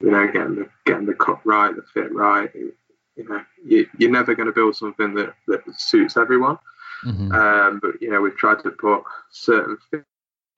You 0.00 0.10
know, 0.10 0.26
getting 0.26 0.56
the 0.56 0.68
getting 0.86 1.06
the 1.06 1.14
cut 1.14 1.40
right, 1.44 1.74
the 1.74 1.82
fit 1.82 2.12
right. 2.12 2.50
You 2.54 3.28
know, 3.28 3.42
you, 3.64 3.86
are 4.02 4.10
never 4.10 4.34
going 4.34 4.46
to 4.46 4.52
build 4.52 4.76
something 4.76 5.14
that 5.14 5.34
that 5.48 5.62
suits 5.76 6.16
everyone. 6.16 6.58
Mm-hmm. 7.04 7.32
Um, 7.32 7.80
but 7.80 8.00
you 8.00 8.10
know, 8.10 8.20
we've 8.20 8.36
tried 8.36 8.62
to 8.62 8.70
put 8.70 9.02
certain 9.30 9.78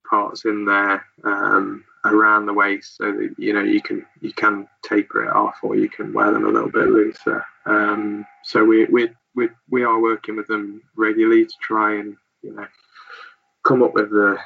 parts 0.09 0.45
in 0.45 0.65
there 0.65 1.05
um, 1.25 1.85
around 2.05 2.47
the 2.47 2.53
waist 2.53 2.97
so 2.97 3.13
that 3.13 3.35
you 3.39 3.53
know 3.53 3.63
you 3.63 3.81
can 3.81 4.07
you 4.21 4.33
can 4.33 4.69
taper 4.83 5.25
it 5.25 5.31
off 5.31 5.57
or 5.63 5.77
you 5.77 5.89
can 5.89 6.13
wear 6.13 6.33
them 6.33 6.45
a 6.45 6.51
little 6.51 6.71
bit 6.71 6.89
looser. 6.89 7.45
Um, 7.67 8.25
so 8.45 8.65
we 8.65 8.87
we 8.87 9.11
we 9.35 9.49
we 9.71 9.85
are 9.85 10.01
working 10.01 10.37
with 10.37 10.47
them 10.47 10.83
regularly 10.97 11.45
to 11.45 11.55
try 11.61 11.99
and 11.99 12.17
you 12.43 12.55
know 12.55 12.67
come 13.65 13.83
up 13.83 13.95
with 13.95 14.11
the 14.11 14.39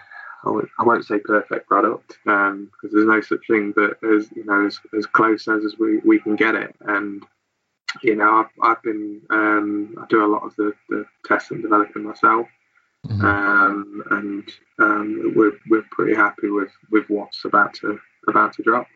I 0.44 0.84
won't 0.84 1.04
say 1.04 1.18
perfect 1.18 1.68
product 1.68 2.18
because 2.24 2.50
um, 2.52 2.70
there's 2.82 3.06
no 3.06 3.20
such 3.20 3.46
thing, 3.46 3.72
but 3.74 4.02
as 4.02 4.30
you 4.34 4.44
know 4.44 4.66
as, 4.66 4.78
as 4.96 5.06
close 5.06 5.46
as, 5.48 5.64
as 5.64 5.74
we, 5.78 5.98
we 5.98 6.18
can 6.18 6.36
get 6.36 6.54
it. 6.54 6.74
And 6.80 7.22
you 8.02 8.16
know 8.16 8.40
I've, 8.40 8.62
I've 8.62 8.82
been 8.82 9.22
um, 9.30 9.96
I 10.00 10.06
do 10.08 10.24
a 10.24 10.32
lot 10.32 10.44
of 10.44 10.56
the, 10.56 10.72
the 10.88 11.04
tests 11.26 11.50
and 11.50 11.62
developing 11.62 12.04
myself. 12.04 12.46
Mm-hmm. 13.06 13.24
Um, 13.24 14.02
and 14.10 14.52
um, 14.78 15.32
we're 15.34 15.58
we're 15.68 15.86
pretty 15.90 16.14
happy 16.14 16.50
with, 16.50 16.72
with 16.90 17.04
what's 17.08 17.44
about 17.44 17.74
to 17.74 17.98
about 18.28 18.54
to 18.54 18.62
drop. 18.62 18.86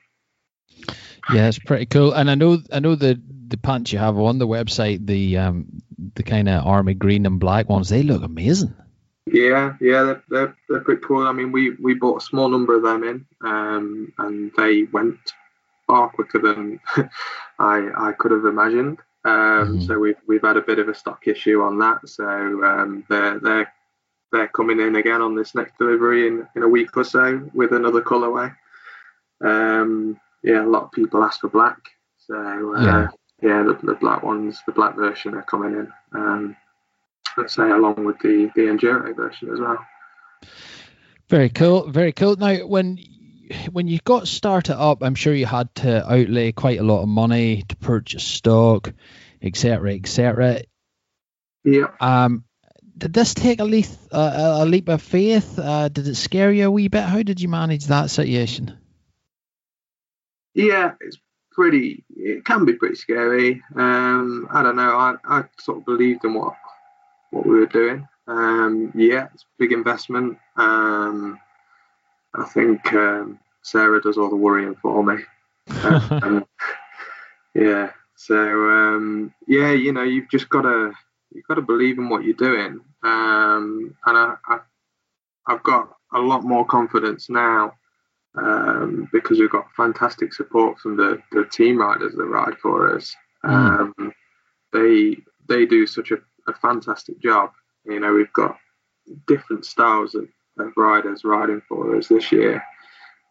Yeah, 1.32 1.48
it's 1.48 1.58
pretty 1.58 1.86
cool. 1.86 2.12
And 2.12 2.30
I 2.30 2.34
know 2.34 2.58
I 2.72 2.80
know 2.80 2.94
the 2.94 3.20
the 3.48 3.56
pants 3.56 3.92
you 3.92 3.98
have 3.98 4.18
on 4.18 4.38
the 4.38 4.46
website, 4.46 5.06
the 5.06 5.38
um 5.38 5.82
the 6.14 6.22
kind 6.22 6.48
of 6.48 6.66
army 6.66 6.94
green 6.94 7.26
and 7.26 7.40
black 7.40 7.68
ones, 7.68 7.88
they 7.88 8.02
look 8.02 8.22
amazing. 8.22 8.74
Yeah, 9.26 9.74
yeah, 9.80 10.02
they're, 10.02 10.22
they're, 10.28 10.56
they're 10.68 10.80
pretty 10.80 11.02
cool. 11.02 11.26
I 11.26 11.32
mean, 11.32 11.50
we, 11.50 11.70
we 11.76 11.94
bought 11.94 12.22
a 12.22 12.26
small 12.26 12.48
number 12.48 12.76
of 12.76 12.82
them 12.82 13.04
in, 13.04 13.26
um, 13.42 14.12
and 14.18 14.52
they 14.56 14.84
went 14.84 15.18
far 15.86 16.10
quicker 16.10 16.38
than 16.38 16.80
I 17.58 17.90
I 17.96 18.12
could 18.18 18.32
have 18.32 18.44
imagined. 18.44 18.98
Um, 19.24 19.32
mm-hmm. 19.32 19.80
So 19.82 19.98
we've 19.98 20.18
we've 20.26 20.42
had 20.42 20.56
a 20.56 20.62
bit 20.62 20.78
of 20.78 20.88
a 20.88 20.94
stock 20.94 21.26
issue 21.26 21.62
on 21.62 21.78
that. 21.78 22.06
So 22.08 22.26
um, 22.64 23.04
they're 23.08 23.38
they're 23.40 23.72
they're 24.32 24.48
coming 24.48 24.80
in 24.80 24.96
again 24.96 25.22
on 25.22 25.34
this 25.34 25.54
next 25.54 25.78
delivery 25.78 26.26
in, 26.26 26.46
in 26.56 26.62
a 26.62 26.68
week 26.68 26.96
or 26.96 27.04
so 27.04 27.48
with 27.54 27.72
another 27.72 28.02
colorway. 28.02 28.54
Um, 29.40 30.18
yeah, 30.42 30.64
a 30.64 30.66
lot 30.66 30.84
of 30.84 30.92
people 30.92 31.22
ask 31.22 31.40
for 31.40 31.48
black, 31.48 31.78
so 32.18 32.74
uh, 32.74 32.82
yeah, 32.82 33.08
yeah 33.42 33.62
the, 33.62 33.78
the, 33.82 33.94
black 33.94 34.22
ones, 34.22 34.58
the 34.66 34.72
black 34.72 34.96
version 34.96 35.34
are 35.34 35.42
coming 35.42 35.72
in. 35.72 35.92
Um, 36.12 36.56
let's 37.36 37.54
say 37.54 37.70
along 37.70 38.04
with 38.04 38.18
the 38.20 38.50
the 38.54 38.62
enduro 38.62 39.14
version 39.14 39.50
as 39.52 39.60
well. 39.60 39.78
Very 41.28 41.48
cool, 41.48 41.90
very 41.90 42.12
cool. 42.12 42.36
Now, 42.36 42.56
when 42.66 42.98
when 43.72 43.88
you 43.88 43.98
got 44.04 44.28
started 44.28 44.78
up, 44.78 45.02
I'm 45.02 45.14
sure 45.14 45.34
you 45.34 45.46
had 45.46 45.74
to 45.76 46.10
outlay 46.10 46.52
quite 46.52 46.80
a 46.80 46.84
lot 46.84 47.02
of 47.02 47.08
money 47.08 47.64
to 47.68 47.76
purchase 47.76 48.24
stock, 48.24 48.92
etc., 49.42 49.94
etc. 49.94 50.62
Yeah. 51.64 51.88
Um, 52.00 52.44
did 52.96 53.12
this 53.12 53.34
take 53.34 53.60
a 53.60 53.64
leap, 53.64 53.86
uh, 54.12 54.58
a 54.60 54.66
leap 54.66 54.88
of 54.88 55.02
faith? 55.02 55.58
Uh, 55.58 55.88
did 55.88 56.06
it 56.06 56.14
scare 56.14 56.52
you 56.52 56.66
a 56.66 56.70
wee 56.70 56.88
bit? 56.88 57.02
How 57.02 57.22
did 57.22 57.40
you 57.40 57.48
manage 57.48 57.86
that 57.86 58.10
situation? 58.10 58.78
Yeah, 60.54 60.92
it's 61.00 61.18
pretty. 61.50 62.04
It 62.16 62.44
can 62.44 62.64
be 62.64 62.74
pretty 62.74 62.94
scary. 62.94 63.62
Um, 63.74 64.46
I 64.50 64.62
don't 64.62 64.76
know. 64.76 64.96
I, 64.96 65.14
I 65.24 65.44
sort 65.58 65.78
of 65.78 65.84
believed 65.84 66.24
in 66.24 66.34
what 66.34 66.54
what 67.34 67.46
we 67.46 67.58
were 67.58 67.66
doing. 67.66 68.06
Um, 68.26 68.92
yeah, 68.94 69.26
it's 69.34 69.42
a 69.42 69.58
big 69.58 69.72
investment. 69.72 70.38
Um, 70.56 71.38
I 72.34 72.44
think 72.44 72.92
um, 72.92 73.38
Sarah 73.62 74.00
does 74.00 74.16
all 74.16 74.30
the 74.30 74.36
worrying 74.36 74.76
for 74.76 75.02
me. 75.02 75.16
Um, 75.74 76.46
yeah. 77.54 77.90
So 78.16 78.36
um, 78.36 79.32
yeah, 79.46 79.72
you 79.72 79.92
know, 79.92 80.02
you've 80.02 80.30
just 80.30 80.48
got 80.48 80.62
to 80.62 80.92
you've 81.32 81.46
got 81.46 81.54
to 81.54 81.62
believe 81.62 81.98
in 81.98 82.08
what 82.08 82.24
you're 82.24 82.34
doing. 82.34 82.80
Um, 83.02 83.96
and 84.06 84.16
I, 84.16 84.34
I, 84.46 84.58
have 85.48 85.62
got 85.62 85.90
a 86.12 86.18
lot 86.18 86.42
more 86.42 86.64
confidence 86.64 87.28
now 87.28 87.72
um, 88.34 89.08
because 89.12 89.38
we've 89.38 89.50
got 89.50 89.66
fantastic 89.76 90.32
support 90.32 90.78
from 90.78 90.96
the, 90.96 91.20
the 91.32 91.44
team 91.52 91.78
riders 91.78 92.14
that 92.14 92.24
ride 92.24 92.56
for 92.58 92.94
us. 92.96 93.14
Mm. 93.44 93.94
Um, 93.98 94.12
they 94.72 95.16
they 95.48 95.66
do 95.66 95.86
such 95.86 96.10
a, 96.10 96.16
a, 96.46 96.54
fantastic 96.54 97.20
job. 97.20 97.50
You 97.84 98.00
know, 98.00 98.12
we've 98.12 98.32
got 98.32 98.56
different 99.26 99.64
styles 99.64 100.14
of, 100.14 100.28
of 100.58 100.72
riders 100.76 101.24
riding 101.24 101.62
for 101.68 101.96
us 101.96 102.08
this 102.08 102.32
year. 102.32 102.62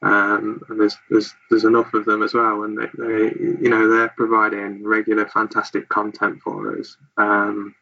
Um, 0.01 0.61
and 0.67 0.79
there's 0.79 0.97
there's 1.09 1.33
there's 1.49 1.63
enough 1.63 1.93
of 1.93 2.03
them 2.03 2.23
as 2.23 2.33
well, 2.33 2.63
and 2.63 2.77
they, 2.77 2.87
they 2.97 3.33
you 3.39 3.69
know 3.69 3.89
they're 3.89 4.13
providing 4.17 4.85
regular 4.85 5.25
fantastic 5.27 5.87
content 5.87 6.41
for 6.43 6.77
us. 6.77 6.97
Um, 7.15 7.73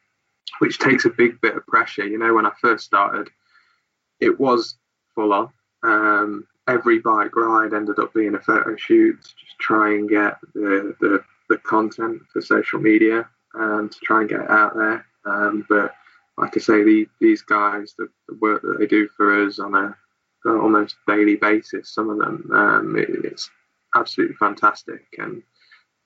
which 0.60 0.78
takes 0.78 1.06
a 1.06 1.10
big 1.10 1.42
bit 1.42 1.56
of 1.56 1.66
pressure. 1.66 2.06
You 2.06 2.20
know, 2.20 2.34
when 2.36 2.46
I 2.46 2.52
first 2.62 2.86
started, 2.86 3.30
it 4.20 4.40
was 4.40 4.76
full 5.16 5.34
on. 5.34 5.50
Um, 5.84 6.48
every 6.68 7.00
bike 7.00 7.36
ride 7.36 7.74
ended 7.74 8.00
up 8.00 8.14
being 8.14 8.36
a 8.36 8.40
photo 8.40 8.76
shoot 8.76 9.22
to 9.22 9.30
just 9.44 9.60
try 9.60 9.94
and 9.96 10.10
get 10.10 10.38
the, 10.54 10.96
the, 11.00 11.24
the 11.50 11.58
content 11.58 12.22
for 12.32 12.42
social 12.42 12.80
media 12.80 13.28
and 13.54 13.80
um, 13.82 13.90
to 13.90 13.98
try 14.04 14.22
and 14.22 14.30
get 14.30 14.42
it 14.42 14.50
out 14.50 14.76
there. 14.76 15.06
Um, 15.26 15.66
but 15.70 15.94
like 16.38 16.56
I 16.56 16.60
say, 16.60 16.84
the, 16.84 17.08
these 17.20 17.42
guys, 17.42 17.94
the, 17.98 18.08
the, 18.28 18.36
work 18.36 18.62
that 18.64 18.78
they 18.80 18.88
do 18.88 19.08
for 19.16 19.46
us 19.46 19.60
on 19.60 19.76
a 19.76 19.96
almost 20.46 20.96
daily 21.08 21.36
basis, 21.36 21.94
some 21.94 22.10
of 22.10 22.18
them, 22.18 22.50
um, 22.54 22.96
it, 22.98 23.10
it's 23.24 23.50
absolutely 23.96 24.36
fantastic, 24.38 25.06
and 25.18 25.44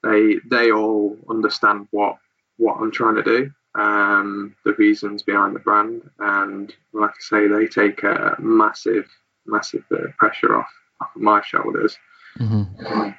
they 0.04 0.36
they 0.50 0.72
all 0.72 1.18
understand 1.30 1.88
what 1.92 2.18
what 2.58 2.78
I'm 2.82 2.92
trying 2.92 3.16
to 3.16 3.24
do 3.24 3.52
um, 3.76 4.56
the 4.64 4.74
reasons 4.74 5.24
behind 5.24 5.56
the 5.56 5.60
brand, 5.60 6.10
and 6.20 6.74
like 6.94 7.12
I 7.12 7.20
say, 7.20 7.48
they 7.48 7.68
take 7.68 8.04
a 8.04 8.36
massive, 8.40 9.08
massive 9.46 9.84
bit 9.90 10.06
of 10.06 10.18
pressure 10.18 10.56
off, 10.56 10.70
off 11.02 11.16
of 11.16 11.22
my 11.22 11.42
shoulders. 11.42 11.98
Mm-hmm. 12.40 13.10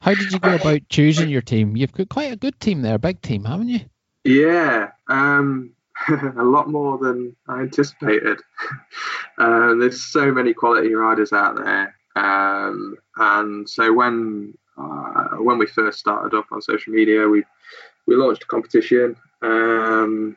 How 0.00 0.14
did 0.14 0.32
you 0.32 0.38
go 0.38 0.54
about 0.54 0.88
choosing 0.88 1.28
your 1.28 1.42
team? 1.42 1.76
You've 1.76 1.92
got 1.92 2.08
quite 2.08 2.32
a 2.32 2.36
good 2.36 2.58
team 2.60 2.82
there, 2.82 2.94
a 2.94 3.00
big 3.00 3.20
team, 3.20 3.44
haven't 3.44 3.68
you? 3.68 3.80
Yeah, 4.24 4.90
um, 5.08 5.72
a 6.08 6.42
lot 6.42 6.70
more 6.70 6.98
than 6.98 7.34
I 7.48 7.60
anticipated. 7.60 8.40
uh, 9.38 9.74
there's 9.74 10.02
so 10.04 10.30
many 10.32 10.54
quality 10.54 10.94
riders 10.94 11.32
out 11.32 11.56
there, 11.56 11.94
um, 12.16 12.96
and 13.16 13.68
so 13.68 13.92
when 13.92 14.54
uh, 14.78 15.36
when 15.36 15.58
we 15.58 15.66
first 15.66 15.98
started 15.98 16.36
up 16.36 16.46
on 16.52 16.62
social 16.62 16.92
media, 16.92 17.28
we 17.28 17.44
we 18.06 18.16
launched 18.16 18.44
a 18.44 18.46
competition 18.46 19.16
um, 19.42 20.36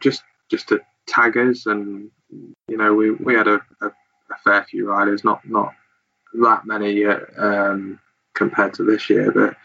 just 0.00 0.22
just 0.50 0.68
to 0.68 0.80
tag 1.06 1.36
us, 1.36 1.66
and 1.66 2.10
you 2.68 2.76
know 2.76 2.94
we, 2.94 3.12
we 3.12 3.34
had 3.34 3.48
a, 3.48 3.60
a, 3.80 3.86
a 3.86 4.38
fair 4.42 4.64
few 4.64 4.88
riders, 4.88 5.24
not 5.24 5.40
not 5.48 5.72
that 6.34 6.66
many 6.66 7.04
uh, 7.04 7.18
um, 7.36 7.98
compared 8.34 8.74
to 8.74 8.84
this 8.84 9.08
year, 9.08 9.30
but 9.30 9.56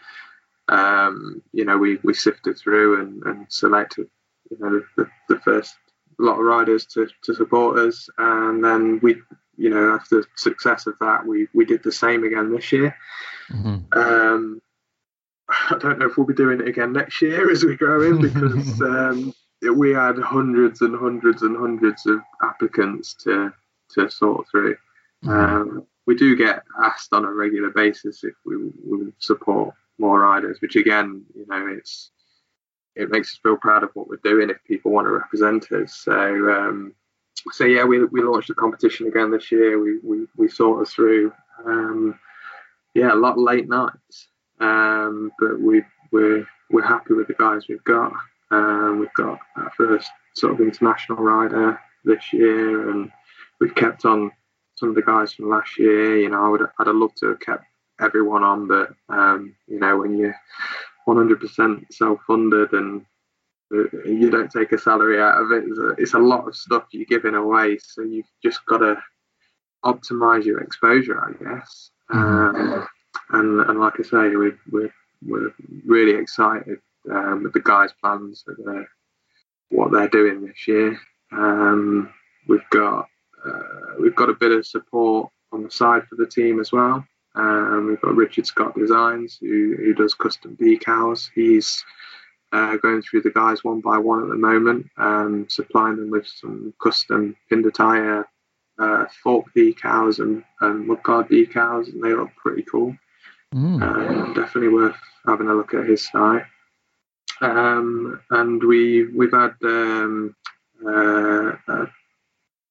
um, 0.68 1.42
you 1.52 1.64
know 1.64 1.76
we, 1.76 1.98
we 2.02 2.14
sifted 2.14 2.58
through 2.58 3.00
and, 3.00 3.22
and 3.24 3.46
selected 3.48 4.08
you 4.50 4.58
know 4.58 4.82
the, 4.96 5.08
the 5.28 5.40
first 5.40 5.74
lot 6.18 6.38
of 6.38 6.44
riders 6.44 6.86
to, 6.86 7.08
to 7.24 7.34
support 7.34 7.78
us, 7.78 8.08
and 8.18 8.64
then 8.64 9.00
we 9.02 9.16
you 9.56 9.70
know 9.70 9.94
after 9.94 10.20
the 10.20 10.26
success 10.36 10.86
of 10.86 10.94
that 11.00 11.26
we 11.26 11.48
we 11.54 11.64
did 11.64 11.82
the 11.82 11.92
same 11.92 12.24
again 12.24 12.52
this 12.52 12.72
year. 12.72 12.96
Mm-hmm. 13.50 13.98
Um, 13.98 14.62
I 15.48 15.76
don't 15.78 15.98
know 15.98 16.06
if 16.06 16.16
we'll 16.16 16.26
be 16.26 16.34
doing 16.34 16.60
it 16.60 16.68
again 16.68 16.92
next 16.92 17.20
year 17.20 17.50
as 17.50 17.64
we 17.64 17.76
grow 17.76 18.02
in 18.02 18.20
because 18.22 18.80
um, 18.80 19.34
we 19.76 19.92
had 19.92 20.18
hundreds 20.18 20.80
and 20.80 20.98
hundreds 20.98 21.42
and 21.42 21.56
hundreds 21.56 22.06
of 22.06 22.20
applicants 22.42 23.14
to 23.24 23.52
to 23.90 24.10
sort 24.10 24.48
through. 24.50 24.76
Mm-hmm. 25.24 25.30
Um, 25.30 25.86
we 26.06 26.14
do 26.14 26.36
get 26.36 26.62
asked 26.82 27.12
on 27.12 27.24
a 27.24 27.32
regular 27.32 27.70
basis 27.70 28.24
if 28.24 28.34
we, 28.44 28.56
we 28.84 29.12
support 29.18 29.74
more 29.98 30.20
riders, 30.20 30.60
which 30.60 30.76
again, 30.76 31.24
you 31.34 31.46
know, 31.48 31.66
it's 31.68 32.10
it 32.96 33.10
makes 33.10 33.32
us 33.32 33.40
feel 33.42 33.56
proud 33.56 33.82
of 33.82 33.90
what 33.94 34.08
we're 34.08 34.16
doing 34.22 34.50
if 34.50 34.62
people 34.64 34.92
want 34.92 35.06
to 35.06 35.10
represent 35.10 35.70
us. 35.72 35.94
So, 35.94 36.12
um, 36.12 36.94
so 37.50 37.64
yeah, 37.64 37.84
we, 37.84 38.04
we 38.04 38.22
launched 38.22 38.48
the 38.48 38.54
competition 38.54 39.06
again 39.06 39.30
this 39.30 39.50
year. 39.50 39.80
We 39.82 39.98
we, 40.02 40.26
we 40.36 40.48
sort 40.48 40.82
of 40.82 40.88
through, 40.88 41.32
um, 41.66 42.18
yeah, 42.94 43.12
a 43.12 43.16
lot 43.16 43.32
of 43.32 43.38
late 43.38 43.68
nights, 43.68 44.28
um, 44.60 45.32
but 45.38 45.60
we 45.60 45.82
we're 46.12 46.46
we're 46.70 46.86
happy 46.86 47.14
with 47.14 47.28
the 47.28 47.34
guys 47.34 47.68
we've 47.68 47.84
got. 47.84 48.12
Um, 48.50 49.00
we've 49.00 49.14
got 49.14 49.38
our 49.56 49.72
first 49.76 50.08
sort 50.34 50.52
of 50.54 50.60
international 50.60 51.18
rider 51.18 51.78
this 52.04 52.32
year, 52.32 52.90
and 52.90 53.10
we've 53.60 53.74
kept 53.74 54.04
on 54.04 54.30
some 54.76 54.88
of 54.88 54.94
the 54.94 55.02
guys 55.02 55.32
from 55.32 55.48
last 55.48 55.78
year. 55.78 56.18
You 56.18 56.30
know, 56.30 56.44
I 56.44 56.48
would 56.48 56.62
I'd 56.78 56.86
have 56.86 56.96
loved 56.96 57.16
to 57.18 57.28
have 57.28 57.40
kept 57.40 57.64
everyone 58.00 58.42
on, 58.42 58.66
but 58.66 58.90
um, 59.08 59.54
you 59.66 59.78
know, 59.78 59.98
when 59.98 60.16
you're 60.16 60.36
100% 61.08 61.84
self-funded 61.90 62.72
and 62.72 63.04
you 63.70 64.30
don't 64.30 64.50
take 64.50 64.72
a 64.72 64.78
salary 64.78 65.20
out 65.20 65.42
of 65.42 65.52
it, 65.52 65.64
it's 65.66 65.78
a, 65.78 65.88
it's 65.98 66.14
a 66.14 66.18
lot 66.18 66.46
of 66.46 66.56
stuff 66.56 66.84
you're 66.92 67.06
giving 67.06 67.34
away. 67.34 67.78
So 67.78 68.02
you've 68.02 68.30
just 68.42 68.64
got 68.66 68.78
to 68.78 68.96
optimize 69.84 70.44
your 70.44 70.60
exposure, 70.60 71.20
I 71.20 71.32
guess. 71.42 71.90
Mm-hmm. 72.10 72.72
Um, 72.72 72.88
and, 73.30 73.60
and 73.70 73.80
like 73.80 73.94
I 73.98 74.02
say, 74.02 74.36
we, 74.36 74.52
we're 74.70 74.92
we're 75.26 75.54
really 75.86 76.20
excited 76.20 76.78
um, 77.10 77.44
with 77.44 77.52
the 77.52 77.60
guys' 77.60 77.94
plans 78.00 78.42
for 78.44 78.86
what 79.70 79.90
they're 79.90 80.08
doing 80.08 80.44
this 80.44 80.68
year. 80.68 80.98
Um, 81.32 82.12
we've 82.48 82.68
got 82.70 83.06
uh, 83.46 83.94
we've 84.00 84.14
got 84.14 84.30
a 84.30 84.34
bit 84.34 84.52
of 84.52 84.66
support 84.66 85.30
on 85.52 85.62
the 85.62 85.70
side 85.70 86.02
for 86.08 86.16
the 86.16 86.26
team 86.26 86.60
as 86.60 86.72
well. 86.72 87.04
Um, 87.34 87.88
we've 87.88 88.00
got 88.00 88.14
Richard 88.14 88.46
Scott 88.46 88.74
Designs 88.76 89.38
who, 89.40 89.76
who 89.76 89.94
does 89.94 90.14
custom 90.14 90.56
decals. 90.56 91.30
He's 91.34 91.84
uh, 92.52 92.76
going 92.76 93.02
through 93.02 93.22
the 93.22 93.30
guys 93.30 93.64
one 93.64 93.80
by 93.80 93.98
one 93.98 94.22
at 94.22 94.28
the 94.28 94.36
moment, 94.36 94.86
um, 94.96 95.46
supplying 95.48 95.96
them 95.96 96.10
with 96.10 96.26
some 96.26 96.72
custom 96.80 97.36
Pinder 97.50 97.70
tire 97.70 98.28
uh, 98.78 99.06
fork 99.22 99.46
decals 99.56 100.18
and, 100.20 100.44
and 100.60 100.86
mudguard 100.88 101.28
decals, 101.28 101.92
and 101.92 102.02
they 102.02 102.14
look 102.14 102.30
pretty 102.36 102.62
cool. 102.62 102.96
Mm. 103.54 103.82
Uh, 103.82 104.34
definitely 104.34 104.68
worth 104.68 104.96
having 105.26 105.48
a 105.48 105.54
look 105.54 105.74
at 105.74 105.86
his 105.86 106.08
site. 106.08 106.44
Um, 107.40 108.20
and 108.30 108.62
we 108.62 109.08
we've 109.08 109.32
had 109.32 109.54
um, 109.64 110.36
uh, 110.86 111.52
uh, 111.68 111.86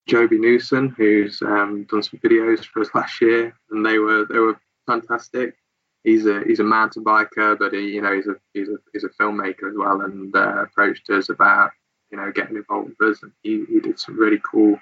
Joby 0.08 0.38
Newson, 0.38 0.90
who's 0.90 1.42
um, 1.42 1.86
done 1.90 2.04
some 2.04 2.20
videos 2.20 2.66
for 2.66 2.82
us 2.82 2.90
last 2.94 3.22
year, 3.22 3.56
and 3.72 3.86
they 3.86 4.00
were 4.00 4.26
they 4.26 4.40
were 4.40 4.60
fantastic. 4.86 5.56
He's 6.04 6.26
a 6.26 6.44
he's 6.46 6.60
a 6.60 6.66
mountain 6.66 7.04
biker, 7.04 7.58
but 7.58 7.74
he, 7.74 7.90
you 7.90 8.02
know 8.02 8.14
he's 8.14 8.28
a 8.28 8.36
he's 8.54 8.68
a 8.68 8.78
he's 8.92 9.06
a 9.06 9.10
filmmaker 9.10 9.70
as 9.70 9.78
well, 9.78 10.02
and 10.02 10.36
uh, 10.36 10.64
approached 10.64 11.10
us 11.10 11.30
about 11.30 11.72
you 12.12 12.18
know 12.18 12.32
getting 12.32 12.58
involved 12.58 12.92
with 13.00 13.12
us, 13.12 13.24
and 13.24 13.32
he, 13.44 13.64
he 13.70 13.80
did 13.80 14.00
some 14.00 14.20
really 14.20 14.42
cool 14.52 14.78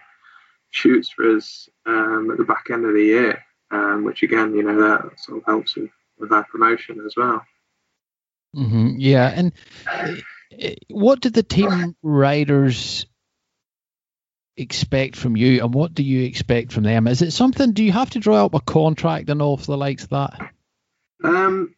shoots 0.71 1.09
for 1.09 1.35
us 1.35 1.69
um, 1.85 2.29
at 2.31 2.37
the 2.37 2.43
back 2.43 2.69
end 2.71 2.85
of 2.85 2.93
the 2.93 3.03
year, 3.03 3.43
um, 3.69 4.03
which 4.03 4.23
again 4.23 4.55
you 4.55 4.63
know 4.63 4.81
that 4.81 5.19
sort 5.19 5.37
of 5.37 5.45
helps 5.45 5.75
with, 5.75 5.91
with 6.17 6.31
our 6.31 6.45
promotion 6.45 6.99
as 7.05 7.13
well. 7.15 7.45
Mm-hmm. 8.55 8.95
Yeah, 8.97 9.31
and 9.35 9.53
uh, 9.87 10.71
what 10.89 11.21
did 11.21 11.35
the 11.35 11.43
team 11.43 11.95
riders 12.01 13.05
expect 14.57 15.15
from 15.15 15.35
you, 15.37 15.63
and 15.63 15.73
what 15.73 15.93
do 15.93 16.03
you 16.03 16.23
expect 16.23 16.71
from 16.71 16.83
them? 16.83 17.07
Is 17.07 17.21
it 17.21 17.31
something? 17.31 17.71
Do 17.73 17.83
you 17.83 17.91
have 17.91 18.09
to 18.11 18.19
draw 18.19 18.45
up 18.45 18.53
a 18.53 18.59
contract 18.59 19.29
and 19.29 19.41
all 19.41 19.57
for 19.57 19.67
the 19.67 19.77
likes 19.77 20.03
of 20.03 20.09
that? 20.09 20.51
Um, 21.23 21.75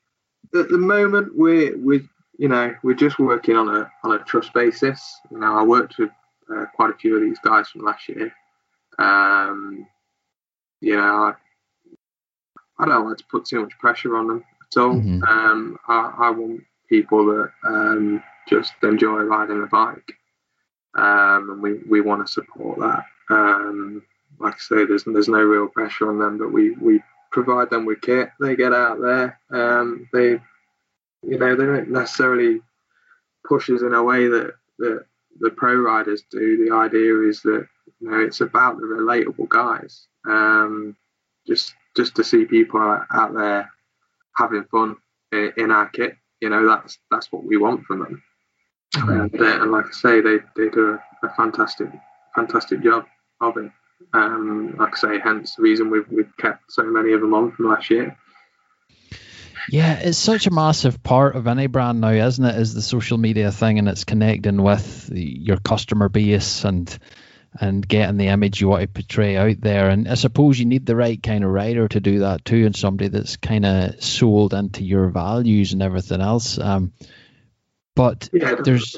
at 0.53 0.69
the 0.69 0.77
moment, 0.77 1.33
we're 1.35 1.77
we 1.77 2.07
you 2.37 2.47
know 2.47 2.73
we're 2.83 2.95
just 2.95 3.19
working 3.19 3.55
on 3.55 3.69
a 3.69 3.91
on 4.03 4.13
a 4.13 4.19
trust 4.19 4.53
basis. 4.53 5.19
You 5.31 5.39
know, 5.39 5.57
I 5.57 5.63
worked 5.63 5.97
with 5.97 6.11
uh, 6.53 6.65
quite 6.75 6.91
a 6.91 6.97
few 6.97 7.15
of 7.15 7.21
these 7.21 7.39
guys 7.39 7.69
from 7.69 7.85
last 7.85 8.07
year. 8.09 8.33
Um, 8.99 9.87
you 10.81 10.95
know, 10.95 11.01
I, 11.01 11.33
I 12.79 12.85
don't 12.85 13.07
like 13.07 13.17
to 13.17 13.25
put 13.31 13.45
too 13.45 13.61
much 13.61 13.77
pressure 13.79 14.17
on 14.17 14.27
them 14.27 14.43
at 14.61 14.79
all. 14.79 14.95
Mm-hmm. 14.95 15.23
Um, 15.23 15.79
I, 15.87 16.13
I, 16.17 16.29
want 16.29 16.63
people 16.89 17.25
that 17.25 17.51
um, 17.65 18.21
just 18.47 18.73
enjoy 18.83 19.21
riding 19.21 19.61
the 19.61 19.67
bike 19.67 20.13
um, 20.95 21.49
and 21.51 21.61
we, 21.61 21.73
we 21.89 22.01
want 22.01 22.25
to 22.25 22.31
support 22.31 22.79
that. 22.79 23.05
Um, 23.29 24.03
like 24.39 24.55
I 24.55 24.59
say, 24.59 24.85
there's 24.85 25.03
there's 25.05 25.27
no 25.27 25.41
real 25.41 25.67
pressure 25.67 26.09
on 26.09 26.19
them, 26.19 26.37
but 26.37 26.51
we, 26.51 26.71
we 26.71 27.01
provide 27.31 27.69
them 27.69 27.85
with 27.85 28.01
kit. 28.01 28.29
They 28.39 28.55
get 28.55 28.73
out 28.73 28.99
there. 29.01 29.39
Um, 29.51 30.07
they, 30.13 30.39
you 31.23 31.37
know, 31.37 31.55
they 31.55 31.65
don't 31.65 31.89
necessarily 31.89 32.61
push 33.47 33.69
us 33.69 33.81
in 33.81 33.93
a 33.93 34.03
way 34.03 34.27
that, 34.27 34.53
that 34.79 35.05
the 35.39 35.49
pro 35.49 35.75
riders 35.75 36.23
do. 36.29 36.65
The 36.65 36.73
idea 36.73 37.21
is 37.21 37.41
that 37.41 37.67
you 37.99 38.11
know 38.11 38.19
it's 38.19 38.41
about 38.41 38.77
the 38.77 38.83
relatable 38.83 39.49
guys. 39.49 40.07
Um, 40.27 40.95
just 41.47 41.73
just 41.95 42.15
to 42.15 42.23
see 42.23 42.45
people 42.45 42.79
out 43.11 43.33
there 43.33 43.69
having 44.35 44.63
fun 44.65 44.95
in, 45.31 45.71
our 45.71 45.89
kit. 45.89 46.15
You 46.41 46.49
know, 46.49 46.67
that's 46.67 46.97
that's 47.11 47.31
what 47.31 47.43
we 47.43 47.57
want 47.57 47.85
from 47.85 47.99
them. 47.99 48.23
And, 48.95 49.41
uh, 49.41 49.61
and, 49.61 49.71
like 49.71 49.85
I 49.87 49.91
say, 49.91 50.21
they, 50.21 50.37
they 50.55 50.69
do 50.69 50.99
a, 51.23 51.25
a 51.25 51.29
fantastic, 51.35 51.89
fantastic 52.35 52.83
job 52.83 53.05
of 53.41 53.57
it. 53.57 53.71
Um, 54.13 54.75
like 54.77 54.93
I 54.93 54.97
say, 54.97 55.19
hence 55.19 55.55
the 55.55 55.63
reason 55.63 55.89
we've, 55.89 56.07
we've 56.09 56.37
kept 56.37 56.71
so 56.71 56.83
many 56.83 57.13
of 57.13 57.21
them 57.21 57.33
on 57.33 57.51
from 57.51 57.69
last 57.69 57.89
year. 57.89 58.17
Yeah, 59.69 59.97
it's 59.99 60.17
such 60.17 60.45
a 60.45 60.51
massive 60.51 61.01
part 61.01 61.35
of 61.35 61.47
any 61.47 61.67
brand 61.67 62.01
now, 62.01 62.09
isn't 62.11 62.43
it? 62.43 62.59
Is 62.59 62.73
the 62.73 62.81
social 62.81 63.17
media 63.17 63.51
thing, 63.51 63.79
and 63.79 63.87
it's 63.87 64.03
connecting 64.03 64.61
with 64.61 65.09
your 65.13 65.57
customer 65.57 66.09
base 66.09 66.65
and 66.65 66.99
and 67.59 67.87
getting 67.87 68.17
the 68.17 68.27
image 68.27 68.59
you 68.59 68.67
want 68.67 68.81
to 68.81 68.87
portray 68.87 69.37
out 69.37 69.61
there. 69.61 69.87
And 69.89 70.07
I 70.07 70.15
suppose 70.15 70.59
you 70.59 70.65
need 70.65 70.85
the 70.85 70.95
right 70.95 71.21
kind 71.21 71.43
of 71.43 71.51
writer 71.51 71.87
to 71.87 71.99
do 71.99 72.19
that 72.19 72.43
too, 72.43 72.65
and 72.65 72.75
somebody 72.75 73.07
that's 73.07 73.37
kind 73.37 73.65
of 73.65 74.03
sold 74.03 74.53
into 74.53 74.83
your 74.83 75.09
values 75.09 75.71
and 75.71 75.81
everything 75.81 76.19
else. 76.19 76.59
Um, 76.59 76.91
but 77.95 78.29
yeah, 78.33 78.55
there's 78.63 78.97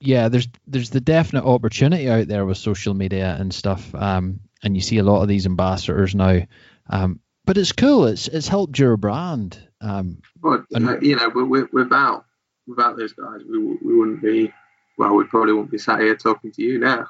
yeah, 0.00 0.28
there's 0.28 0.48
there's 0.66 0.90
the 0.90 1.00
definite 1.00 1.44
opportunity 1.44 2.08
out 2.08 2.28
there 2.28 2.46
with 2.46 2.58
social 2.58 2.94
media 2.94 3.36
and 3.38 3.52
stuff. 3.52 3.94
Um, 3.94 4.40
and 4.62 4.76
you 4.76 4.82
see 4.82 4.98
a 4.98 5.02
lot 5.02 5.22
of 5.22 5.28
these 5.28 5.46
ambassadors 5.46 6.14
now. 6.14 6.42
Um, 6.88 7.20
but 7.44 7.58
it's 7.58 7.72
cool. 7.72 8.06
It's 8.06 8.28
it's 8.28 8.48
helped 8.48 8.78
your 8.78 8.96
brand. 8.96 9.58
Um, 9.80 10.22
but 10.40 10.64
and, 10.72 11.02
you 11.02 11.16
know, 11.16 11.68
without 11.72 12.24
without 12.66 12.96
those 12.96 13.12
guys, 13.12 13.40
we 13.48 13.58
we 13.58 13.98
wouldn't 13.98 14.22
be. 14.22 14.52
Well, 14.98 15.14
we 15.14 15.24
probably 15.24 15.54
wouldn't 15.54 15.70
be 15.70 15.78
sat 15.78 16.00
here 16.00 16.14
talking 16.14 16.52
to 16.52 16.62
you 16.62 16.78
now. 16.78 17.06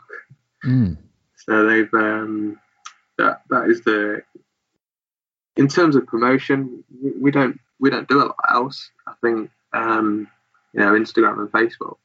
Mm. 0.65 0.97
So 1.37 1.67
they've 1.67 1.93
um, 1.95 2.59
that 3.19 3.43
that 3.51 3.69
is 3.69 3.83
the. 3.83 4.23
In 5.57 5.67
terms 5.69 5.97
of 5.97 6.07
promotion, 6.07 6.85
we 7.21 7.31
don't 7.31 7.59
we 7.81 7.91
don't 7.91 8.09
do 8.09 8.23
a 8.23 8.27
lot 8.27 8.37
else. 8.49 8.91
I 9.07 9.15
think 9.23 9.51
um, 9.73 10.29
you 10.73 10.81
know, 10.81 10.93
Instagram 10.93 11.41
and 11.41 11.53
Facebook, 11.53 11.99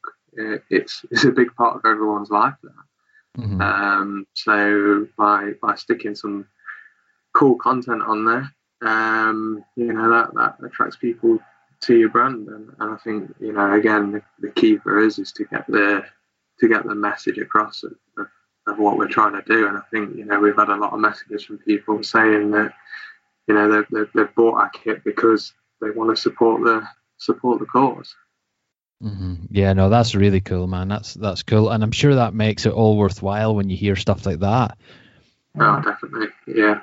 it's 0.70 1.04
it's 1.10 1.24
a 1.24 1.32
big 1.32 1.54
part 1.54 1.76
of 1.76 1.84
everyone's 1.84 2.30
life 2.30 2.54
now. 2.62 3.42
Mm-hmm. 3.42 3.60
Um, 3.60 4.26
so 4.34 5.06
by 5.18 5.52
by 5.62 5.74
sticking 5.74 6.14
some 6.14 6.46
cool 7.34 7.56
content 7.56 8.02
on 8.02 8.24
there, 8.24 8.52
um, 8.82 9.64
you 9.76 9.92
know 9.92 10.10
that 10.10 10.34
that 10.34 10.66
attracts 10.66 10.96
people 10.96 11.38
to 11.82 11.96
your 11.96 12.08
brand, 12.08 12.48
and, 12.48 12.70
and 12.78 12.94
I 12.94 12.96
think 12.96 13.34
you 13.40 13.52
know 13.52 13.74
again 13.74 14.12
the, 14.12 14.22
the, 14.40 14.52
key 14.52 14.78
for 14.78 15.04
us 15.04 15.18
is 15.18 15.32
to 15.32 15.44
get 15.44 15.66
the 15.66 16.04
to 16.60 16.68
get 16.68 16.86
the 16.86 16.94
message 16.94 17.36
across 17.36 17.82
of, 17.82 17.92
of, 18.18 18.26
of, 18.66 18.78
what 18.78 18.96
we're 18.96 19.08
trying 19.08 19.34
to 19.34 19.42
do, 19.42 19.68
and 19.68 19.76
I 19.76 19.82
think 19.90 20.16
you 20.16 20.24
know 20.24 20.40
we've 20.40 20.56
had 20.56 20.70
a 20.70 20.76
lot 20.76 20.94
of 20.94 21.00
messages 21.00 21.44
from 21.44 21.58
people 21.58 22.02
saying 22.02 22.50
that 22.52 22.72
you 23.46 23.54
know 23.54 23.70
they've, 23.70 23.86
they've, 23.92 24.10
they've 24.14 24.34
bought 24.34 24.58
our 24.58 24.70
kit 24.70 25.04
because 25.04 25.52
they 25.82 25.90
want 25.90 26.16
to 26.16 26.20
support 26.20 26.62
the 26.64 26.86
support 27.18 27.60
the 27.60 27.66
cause. 27.66 28.14
Mm-hmm. 29.02 29.34
Yeah, 29.50 29.74
no, 29.74 29.90
that's 29.90 30.14
really 30.14 30.40
cool, 30.40 30.66
man. 30.66 30.88
That's 30.88 31.14
that's 31.14 31.42
cool, 31.42 31.70
and 31.70 31.82
I'm 31.82 31.92
sure 31.92 32.14
that 32.14 32.34
makes 32.34 32.64
it 32.64 32.72
all 32.72 32.96
worthwhile 32.96 33.54
when 33.54 33.68
you 33.68 33.76
hear 33.76 33.96
stuff 33.96 34.24
like 34.24 34.40
that. 34.40 34.78
Oh, 35.58 35.82
definitely, 35.82 36.28
yeah. 36.46 36.80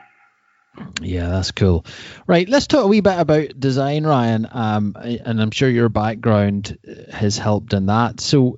Yeah, 1.02 1.30
that's 1.30 1.52
cool. 1.52 1.86
Right, 2.26 2.48
let's 2.48 2.68
talk 2.68 2.86
a 2.86 2.88
wee 2.88 3.02
bit 3.02 3.20
about 3.20 3.60
design, 3.60 4.06
Ryan. 4.06 4.48
Um, 4.52 4.96
and 5.00 5.42
I'm 5.42 5.52
sure 5.52 5.70
your 5.70 5.90
background 5.90 6.78
has 7.12 7.38
helped 7.38 7.74
in 7.74 7.88
that. 7.88 8.20
So, 8.20 8.58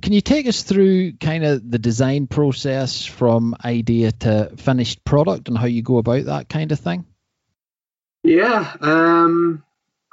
can 0.00 0.12
you 0.12 0.20
take 0.20 0.46
us 0.46 0.62
through 0.62 1.14
kind 1.14 1.44
of 1.44 1.68
the 1.68 1.78
design 1.78 2.28
process 2.28 3.04
from 3.04 3.56
idea 3.64 4.12
to 4.12 4.52
finished 4.56 5.04
product 5.04 5.48
and 5.48 5.58
how 5.58 5.66
you 5.66 5.82
go 5.82 5.98
about 5.98 6.26
that 6.26 6.48
kind 6.48 6.70
of 6.70 6.78
thing? 6.78 7.06
Yeah, 8.22 8.76
um, 8.80 9.64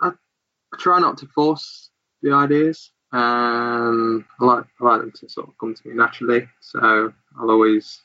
I 0.02 0.12
try 0.80 1.00
not 1.00 1.20
to 1.20 1.28
force 1.28 1.89
the 2.22 2.34
ideas. 2.34 2.92
Um, 3.12 4.26
I 4.40 4.46
like 4.46 4.66
I 4.80 4.86
like 4.86 5.02
them 5.02 5.12
to 5.20 5.30
sort 5.30 5.48
of 5.48 5.58
come 5.60 5.74
to 5.74 5.88
me 5.88 5.96
naturally. 5.96 6.48
So 6.62 7.14
I'll 7.40 7.52
always 7.52 8.02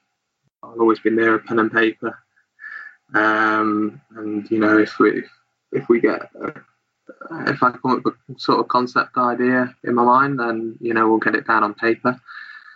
I'll 0.62 0.80
always 0.80 1.00
be 1.00 1.10
near 1.10 1.34
a 1.34 1.38
pen 1.38 1.58
and 1.58 1.72
paper. 1.72 2.18
Um, 3.14 4.00
and 4.16 4.50
you 4.50 4.58
know 4.58 4.78
if 4.78 4.98
we 4.98 5.24
if 5.72 5.88
we 5.88 6.00
get 6.00 6.30
if 7.46 7.62
I 7.62 7.70
come 7.70 7.98
up 7.98 8.04
with 8.04 8.14
a 8.34 8.38
sort 8.38 8.60
of 8.60 8.68
concept 8.68 9.16
idea 9.16 9.74
in 9.84 9.94
my 9.94 10.04
mind, 10.04 10.40
then 10.40 10.76
you 10.80 10.94
know 10.94 11.08
we'll 11.08 11.18
get 11.18 11.34
it 11.34 11.46
down 11.46 11.64
on 11.64 11.74
paper. 11.74 12.18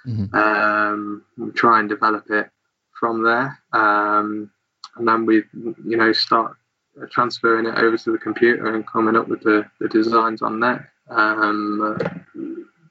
Mm-hmm. 0.06 0.34
Um, 0.34 1.24
we'll 1.36 1.52
try 1.52 1.80
and 1.80 1.88
develop 1.88 2.24
it 2.30 2.50
from 2.98 3.22
there, 3.22 3.58
um, 3.72 4.50
and 4.96 5.08
then 5.08 5.26
we 5.26 5.44
you 5.54 5.96
know 5.96 6.12
start 6.12 6.56
transferring 7.10 7.66
it 7.66 7.78
over 7.78 7.96
to 7.96 8.12
the 8.12 8.18
computer 8.18 8.74
and 8.74 8.86
coming 8.86 9.16
up 9.16 9.28
with 9.28 9.40
the, 9.42 9.64
the 9.80 9.88
designs 9.88 10.42
on 10.42 10.60
there. 10.60 10.90
Um, 11.10 11.96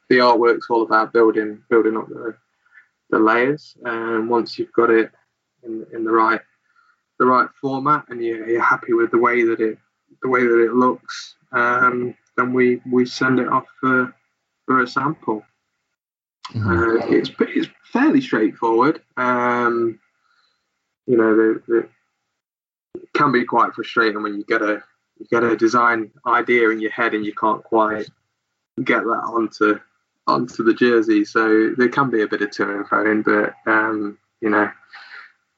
the 0.09 0.17
artwork's 0.17 0.69
all 0.69 0.83
about 0.83 1.13
building 1.13 1.61
building 1.69 1.97
up 1.97 2.07
the, 2.07 2.35
the 3.09 3.19
layers, 3.19 3.75
and 3.83 4.29
once 4.29 4.57
you've 4.57 4.73
got 4.73 4.89
it 4.89 5.11
in, 5.63 5.85
in 5.93 6.03
the 6.03 6.11
right 6.11 6.41
the 7.19 7.25
right 7.25 7.49
format 7.59 8.05
and 8.09 8.23
you're, 8.23 8.47
you're 8.47 8.61
happy 8.61 8.93
with 8.93 9.11
the 9.11 9.17
way 9.17 9.43
that 9.43 9.59
it 9.59 9.77
the 10.21 10.29
way 10.29 10.43
that 10.43 10.63
it 10.63 10.73
looks, 10.73 11.35
um, 11.51 12.15
then 12.35 12.53
we 12.53 12.81
we 12.89 13.05
send 13.05 13.39
it 13.39 13.47
off 13.47 13.65
for 13.79 14.13
for 14.65 14.81
a 14.81 14.87
sample. 14.87 15.43
Mm-hmm. 16.53 16.69
Uh, 16.69 17.15
it's 17.15 17.31
it's 17.39 17.69
fairly 17.91 18.21
straightforward. 18.21 19.01
Um, 19.17 19.99
you 21.05 21.17
know, 21.17 21.35
the, 21.35 21.61
the, 21.67 21.77
it 23.01 23.13
can 23.13 23.31
be 23.31 23.45
quite 23.45 23.73
frustrating 23.73 24.21
when 24.21 24.35
you 24.35 24.43
get 24.43 24.61
a 24.61 24.83
you 25.19 25.25
get 25.29 25.43
a 25.43 25.55
design 25.55 26.11
idea 26.25 26.69
in 26.69 26.79
your 26.79 26.91
head 26.91 27.13
and 27.13 27.25
you 27.25 27.33
can't 27.33 27.63
quite 27.63 28.07
get 28.83 29.03
that 29.03 29.23
onto 29.25 29.79
onto 30.27 30.63
the 30.63 30.73
jersey. 30.73 31.25
So 31.25 31.73
there 31.77 31.89
can 31.89 32.09
be 32.09 32.21
a 32.21 32.27
bit 32.27 32.41
of 32.41 32.51
to 32.51 32.75
and 32.75 32.87
fro 32.87 33.09
in, 33.09 33.21
but 33.21 33.53
um, 33.65 34.17
you 34.41 34.49
know, 34.49 34.69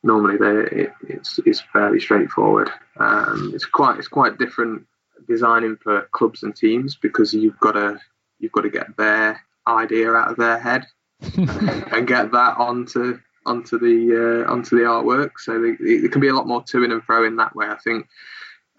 normally 0.03 0.38
it, 0.72 0.93
it's 1.07 1.39
it's 1.45 1.62
fairly 1.74 1.99
straightforward. 1.99 2.70
Um, 2.97 3.51
it's 3.53 3.66
quite 3.66 3.97
it's 3.97 4.07
quite 4.07 4.38
different 4.38 4.86
designing 5.28 5.78
for 5.78 6.03
clubs 6.12 6.43
and 6.43 6.55
teams 6.55 6.95
because 6.95 7.34
you've 7.34 7.60
got 7.60 7.74
to 7.74 7.99
you've 8.39 8.51
got 8.51 8.62
to 8.62 8.70
get 8.70 8.95
their 8.97 9.41
idea 9.68 10.12
out 10.14 10.32
of 10.32 10.38
their 10.38 10.57
head 10.57 10.86
and, 11.38 12.07
get 12.07 12.32
that 12.32 12.57
onto 12.57 13.20
onto 13.45 13.78
the 13.78 14.45
uh, 14.47 14.51
onto 14.51 14.78
the 14.78 14.84
artwork. 14.84 15.32
So 15.38 15.76
it 15.80 16.12
can 16.12 16.22
be 16.22 16.30
a 16.30 16.34
lot 16.34 16.47
more 16.47 16.64
to 16.64 16.84
and 16.84 17.03
fro 17.03 17.26
in 17.26 17.36
that 17.38 17.55
way. 17.55 17.68
I 17.68 17.78
think 17.78 18.07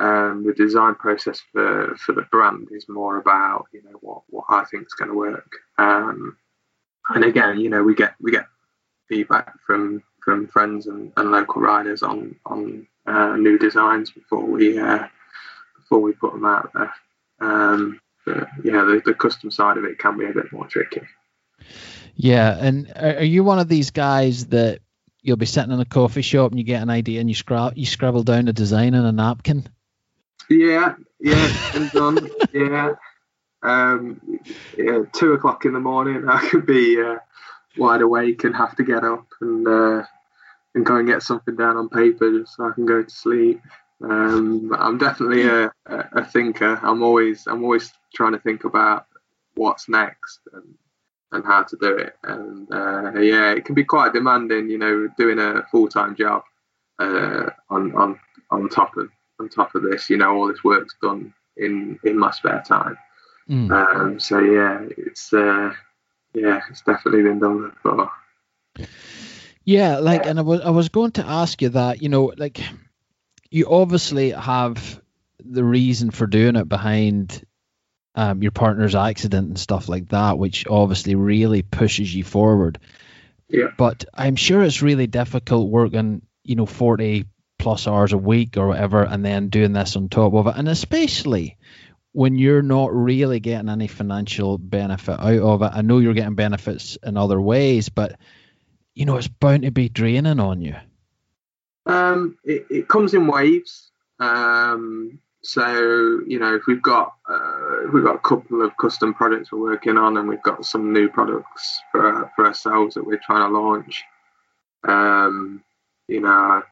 um, 0.01 0.45
the 0.47 0.55
design 0.55 0.95
process 0.95 1.41
for 1.53 1.95
for 1.97 2.13
the 2.13 2.23
brand 2.23 2.69
is 2.73 2.89
more 2.89 3.19
about 3.19 3.67
you 3.73 3.83
know 3.83 3.99
what 4.01 4.23
what 4.29 4.45
I 4.49 4.65
think 4.65 4.87
is 4.87 4.95
going 4.95 5.11
to 5.11 5.17
work. 5.17 5.53
Um, 5.79 6.37
and 7.11 7.25
again, 7.25 7.61
you 7.61 7.69
know, 7.69 7.83
we 7.83 7.95
get 7.95 8.15
we 8.21 8.33
get 8.33 8.47
feedback 9.09 9.53
from 9.67 10.03
from 10.25 10.49
friends 10.49 10.87
and, 10.87 11.13
and 11.17 11.31
local 11.31 11.61
riders 11.61 12.03
on 12.03 12.37
on 12.47 12.87
uh, 13.07 13.37
new 13.37 13.59
designs 13.59 14.11
before 14.11 14.45
we 14.45 14.79
uh, 14.79 15.07
before 15.77 16.01
we 16.01 16.13
put 16.13 16.33
them 16.33 16.47
out 16.47 16.71
there. 16.73 16.95
Um, 17.41 18.01
but 18.25 18.49
yeah, 18.65 18.85
the, 18.85 19.03
the 19.05 19.15
custom 19.15 19.51
side 19.51 19.77
of 19.77 19.85
it 19.85 19.99
can 19.99 20.17
be 20.17 20.27
a 20.27 20.33
bit 20.33 20.53
more 20.53 20.67
tricky. 20.67 21.03
Yeah, 22.15 22.57
and 22.59 22.91
are 22.97 23.23
you 23.23 23.45
one 23.45 23.59
of 23.59 23.69
these 23.69 23.91
guys 23.91 24.47
that 24.47 24.81
you'll 25.23 25.37
be 25.37 25.47
sitting 25.47 25.73
in 25.73 25.81
a 25.81 25.85
coffee 25.85 26.23
shop 26.23 26.53
and 26.53 26.59
you 26.59 26.65
get 26.65 26.83
an 26.83 26.91
idea 26.91 27.21
and 27.21 27.29
you 27.29 27.35
scrab 27.35 27.77
you 27.77 27.85
scribble 27.85 28.23
down 28.23 28.49
a 28.49 28.53
design 28.55 28.95
on 28.95 29.05
a 29.05 29.13
napkin? 29.13 29.67
Yeah, 30.51 30.95
yeah, 31.21 31.49
and 31.75 31.91
done. 31.93 32.29
yeah. 32.53 32.93
Um, 33.63 34.21
yeah, 34.77 35.03
two 35.13 35.33
o'clock 35.33 35.65
in 35.65 35.75
the 35.75 35.81
morning, 35.81 36.29
I 36.29 36.47
could 36.49 36.67
be 36.67 37.01
uh, 37.01 37.17
wide 37.77 38.03
awake 38.03 38.43
and 38.45 38.57
have 38.57 38.75
to 38.77 38.85
get 38.85 39.05
up 39.05 39.27
and 39.41 39.67
uh, 39.67 40.03
and 40.75 40.85
go 40.85 40.97
and 40.97 41.07
get 41.07 41.23
something 41.23 41.57
down 41.57 41.77
on 41.77 41.89
paper 41.89 42.31
just 42.33 42.57
so 42.57 42.69
I 42.69 42.73
can 42.73 42.85
go 42.85 43.03
to 43.03 43.11
sleep. 43.11 43.61
Um, 44.03 44.75
I'm 44.77 44.99
definitely 44.99 45.47
a, 45.47 45.71
a, 45.87 46.25
thinker. 46.25 46.81
I'm 46.83 47.03
always 47.03 47.47
I'm 47.47 47.63
always 47.63 47.93
trying 48.15 48.33
to 48.33 48.39
think 48.39 48.65
about 48.65 49.07
what's 49.55 49.89
next 49.89 50.41
and, 50.53 50.75
and 51.33 51.45
how 51.45 51.65
to 51.65 51.77
do 51.77 51.97
it. 51.97 52.15
And 52.25 52.73
uh, 52.73 53.21
yeah, 53.21 53.53
it 53.53 53.67
can 53.67 53.75
be 53.75 53.85
quite 53.85 54.15
demanding, 54.15 54.71
you 54.71 54.79
know, 54.79 55.07
doing 55.19 55.39
a 55.39 55.65
full 55.71 55.89
time 55.89 56.17
job 56.17 56.43
uh, 56.99 57.51
on 57.69 57.95
on 57.95 58.19
on 58.51 58.69
top 58.69 58.97
of 58.97 59.11
on 59.41 59.49
top 59.49 59.75
of 59.75 59.83
this. 59.83 60.11
You 60.11 60.19
know, 60.19 60.35
all 60.37 60.49
this 60.49 60.63
work's 60.63 60.95
done 61.03 61.35
in 61.57 61.99
in 62.05 62.19
my 62.19 62.31
spare 62.31 62.63
time. 62.67 62.97
Mm. 63.49 63.71
Um, 63.73 64.21
so 64.21 64.39
yeah, 64.39 64.81
it's 64.97 65.33
uh, 65.33 65.73
yeah, 66.35 66.61
it's 66.71 66.83
definitely 66.83 67.23
been 67.23 67.41
done 67.41 67.71
before. 67.71 68.11
Yeah, 69.65 69.99
like, 69.99 70.27
and 70.27 70.39
I 70.39 70.43
was 70.43 70.61
I 70.61 70.71
was 70.71 70.89
going 70.89 71.13
to 71.13 71.27
ask 71.27 71.61
you 71.63 71.71
that. 71.71 72.03
You 72.03 72.09
know, 72.09 72.33
like, 72.37 72.61
you 73.51 73.67
obviously 73.69 74.31
have 74.31 75.01
the 75.45 75.65
reason 75.65 76.11
for 76.11 76.27
doing 76.27 76.57
it 76.57 76.69
behind 76.69 77.45
um, 78.15 78.43
your 78.43 78.53
partner's 78.53 78.95
accident 78.95 79.49
and 79.49 79.59
stuff 79.59 79.89
like 79.89 80.09
that, 80.09 80.39
which 80.39 80.67
obviously 80.69 81.15
really 81.15 81.63
pushes 81.63 82.15
you 82.15 82.25
forward. 82.25 82.79
Yeah. 83.49 83.69
But 83.77 84.05
I'm 84.15 84.37
sure 84.37 84.63
it's 84.63 84.83
really 84.83 85.07
difficult 85.07 85.71
working, 85.71 86.23
you 86.45 86.57
know, 86.57 86.67
40 86.67 87.27
plus 87.61 87.87
hours 87.87 88.13
a 88.13 88.19
week 88.19 88.57
or 88.57 88.69
whatever, 88.69 89.03
and 89.05 89.25
then 89.25 89.49
doing 89.49 89.73
this 89.73 89.95
on 89.95 90.09
top 90.09 90.35
of 90.35 90.47
it, 90.49 90.55
and 90.57 90.69
especially 90.69 91.57
when 92.13 92.37
you're 92.37 92.63
not 92.63 92.93
really 92.93 93.39
getting 93.39 93.69
any 93.69 93.87
financial 93.87 94.59
benefit 94.59 95.21
out 95.21 95.39
of 95.39 95.63
it. 95.63 95.71
I 95.73 95.83
know 95.83 95.99
you're 95.99 96.15
getting 96.15 96.35
benefits 96.35 96.99
in 97.05 97.17
other 97.17 97.41
ways, 97.41 97.89
but 97.89 98.19
you 98.95 99.05
know 99.05 99.17
it's 99.17 99.29
bound 99.29 99.63
to 99.63 99.71
be 99.71 99.89
draining 99.89 100.41
on 100.41 100.61
you. 100.61 100.75
Um, 101.87 102.37
it, 102.45 102.67
it 102.71 102.89
comes 102.89 103.15
in 103.15 103.27
waves. 103.27 103.91
Um, 104.19 105.21
so 105.43 106.21
you 106.27 106.39
know, 106.39 106.55
if 106.55 106.63
we've 106.67 106.83
got 106.83 107.15
uh, 107.29 107.89
we've 107.93 108.05
got 108.05 108.17
a 108.17 108.21
couple 108.21 108.63
of 108.63 108.77
custom 108.77 109.15
products 109.15 109.53
we're 109.53 109.61
working 109.71 109.97
on, 109.97 110.17
and 110.17 110.29
we've 110.29 110.43
got 110.43 110.65
some 110.65 110.93
new 110.93 111.09
products 111.09 111.81
for 111.93 112.31
for 112.37 112.47
ourselves 112.47 112.95
that 112.95 113.07
we're 113.07 113.21
trying 113.25 113.51
to 113.51 113.59
launch. 113.59 114.05
Um, 114.87 115.63
you 116.09 116.21
know, 116.21 116.63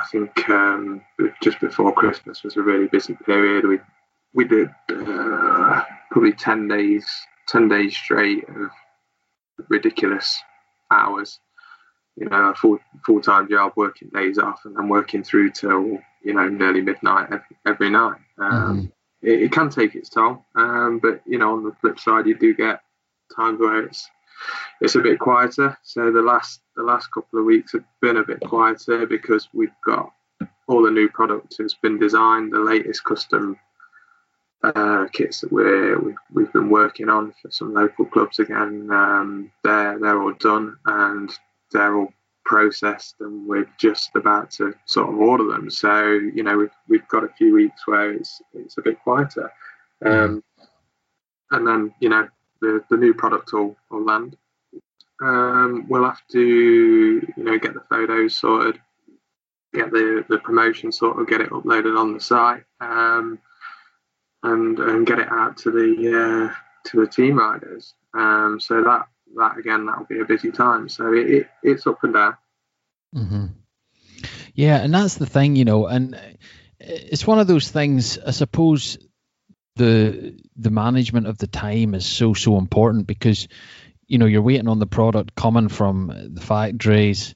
I 0.00 0.06
think 0.06 0.48
um, 0.48 1.02
just 1.42 1.60
before 1.60 1.92
Christmas 1.92 2.42
was 2.42 2.56
a 2.56 2.62
really 2.62 2.86
busy 2.86 3.14
period. 3.26 3.66
We 3.66 3.78
we 4.32 4.44
did 4.44 4.70
uh, 4.90 5.82
probably 6.10 6.32
ten 6.32 6.68
days, 6.68 7.06
ten 7.46 7.68
days 7.68 7.96
straight 7.96 8.48
of 8.48 8.70
ridiculous 9.68 10.40
hours. 10.90 11.38
You 12.16 12.28
know, 12.28 12.50
a 12.50 12.54
full 12.54 12.78
full 13.04 13.20
time 13.20 13.48
job, 13.48 13.72
working 13.76 14.08
days 14.12 14.38
off, 14.38 14.60
and 14.64 14.76
then 14.76 14.88
working 14.88 15.22
through 15.22 15.50
till 15.50 15.98
you 16.22 16.34
know 16.34 16.48
nearly 16.48 16.80
midnight 16.80 17.26
every, 17.26 17.56
every 17.66 17.90
night. 17.90 18.18
Um, 18.38 18.90
mm-hmm. 19.22 19.26
it, 19.26 19.42
it, 19.42 19.52
can 19.52 19.68
take 19.68 19.94
its 19.94 20.08
toll, 20.08 20.44
um, 20.54 20.98
but 21.02 21.20
you 21.26 21.38
know, 21.38 21.52
on 21.52 21.64
the 21.64 21.72
flip 21.80 22.00
side, 22.00 22.26
you 22.26 22.36
do 22.36 22.54
get 22.54 22.80
times 23.36 23.60
where 23.60 23.84
it's 23.84 24.08
it's 24.80 24.94
a 24.94 25.00
bit 25.00 25.18
quieter. 25.18 25.76
So 25.82 26.10
the 26.10 26.22
last 26.22 26.60
the 26.76 26.82
last 26.82 27.08
couple 27.12 27.38
of 27.38 27.44
weeks 27.44 27.72
have 27.72 27.84
been 28.00 28.16
a 28.16 28.24
bit 28.24 28.40
quieter 28.40 29.06
because 29.06 29.48
we've 29.52 29.70
got 29.84 30.12
all 30.68 30.82
the 30.82 30.90
new 30.90 31.08
products. 31.08 31.56
product 31.56 31.58
has 31.58 31.74
been 31.74 31.98
designed, 31.98 32.52
the 32.52 32.60
latest 32.60 33.04
custom 33.04 33.58
uh, 34.62 35.06
kits 35.12 35.40
that 35.40 35.52
we're, 35.52 35.98
we've, 35.98 36.16
we've 36.32 36.52
been 36.52 36.68
working 36.68 37.08
on 37.08 37.32
for 37.40 37.50
some 37.50 37.74
local 37.74 38.04
clubs 38.04 38.38
again. 38.38 38.88
Um, 38.90 39.50
they're 39.64 39.98
they're 39.98 40.20
all 40.20 40.34
done 40.34 40.76
and 40.86 41.30
they're 41.72 41.96
all 41.96 42.12
processed, 42.44 43.16
and 43.20 43.46
we're 43.46 43.68
just 43.78 44.10
about 44.14 44.50
to 44.52 44.74
sort 44.86 45.08
of 45.08 45.18
order 45.18 45.44
them. 45.44 45.70
So 45.70 46.04
you 46.12 46.42
know 46.42 46.56
we've 46.56 46.76
we've 46.88 47.08
got 47.08 47.24
a 47.24 47.34
few 47.38 47.54
weeks 47.54 47.86
where 47.86 48.12
it's 48.12 48.40
it's 48.52 48.78
a 48.78 48.82
bit 48.82 49.02
quieter, 49.02 49.50
um, 50.04 50.44
and 51.50 51.66
then 51.66 51.94
you 52.00 52.08
know 52.08 52.28
the 52.60 52.84
the 52.90 52.96
new 52.96 53.14
product 53.14 53.52
will 53.52 53.76
land. 53.90 54.36
Um, 55.22 55.86
we'll 55.88 56.04
have 56.04 56.26
to 56.32 56.40
you 56.40 57.44
know 57.44 57.58
get 57.58 57.74
the 57.74 57.82
photos 57.88 58.38
sorted, 58.38 58.80
get 59.74 59.90
the 59.90 60.24
the 60.28 60.38
promotion 60.38 60.92
sort 60.92 61.20
of 61.20 61.28
get 61.28 61.40
it 61.40 61.50
uploaded 61.50 61.98
on 61.98 62.14
the 62.14 62.20
site. 62.20 62.64
Um, 62.80 63.38
and 64.42 64.78
and 64.78 65.06
get 65.06 65.18
it 65.18 65.30
out 65.30 65.58
to 65.58 65.70
the 65.70 66.50
uh, 66.50 66.54
to 66.88 67.00
the 67.00 67.06
team 67.06 67.38
riders. 67.38 67.94
Um, 68.14 68.58
so 68.60 68.82
that 68.82 69.06
that 69.36 69.58
again 69.58 69.86
that'll 69.86 70.06
be 70.06 70.20
a 70.20 70.24
busy 70.24 70.50
time. 70.50 70.88
So 70.88 71.12
it, 71.12 71.30
it 71.30 71.48
it's 71.62 71.86
up 71.86 72.02
and 72.02 72.14
down. 72.14 72.36
Mm-hmm. 73.14 73.46
Yeah, 74.54 74.78
and 74.78 74.92
that's 74.92 75.14
the 75.14 75.26
thing, 75.26 75.56
you 75.56 75.64
know, 75.64 75.86
and 75.86 76.18
it's 76.78 77.26
one 77.26 77.38
of 77.38 77.46
those 77.46 77.70
things. 77.70 78.18
I 78.18 78.30
suppose 78.32 78.98
the 79.76 80.38
the 80.56 80.70
management 80.70 81.26
of 81.26 81.38
the 81.38 81.46
time 81.46 81.94
is 81.94 82.06
so 82.06 82.34
so 82.34 82.58
important 82.58 83.06
because 83.06 83.48
you 84.06 84.18
know 84.18 84.26
you're 84.26 84.42
waiting 84.42 84.68
on 84.68 84.78
the 84.78 84.86
product 84.86 85.34
coming 85.34 85.68
from 85.68 86.12
the 86.34 86.40
factories. 86.40 87.34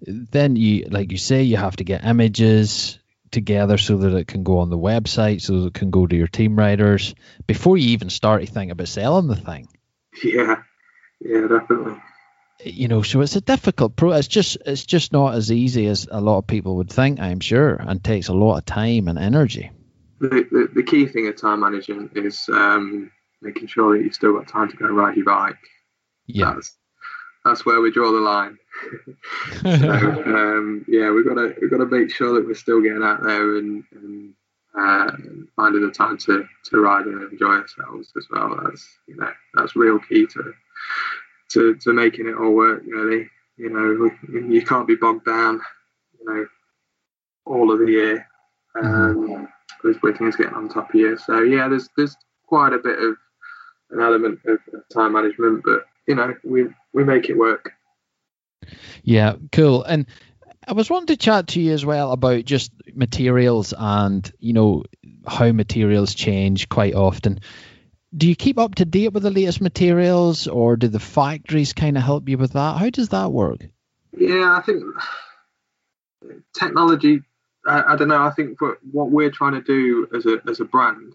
Then 0.00 0.56
you, 0.56 0.86
like 0.90 1.10
you 1.10 1.18
say, 1.18 1.44
you 1.44 1.56
have 1.56 1.76
to 1.76 1.84
get 1.84 2.04
images, 2.04 2.98
together 3.30 3.76
so 3.76 3.98
that 3.98 4.14
it 4.14 4.26
can 4.26 4.42
go 4.42 4.58
on 4.60 4.70
the 4.70 4.78
website, 4.78 5.42
so 5.42 5.60
that 5.60 5.66
it 5.68 5.74
can 5.74 5.90
go 5.90 6.06
to 6.06 6.16
your 6.16 6.26
team 6.26 6.56
riders 6.56 7.14
before 7.46 7.76
you 7.76 7.90
even 7.90 8.10
start 8.10 8.40
to 8.40 8.50
think 8.50 8.72
about 8.72 8.88
selling 8.88 9.26
the 9.26 9.36
thing. 9.36 9.68
Yeah, 10.22 10.62
yeah, 11.20 11.46
definitely. 11.46 12.00
You 12.64 12.88
know, 12.88 13.02
so 13.02 13.20
it's 13.20 13.36
a 13.36 13.42
difficult 13.42 13.96
pro. 13.96 14.12
It's 14.12 14.28
just 14.28 14.56
it's 14.64 14.86
just 14.86 15.12
not 15.12 15.34
as 15.34 15.52
easy 15.52 15.86
as 15.86 16.08
a 16.10 16.20
lot 16.20 16.38
of 16.38 16.46
people 16.46 16.76
would 16.76 16.90
think. 16.90 17.20
I'm 17.20 17.40
sure, 17.40 17.74
and 17.74 18.02
takes 18.02 18.28
a 18.28 18.34
lot 18.34 18.56
of 18.56 18.64
time 18.64 19.08
and 19.08 19.18
energy. 19.18 19.70
The 20.20 20.28
the, 20.50 20.68
the 20.74 20.82
key 20.82 21.06
thing 21.06 21.28
of 21.28 21.40
time 21.40 21.60
management 21.60 22.12
is 22.16 22.48
um, 22.48 23.10
making 23.42 23.68
sure 23.68 23.96
that 23.96 24.04
you've 24.04 24.14
still 24.14 24.32
got 24.32 24.48
time 24.48 24.70
to 24.70 24.76
go 24.76 24.86
ride 24.86 25.16
your 25.16 25.26
bike. 25.26 25.58
Yeah, 26.26 26.54
that's, 26.54 26.76
that's 27.44 27.66
where 27.66 27.80
we 27.80 27.90
draw 27.90 28.12
the 28.12 28.20
line. 28.20 28.58
so, 29.62 30.24
um, 30.26 30.84
yeah, 30.88 31.10
we've 31.10 31.26
got 31.26 31.34
to 31.34 31.54
we've 31.60 31.70
got 31.70 31.78
to 31.78 31.86
make 31.86 32.10
sure 32.10 32.34
that 32.34 32.46
we're 32.46 32.54
still 32.54 32.80
getting 32.80 33.02
out 33.02 33.22
there 33.22 33.58
and, 33.58 33.84
and 33.92 34.34
uh, 34.76 35.10
finding 35.54 35.82
the 35.82 35.92
time 35.92 36.18
to, 36.18 36.46
to 36.64 36.80
ride 36.80 37.06
and 37.06 37.32
enjoy 37.32 37.46
ourselves 37.46 38.12
as 38.16 38.26
well. 38.30 38.58
That's 38.64 38.86
you 39.06 39.16
know 39.16 39.30
that's 39.54 39.76
real 39.76 39.98
key 39.98 40.26
to 40.26 40.52
to, 41.50 41.74
to 41.76 41.92
making 41.92 42.28
it 42.28 42.36
all 42.36 42.52
work. 42.52 42.82
Really, 42.86 43.28
you 43.56 43.70
know, 43.70 44.10
you 44.48 44.64
can't 44.64 44.88
be 44.88 44.96
bogged 44.96 45.24
down, 45.24 45.60
you 46.18 46.26
know, 46.26 46.46
all 47.46 47.72
of 47.72 47.78
the 47.78 47.86
year 47.86 48.26
um, 48.82 49.48
with 50.02 50.18
things 50.18 50.36
getting 50.36 50.54
on 50.54 50.68
top 50.68 50.90
of 50.90 50.94
you. 50.94 51.16
So 51.18 51.40
yeah, 51.40 51.68
there's 51.68 51.88
there's 51.96 52.16
quite 52.46 52.72
a 52.72 52.78
bit 52.78 52.98
of 52.98 53.16
an 53.90 54.00
element 54.00 54.40
of, 54.46 54.58
of 54.72 54.88
time 54.92 55.12
management, 55.12 55.62
but 55.64 55.86
you 56.06 56.14
know, 56.14 56.34
we 56.44 56.66
we 56.92 57.04
make 57.04 57.28
it 57.28 57.36
work. 57.36 57.72
Yeah, 59.02 59.34
cool. 59.52 59.82
And 59.82 60.06
I 60.66 60.72
was 60.72 60.90
wanting 60.90 61.08
to 61.08 61.16
chat 61.16 61.48
to 61.48 61.60
you 61.60 61.72
as 61.72 61.84
well 61.84 62.12
about 62.12 62.44
just 62.44 62.72
materials 62.94 63.72
and 63.76 64.30
you 64.38 64.52
know 64.52 64.84
how 65.26 65.52
materials 65.52 66.14
change 66.14 66.68
quite 66.68 66.94
often. 66.94 67.40
Do 68.16 68.28
you 68.28 68.36
keep 68.36 68.58
up 68.58 68.76
to 68.76 68.84
date 68.84 69.12
with 69.12 69.24
the 69.24 69.30
latest 69.30 69.60
materials, 69.60 70.46
or 70.46 70.76
do 70.76 70.88
the 70.88 71.00
factories 71.00 71.72
kind 71.72 71.96
of 71.96 72.02
help 72.02 72.28
you 72.28 72.38
with 72.38 72.52
that? 72.52 72.78
How 72.78 72.88
does 72.88 73.10
that 73.10 73.30
work? 73.32 73.58
Yeah, 74.16 74.56
I 74.56 74.62
think 74.62 74.82
technology. 76.58 77.22
I, 77.66 77.92
I 77.92 77.96
don't 77.96 78.08
know. 78.08 78.22
I 78.22 78.30
think 78.30 78.60
what, 78.60 78.78
what 78.92 79.10
we're 79.10 79.30
trying 79.30 79.52
to 79.52 79.62
do 79.62 80.08
as 80.14 80.26
a 80.26 80.40
as 80.48 80.60
a 80.60 80.64
brand, 80.64 81.14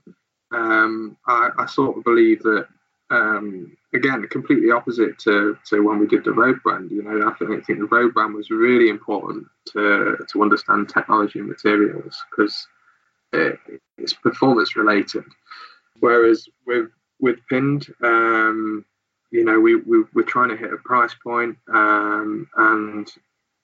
um, 0.52 1.18
I, 1.28 1.50
I 1.58 1.66
sort 1.66 1.98
of 1.98 2.04
believe 2.04 2.44
that 2.44 2.68
um, 3.12 3.76
again, 3.94 4.26
completely 4.30 4.72
opposite 4.72 5.20
to, 5.20 5.58
to 5.66 5.82
when 5.82 6.00
we 6.00 6.08
did 6.08 6.24
the 6.24 6.32
road 6.32 6.64
brand. 6.64 6.92
You 6.92 7.04
know, 7.04 7.30
I 7.30 7.34
think, 7.34 7.52
I 7.52 7.62
think 7.62 7.80
the 7.80 7.86
road 7.86 8.14
brand 8.14 8.34
was 8.34 8.50
really 8.50 8.90
important 8.90 9.46
to 9.74 10.18
to 10.30 10.42
understand 10.42 10.90
technology 10.90 11.40
and 11.40 11.50
materials 11.50 12.18
because 12.30 12.68
it, 13.34 13.60
it's 13.98 14.14
performance 14.14 14.76
related. 14.76 15.26
Whereas 16.00 16.48
with 16.66 16.90
with 17.20 17.40
pinned, 17.50 17.88
um, 18.02 18.86
you 19.32 19.44
know, 19.44 19.60
we, 19.60 19.76
we 19.76 20.04
we're 20.14 20.24
trying 20.24 20.50
to 20.50 20.58
hit 20.58 20.74
a 20.74 20.78
price 20.78 21.14
point, 21.22 21.58
um, 21.74 22.48
and 22.56 23.10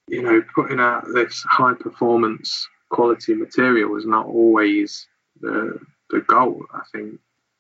you 0.10 0.22
know, 0.22 0.42
putting 0.54 0.80
out 0.80 1.06
this 1.14 1.44
high 1.50 1.74
performance 1.74 2.68
quality 2.90 3.34
material 3.34 3.96
is 3.98 4.06
not 4.06 4.26
always 4.26 5.08
the 5.42 5.80
the 6.10 6.22
goal. 6.22 6.64
I 6.74 6.82
think 6.92 7.20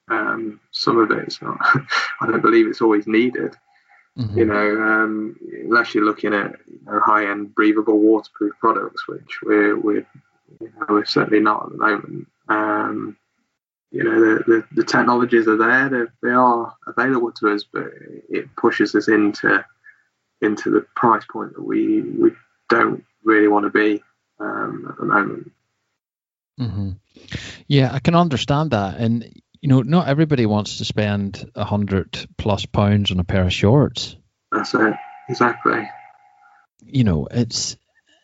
um, 0.09 0.59
some 0.71 0.97
of 0.97 1.11
it 1.11 1.27
is 1.27 1.41
not. 1.41 1.59
I 2.21 2.27
don't 2.27 2.41
believe 2.41 2.67
it's 2.67 2.81
always 2.81 3.07
needed. 3.07 3.55
Mm-hmm. 4.17 4.37
You 4.37 4.45
know, 4.45 4.81
um, 4.81 5.35
unless 5.63 5.93
you're 5.93 6.05
looking 6.05 6.33
at 6.33 6.55
you 6.67 6.79
know, 6.85 6.99
high-end 6.99 7.53
breathable 7.53 7.99
waterproof 7.99 8.53
products, 8.59 9.07
which 9.07 9.39
we're 9.43 9.77
we're, 9.79 10.07
you 10.59 10.71
know, 10.79 10.85
we're 10.89 11.05
certainly 11.05 11.39
not 11.39 11.65
at 11.65 11.71
the 11.71 11.77
moment. 11.77 12.27
Um, 12.49 13.17
you 13.91 14.03
know, 14.03 14.19
the, 14.19 14.43
the, 14.47 14.67
the, 14.73 14.83
technologies 14.83 15.47
are 15.47 15.55
there; 15.55 15.89
They're, 15.89 16.13
they 16.21 16.31
are 16.31 16.75
available 16.87 17.31
to 17.33 17.53
us, 17.53 17.63
but 17.71 17.87
it 18.29 18.53
pushes 18.55 18.95
us 18.95 19.07
into 19.07 19.63
into 20.41 20.71
the 20.71 20.85
price 20.95 21.23
point 21.31 21.53
that 21.53 21.63
we 21.63 22.01
we 22.01 22.31
don't 22.69 23.03
really 23.23 23.47
want 23.47 23.65
to 23.65 23.69
be 23.69 24.01
um, 24.39 24.87
at 24.89 24.97
the 24.97 25.05
moment. 25.05 25.51
Mm-hmm. 26.59 26.91
Yeah, 27.67 27.91
I 27.93 27.99
can 27.99 28.15
understand 28.15 28.71
that, 28.71 28.97
and 28.97 29.23
you 29.61 29.69
know, 29.69 29.81
not 29.81 30.07
everybody 30.07 30.45
wants 30.45 30.77
to 30.77 30.85
spend 30.85 31.49
a 31.55 31.63
hundred 31.63 32.27
plus 32.37 32.65
pounds 32.65 33.11
on 33.11 33.19
a 33.19 33.23
pair 33.23 33.43
of 33.43 33.53
shorts. 33.53 34.15
That's 34.51 34.73
it, 34.73 34.93
exactly. 35.29 35.89
You 36.83 37.03
know, 37.03 37.27
it's 37.29 37.77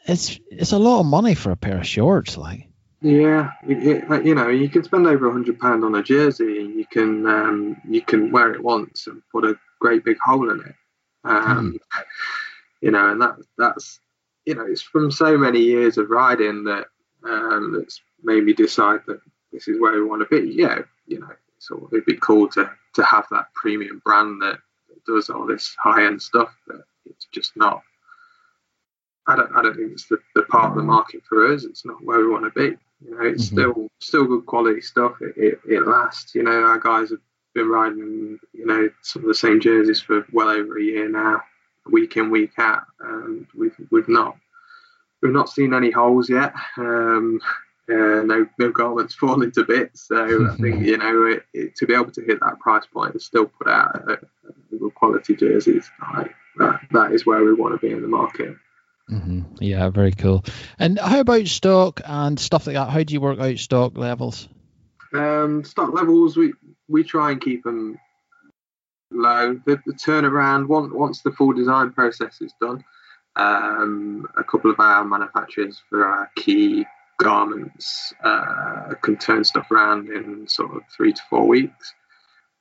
it's 0.05 0.39
it's 0.49 0.71
a 0.71 0.79
lot 0.79 1.01
of 1.01 1.05
money 1.05 1.35
for 1.35 1.51
a 1.51 1.57
pair 1.57 1.77
of 1.77 1.87
shorts, 1.87 2.37
like. 2.37 2.69
Yeah, 3.01 3.51
it, 3.67 4.07
it, 4.09 4.25
you 4.25 4.33
know, 4.33 4.47
you 4.47 4.69
can 4.69 4.83
spend 4.85 5.05
over 5.05 5.27
a 5.27 5.31
hundred 5.31 5.59
pound 5.59 5.83
on 5.83 5.93
a 5.93 6.01
jersey, 6.01 6.61
and 6.61 6.75
you 6.75 6.85
can 6.85 7.27
um, 7.27 7.77
you 7.87 8.01
can 8.01 8.31
wear 8.31 8.53
it 8.53 8.63
once 8.63 9.07
and 9.07 9.21
put 9.29 9.43
a 9.43 9.59
great 9.81 10.05
big 10.05 10.17
hole 10.23 10.49
in 10.49 10.61
it. 10.61 10.75
Um, 11.23 11.73
mm. 11.73 12.03
You 12.81 12.91
know, 12.91 13.11
and 13.11 13.21
that 13.21 13.37
that's 13.57 14.01
you 14.45 14.55
know, 14.55 14.65
it's 14.65 14.81
from 14.81 15.11
so 15.11 15.37
many 15.37 15.59
years 15.59 15.97
of 15.97 16.09
riding 16.09 16.63
that 16.65 16.87
um, 17.23 17.73
that's 17.77 18.01
made 18.23 18.43
me 18.43 18.53
decide 18.53 19.01
that 19.07 19.19
this 19.51 19.67
is 19.67 19.79
where 19.79 19.93
we 19.93 20.03
want 20.03 20.27
to 20.27 20.41
be. 20.41 20.49
Yeah, 20.51 20.79
you 21.07 21.19
know, 21.19 21.31
so 21.59 21.89
it'd 21.91 22.05
be 22.05 22.17
cool 22.17 22.47
to 22.49 22.69
to 22.95 23.03
have 23.03 23.25
that 23.31 23.53
premium 23.55 24.01
brand 24.03 24.41
that, 24.41 24.59
that 24.89 25.05
does 25.05 25.29
all 25.29 25.45
this 25.45 25.75
high 25.81 26.05
end 26.05 26.21
stuff, 26.21 26.49
but 26.67 26.81
it's 27.05 27.25
just 27.33 27.55
not. 27.55 27.81
I 29.25 29.37
don't, 29.37 29.55
I 29.55 29.61
don't 29.61 29.75
think 29.75 29.93
it's 29.93 30.07
the, 30.07 30.17
the 30.35 30.43
part 30.43 30.71
of 30.71 30.75
the 30.75 30.83
market 30.83 31.21
for 31.27 31.53
us. 31.53 31.63
It's 31.63 31.85
not 31.85 32.03
where 32.03 32.19
we 32.19 32.27
want 32.27 32.53
to 32.53 32.59
be. 32.59 32.75
You 33.05 33.11
know, 33.15 33.25
it's 33.25 33.45
mm-hmm. 33.45 33.55
still 33.55 33.87
still 33.99 34.25
good 34.25 34.45
quality 34.45 34.81
stuff. 34.81 35.13
It, 35.21 35.33
it, 35.37 35.59
it 35.67 35.87
lasts. 35.87 36.35
You 36.35 36.43
know, 36.43 36.51
our 36.51 36.79
guys 36.79 37.09
have 37.11 37.19
been 37.53 37.69
riding, 37.69 38.39
you 38.51 38.65
know, 38.65 38.89
some 39.01 39.21
of 39.21 39.27
the 39.27 39.35
same 39.35 39.61
jerseys 39.61 40.01
for 40.01 40.25
well 40.33 40.49
over 40.49 40.77
a 40.77 40.83
year 40.83 41.07
now, 41.07 41.41
week 41.91 42.17
in 42.17 42.29
week 42.29 42.53
out, 42.57 42.83
and 42.99 43.47
we've 43.55 43.75
we've 43.91 44.09
not 44.09 44.37
we've 45.21 45.31
not 45.31 45.49
seen 45.49 45.73
any 45.73 45.91
holes 45.91 46.29
yet. 46.29 46.53
Um, 46.77 47.39
uh, 47.89 48.23
no 48.23 48.47
no 48.57 48.71
garments 48.71 49.13
falling 49.19 49.51
to 49.51 49.63
bits. 49.63 50.07
So 50.07 50.47
I 50.51 50.55
think 50.61 50.85
you 50.85 50.97
know 50.97 51.25
it, 51.25 51.43
it, 51.53 51.75
to 51.77 51.85
be 51.85 51.93
able 51.93 52.11
to 52.11 52.21
hit 52.21 52.39
that 52.39 52.59
price 52.59 52.85
point 52.85 53.13
and 53.13 53.21
still 53.21 53.45
put 53.45 53.67
out 53.67 53.95
a, 54.09 54.13
a 54.13 54.77
good 54.77 54.95
quality 54.95 55.35
jerseys, 55.35 55.89
like 56.15 56.33
that, 56.57 56.81
that 56.91 57.11
is 57.11 57.25
where 57.25 57.43
we 57.43 57.53
want 57.53 57.79
to 57.79 57.85
be 57.85 57.93
in 57.93 58.01
the 58.01 58.07
market. 58.07 58.55
Mm-hmm. 59.09 59.41
Yeah, 59.59 59.89
very 59.89 60.13
cool. 60.13 60.45
And 60.79 60.97
how 60.97 61.19
about 61.19 61.47
stock 61.47 62.01
and 62.05 62.39
stuff 62.39 62.67
like 62.67 62.75
that? 62.75 62.89
How 62.89 63.03
do 63.03 63.13
you 63.13 63.21
work 63.21 63.39
out 63.39 63.57
stock 63.57 63.97
levels? 63.97 64.47
Um, 65.13 65.63
stock 65.63 65.93
levels, 65.93 66.37
we 66.37 66.53
we 66.87 67.03
try 67.03 67.31
and 67.31 67.41
keep 67.41 67.63
them 67.63 67.99
low. 69.15 69.59
The, 69.65 69.79
the 69.85 69.93
turnaround 69.93 70.67
once 70.67 70.91
once 70.93 71.21
the 71.21 71.31
full 71.31 71.53
design 71.53 71.91
process 71.91 72.41
is 72.41 72.53
done, 72.59 72.83
um, 73.35 74.27
a 74.37 74.43
couple 74.43 74.71
of 74.71 74.79
our 74.79 75.03
manufacturers 75.03 75.81
for 75.89 76.05
our 76.05 76.29
key 76.35 76.85
garments 77.17 78.13
uh, 78.23 78.93
can 79.01 79.17
turn 79.17 79.43
stuff 79.43 79.71
around 79.71 80.09
in 80.09 80.47
sort 80.47 80.75
of 80.75 80.81
three 80.95 81.13
to 81.13 81.21
four 81.29 81.47
weeks. 81.47 81.93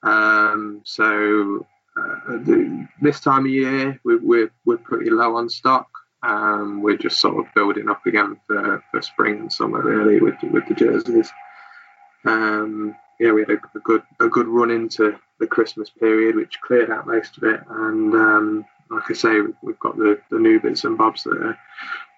Um, 0.03 0.83
so 0.85 1.67
uh, 1.97 2.39
the, 2.39 2.89
this 3.01 3.21
time 3.21 3.45
of 3.45 3.51
year, 3.51 4.01
we, 4.05 4.17
we're, 4.17 4.51
we're 4.65 4.79
pretty 4.79 5.11
low 5.11 5.37
on 5.37 5.49
stock. 5.49 5.89
Um, 6.23 6.83
we're 6.83 6.97
just 6.97 7.21
sort 7.21 7.45
of 7.45 7.53
building 7.55 7.89
up 7.89 8.07
again 8.07 8.39
for, 8.47 8.83
for 8.91 9.03
spring 9.03 9.41
and 9.41 9.53
summer, 9.53 9.83
really, 9.83 10.21
with 10.21 10.37
with 10.53 10.67
the 10.69 10.75
jerseys. 10.75 11.31
Um, 12.25 12.95
yeah, 13.19 13.33
we 13.33 13.41
had 13.41 13.51
a, 13.51 13.59
a, 13.75 13.81
good 13.81 14.03
a 14.21 14.29
good 14.29 14.47
run 14.47 14.71
into 14.71 15.19
the 15.43 15.47
Christmas 15.49 15.91
period, 15.91 16.37
which 16.37 16.61
cleared 16.61 16.91
out 16.91 17.07
most 17.07 17.37
of 17.37 17.43
it. 17.43 17.61
And 17.69 18.15
um, 18.15 18.65
like 18.91 19.11
I 19.11 19.15
say, 19.15 19.41
we've 19.63 19.79
got 19.81 19.97
the, 19.97 20.21
the 20.31 20.39
new 20.39 20.61
bits 20.61 20.85
and 20.85 20.97
bobs 20.97 21.25
that 21.25 21.37
are 21.37 21.59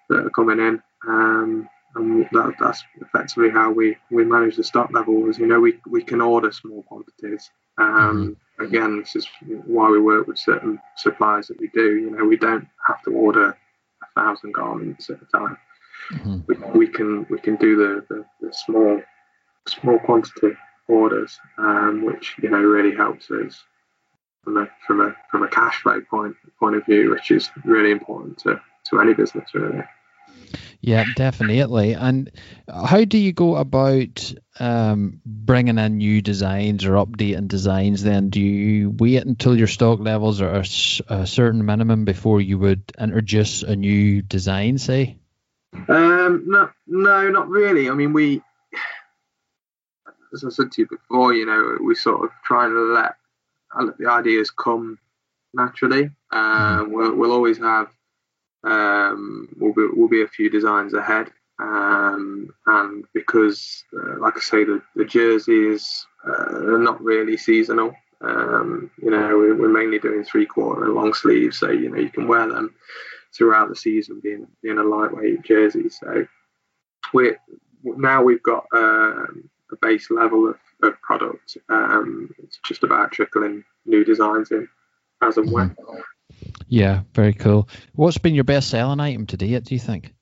that 0.09 0.25
are 0.27 0.29
coming 0.29 0.59
in. 0.59 0.81
Um, 1.07 1.67
and 1.95 2.27
that, 2.31 2.53
that's 2.59 2.83
effectively 3.01 3.49
how 3.49 3.71
we, 3.71 3.97
we 4.11 4.23
manage 4.25 4.57
the 4.57 4.63
stock 4.63 4.91
levels. 4.91 5.39
You 5.39 5.47
know, 5.47 5.59
we, 5.59 5.79
we 5.89 6.03
can 6.03 6.21
order 6.21 6.51
small 6.51 6.83
quantities. 6.83 7.49
Um, 7.79 8.37
mm-hmm. 8.59 8.65
Again, 8.65 8.99
this 8.99 9.15
is 9.15 9.27
why 9.65 9.89
we 9.89 9.99
work 9.99 10.27
with 10.27 10.37
certain 10.37 10.79
suppliers 10.97 11.47
that 11.47 11.59
we 11.59 11.69
do. 11.69 11.95
You 11.95 12.11
know, 12.11 12.25
we 12.25 12.37
don't 12.37 12.67
have 12.87 13.01
to 13.03 13.11
order 13.11 13.57
a 14.03 14.19
thousand 14.19 14.53
garments 14.53 15.09
at 15.09 15.21
a 15.21 15.37
time. 15.37 15.57
Mm-hmm. 16.11 16.39
We, 16.47 16.79
we 16.79 16.87
can 16.87 17.25
we 17.29 17.39
can 17.39 17.55
do 17.55 17.75
the, 17.75 18.05
the, 18.09 18.25
the 18.41 18.53
small 18.53 19.01
small 19.67 19.97
quantity 19.99 20.51
orders, 20.87 21.39
um, 21.57 22.03
which 22.05 22.35
you 22.41 22.49
know 22.49 22.61
really 22.61 22.95
helps 22.95 23.29
us 23.31 23.63
from 24.43 24.57
a 24.57 24.69
from 24.85 25.01
a 25.01 25.15
from 25.29 25.43
a 25.43 25.47
cash 25.47 25.81
flow 25.81 26.01
point 26.01 26.35
point 26.59 26.75
of 26.75 26.85
view, 26.85 27.11
which 27.11 27.31
is 27.31 27.49
really 27.63 27.91
important 27.91 28.37
to 28.39 28.61
to 28.85 29.01
any 29.01 29.13
business 29.13 29.53
really. 29.53 29.83
Yeah, 30.81 31.05
definitely. 31.15 31.93
And 31.93 32.29
how 32.67 33.05
do 33.05 33.17
you 33.17 33.33
go 33.33 33.55
about 33.55 34.33
um, 34.59 35.21
bringing 35.25 35.79
in 35.79 35.97
new 35.97 36.21
designs 36.21 36.85
or 36.85 36.93
updating 36.93 37.47
designs? 37.47 38.03
Then 38.03 38.29
do 38.29 38.39
you 38.39 38.91
wait 38.91 39.25
until 39.25 39.57
your 39.57 39.67
stock 39.67 39.99
levels 39.99 40.41
are 40.41 40.61
a, 40.61 40.65
a 41.07 41.25
certain 41.25 41.65
minimum 41.65 42.05
before 42.05 42.39
you 42.39 42.59
would 42.59 42.83
introduce 42.99 43.63
a 43.63 43.75
new 43.75 44.21
design? 44.21 44.77
Say. 44.77 45.17
Um, 45.87 46.43
no, 46.45 46.69
no, 46.87 47.29
not 47.29 47.49
really. 47.49 47.89
I 47.89 47.93
mean, 47.93 48.13
we, 48.13 48.41
as 50.35 50.43
I 50.43 50.49
said 50.49 50.71
to 50.73 50.81
you 50.81 50.87
before, 50.87 51.33
you 51.33 51.45
know, 51.45 51.77
we 51.83 51.95
sort 51.95 52.23
of 52.23 52.29
try 52.43 52.65
and 52.65 52.93
let, 52.93 53.15
let 53.81 53.97
the 53.97 54.09
ideas 54.09 54.51
come 54.51 54.99
naturally. 55.53 56.11
Um, 56.31 56.91
we'll, 56.91 57.15
we'll 57.15 57.31
always 57.31 57.57
have, 57.57 57.87
um, 58.63 59.49
we'll 59.57 59.73
be, 59.73 59.87
we'll 59.93 60.09
be 60.09 60.21
a 60.21 60.27
few 60.27 60.49
designs 60.49 60.93
ahead. 60.93 61.31
Um, 61.59 62.53
and 62.67 63.05
because, 63.13 63.85
uh, 63.97 64.19
like 64.19 64.35
I 64.35 64.41
say, 64.41 64.65
the, 64.65 64.81
the 64.95 65.05
jerseys 65.05 66.05
uh, 66.27 66.73
are 66.73 66.79
not 66.79 67.01
really 67.01 67.37
seasonal. 67.37 67.93
Um, 68.21 68.91
you 69.01 69.11
know, 69.11 69.37
we're, 69.37 69.55
we're 69.55 69.69
mainly 69.69 69.99
doing 69.99 70.23
three 70.23 70.45
quarter 70.45 70.83
and 70.83 70.93
long 70.93 71.13
sleeves, 71.13 71.59
so 71.59 71.69
you 71.69 71.89
know 71.89 71.99
you 71.99 72.09
can 72.09 72.27
wear 72.27 72.47
them 72.47 72.73
throughout 73.35 73.69
the 73.69 73.75
season, 73.75 74.19
being 74.21 74.47
being 74.63 74.79
a 74.79 74.83
lightweight 74.83 75.43
jersey. 75.43 75.89
So 75.89 76.25
we 77.13 77.33
now 77.83 78.23
we've 78.23 78.41
got 78.41 78.65
um, 78.73 79.49
a 79.71 79.75
base 79.81 80.09
level 80.11 80.49
of, 80.49 80.57
of 80.83 80.99
product. 81.01 81.57
Um, 81.69 82.29
it's 82.39 82.59
just 82.65 82.83
about 82.83 83.11
trickling 83.11 83.63
new 83.85 84.03
designs 84.03 84.51
in 84.51 84.67
as 85.21 85.37
and 85.37 85.51
when. 85.51 85.75
Yeah, 86.67 87.01
very 87.13 87.33
cool. 87.33 87.69
What's 87.93 88.17
been 88.17 88.35
your 88.35 88.43
best 88.43 88.69
selling 88.69 88.99
item 88.99 89.25
to 89.27 89.37
date? 89.37 89.63
Do 89.63 89.75
you 89.75 89.79
think? 89.79 90.13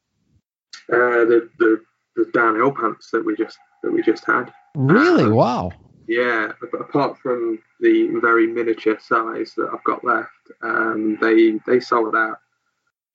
Uh, 0.91 1.25
the, 1.25 1.49
the 1.59 1.81
the 2.15 2.25
downhill 2.33 2.71
pants 2.71 3.09
that 3.11 3.25
we 3.25 3.35
just 3.35 3.57
that 3.81 3.91
we 3.91 4.01
just 4.01 4.25
had. 4.25 4.53
Really? 4.75 5.23
Um, 5.23 5.33
wow. 5.33 5.71
Yeah, 6.07 6.51
apart 6.79 7.17
from 7.19 7.59
the 7.79 8.19
very 8.21 8.47
miniature 8.47 8.99
size 8.99 9.53
that 9.55 9.69
I've 9.73 9.83
got 9.85 10.03
left, 10.03 10.29
um, 10.61 11.17
they 11.21 11.59
they 11.65 11.79
sold 11.79 12.15
out 12.15 12.37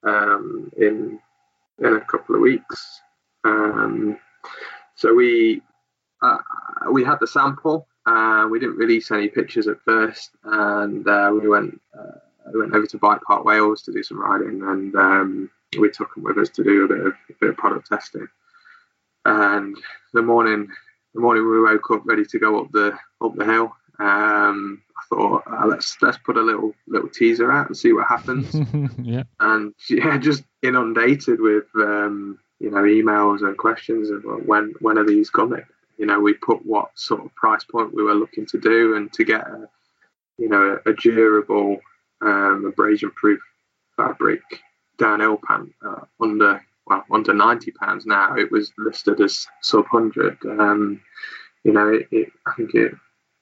um, 0.05 0.71
in 0.79 1.21
in 1.79 1.97
a 1.97 2.01
couple 2.01 2.35
of 2.35 2.41
weeks. 2.41 3.01
Um, 3.45 4.19
so 4.95 5.15
we 5.15 5.63
uh, 6.23 6.39
we 6.91 7.05
had 7.05 7.19
the 7.21 7.27
sample. 7.27 7.87
Uh, 8.07 8.49
we 8.51 8.59
didn't 8.59 8.77
release 8.77 9.11
any 9.11 9.29
pictures 9.29 9.69
at 9.69 9.81
first, 9.85 10.31
and 10.45 11.07
uh, 11.07 11.31
we 11.33 11.49
went 11.49 11.81
uh, 11.99 12.19
we 12.53 12.61
went 12.61 12.75
over 12.75 12.87
to 12.87 12.99
Bike 12.99 13.21
Park 13.27 13.45
Wales 13.45 13.83
to 13.83 13.93
do 13.93 14.03
some 14.03 14.19
riding, 14.19 14.63
and 14.63 14.95
um, 14.97 15.51
we 15.79 15.91
took 15.91 16.15
them 16.15 16.25
with 16.25 16.39
us 16.39 16.49
to 16.51 16.65
do 16.65 16.85
a 16.85 16.89
bit 16.89 17.01
of 17.01 17.13
a 17.29 17.35
bit 17.41 17.51
of 17.51 17.57
product 17.57 17.89
testing. 17.89 18.27
And 19.25 19.77
the 20.15 20.23
morning 20.23 20.69
the 21.15 21.21
morning 21.21 21.49
we 21.49 21.61
woke 21.61 21.91
up 21.91 22.03
ready 22.07 22.25
to 22.25 22.39
go 22.39 22.61
up 22.61 22.71
the 22.73 22.99
up 23.21 23.35
the 23.37 23.45
hill, 23.45 23.75
um, 23.99 24.83
I 24.97 25.03
thought 25.09 25.43
uh, 25.47 25.67
let's 25.67 26.01
let's 26.01 26.19
put 26.19 26.37
a 26.37 26.43
little 26.43 26.75
little 26.87 27.09
teaser 27.09 27.51
out 27.51 27.67
and 27.67 27.77
see 27.77 27.93
what 27.93 28.07
happens. 28.07 28.55
yeah. 29.03 29.25
And 29.41 29.75
yeah, 29.91 30.19
just 30.19 30.45
inundated 30.63 31.41
with 31.41 31.67
um, 31.77 32.39
you 32.61 32.71
know 32.71 32.83
emails 32.83 33.43
and 33.43 33.57
questions 33.59 34.11
of 34.11 34.23
when 34.47 34.75
when 34.81 34.99
are 34.99 35.07
these 35.07 35.31
coming. 35.31 35.65
You 35.99 36.07
know, 36.07 36.21
we 36.21 36.35
put 36.35 36.65
what 36.65 36.91
sort 36.95 37.25
of 37.25 37.35
price 37.35 37.65
point 37.65 37.95
we 37.95 38.03
were 38.03 38.15
looking 38.15 38.47
to 38.47 38.59
do, 38.59 38.97
and 38.97 39.13
to 39.15 39.25
get 39.25 39.47
a 39.47 39.69
you 40.39 40.49
know 40.49 40.79
a 40.87 40.93
durable 40.93 41.79
um, 42.23 42.65
abrasion 42.67 43.11
proof 43.11 43.41
fabric 43.97 44.41
downhill 44.97 45.41
pant 45.47 45.73
uh, 45.85 46.05
under 46.21 46.65
well 46.87 47.05
under 47.11 47.35
ninety 47.35 47.73
pounds 47.73 48.07
now. 48.07 48.35
It 48.35 48.51
was 48.51 48.73
listed 48.79 49.21
as 49.21 49.47
sub 49.63 49.87
hundred. 49.87 50.39
Um, 50.45 51.01
you 51.65 51.73
know, 51.73 51.89
it, 51.93 52.09
it, 52.11 52.29
I 52.47 52.53
think 52.57 52.75
it 52.75 52.93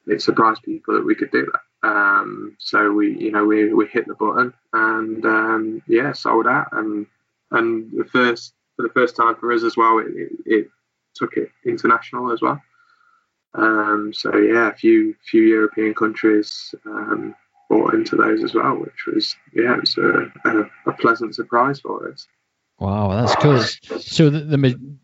it 0.06 0.22
surprised 0.22 0.62
people 0.62 0.94
that 0.94 1.04
we 1.04 1.14
could 1.14 1.30
do 1.30 1.46
that. 1.52 1.60
Um, 1.86 2.56
so 2.58 2.90
we, 2.90 3.16
you 3.18 3.30
know, 3.30 3.44
we, 3.44 3.72
we 3.72 3.86
hit 3.86 4.06
the 4.06 4.14
button 4.14 4.52
and 4.72 5.24
um, 5.24 5.82
yeah, 5.86 6.12
sold 6.12 6.46
out. 6.46 6.68
And 6.72 7.06
and 7.50 7.90
the 7.92 8.04
first 8.04 8.54
for 8.76 8.82
the 8.82 8.92
first 8.92 9.16
time 9.16 9.36
for 9.36 9.52
us 9.52 9.62
as 9.62 9.76
well, 9.76 9.98
it, 9.98 10.30
it 10.44 10.68
took 11.16 11.36
it 11.36 11.50
international 11.64 12.32
as 12.32 12.40
well. 12.40 12.60
Um, 13.54 14.12
so 14.12 14.36
yeah, 14.36 14.68
a 14.68 14.74
few 14.74 15.14
few 15.28 15.42
European 15.42 15.94
countries 15.94 16.74
um, 16.84 17.34
bought 17.70 17.94
into 17.94 18.16
those 18.16 18.44
as 18.44 18.54
well, 18.54 18.74
which 18.74 19.06
was 19.06 19.34
yeah, 19.54 19.74
it 19.74 19.80
was 19.80 19.96
a, 19.96 20.48
a, 20.48 20.90
a 20.90 20.92
pleasant 20.94 21.34
surprise 21.34 21.80
for 21.80 22.10
us. 22.10 22.26
Wow, 22.78 23.08
that's 23.10 23.34
cool. 23.36 23.62
So 24.00 24.30
the, 24.30 24.40
the 24.40 24.96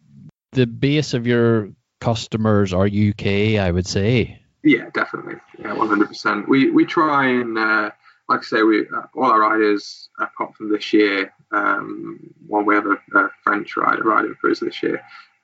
the 0.52 0.66
base 0.66 1.14
of 1.14 1.26
your 1.26 1.70
customers 2.00 2.74
are 2.74 2.86
UK, 2.86 3.58
I 3.58 3.70
would 3.70 3.86
say. 3.86 4.42
Yeah, 4.62 4.90
definitely. 4.92 5.36
Yeah, 5.58 5.72
one 5.72 5.88
hundred 5.88 6.08
percent. 6.08 6.48
We 6.48 6.70
we 6.70 6.84
try 6.84 7.28
and 7.28 7.58
uh, 7.58 7.90
like 8.28 8.40
I 8.40 8.42
say, 8.42 8.62
we 8.62 8.80
uh, 8.80 9.02
all 9.14 9.30
our 9.30 9.40
riders 9.40 10.08
apart 10.18 10.54
from 10.56 10.70
this 10.70 10.92
year. 10.92 11.32
Um, 11.50 12.32
we 12.48 12.74
have 12.74 12.86
a, 12.86 12.98
a, 13.18 13.30
French 13.42 13.76
rider 13.76 14.02
riding 14.02 14.34
for 14.40 14.50
us 14.50 14.60
this 14.60 14.82
year. 14.82 15.02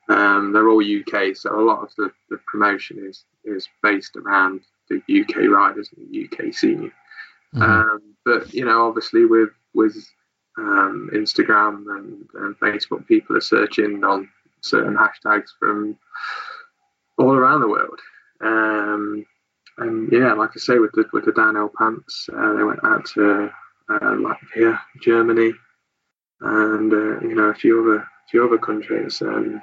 Um, 0.09 0.53
they're 0.53 0.67
all 0.67 0.81
UK, 0.81 1.35
so 1.35 1.59
a 1.59 1.61
lot 1.61 1.83
of 1.83 1.93
the, 1.95 2.11
the 2.29 2.37
promotion 2.47 2.97
is 3.07 3.25
is 3.45 3.69
based 3.83 4.15
around 4.15 4.61
the 4.89 4.97
UK 5.07 5.49
riders 5.49 5.89
and 5.95 6.07
the 6.09 6.25
UK 6.25 6.53
scene. 6.53 6.91
Mm-hmm. 7.55 7.61
Um, 7.61 8.15
but 8.25 8.53
you 8.53 8.65
know, 8.65 8.87
obviously 8.87 9.25
with 9.25 9.49
with 9.73 9.95
um, 10.57 11.09
Instagram 11.13 11.85
and, 11.95 12.27
and, 12.33 12.59
Facebook, 12.59 13.07
people 13.07 13.37
are 13.37 13.41
searching 13.41 14.03
on 14.03 14.29
certain 14.61 14.97
hashtags 14.97 15.49
from 15.57 15.97
all 17.17 17.31
around 17.31 17.61
the 17.61 17.69
world. 17.69 17.99
Um, 18.41 19.25
and 19.77 20.11
yeah, 20.11 20.33
like 20.33 20.51
I 20.55 20.59
say, 20.59 20.79
with 20.79 20.91
the 20.93 21.05
with 21.13 21.25
the 21.25 21.31
downhill 21.31 21.71
pants, 21.77 22.27
uh, 22.35 22.53
they 22.53 22.63
went 22.63 22.83
out 22.83 23.05
to 23.13 23.49
uh, 23.89 23.99
Latvia, 23.99 24.79
Germany, 25.01 25.53
and 26.41 26.91
uh, 26.91 27.19
you 27.21 27.35
know 27.35 27.49
a 27.49 27.53
few 27.53 27.81
other 27.81 28.07
few 28.29 28.45
other 28.45 28.57
countries. 28.57 29.21
And 29.21 29.61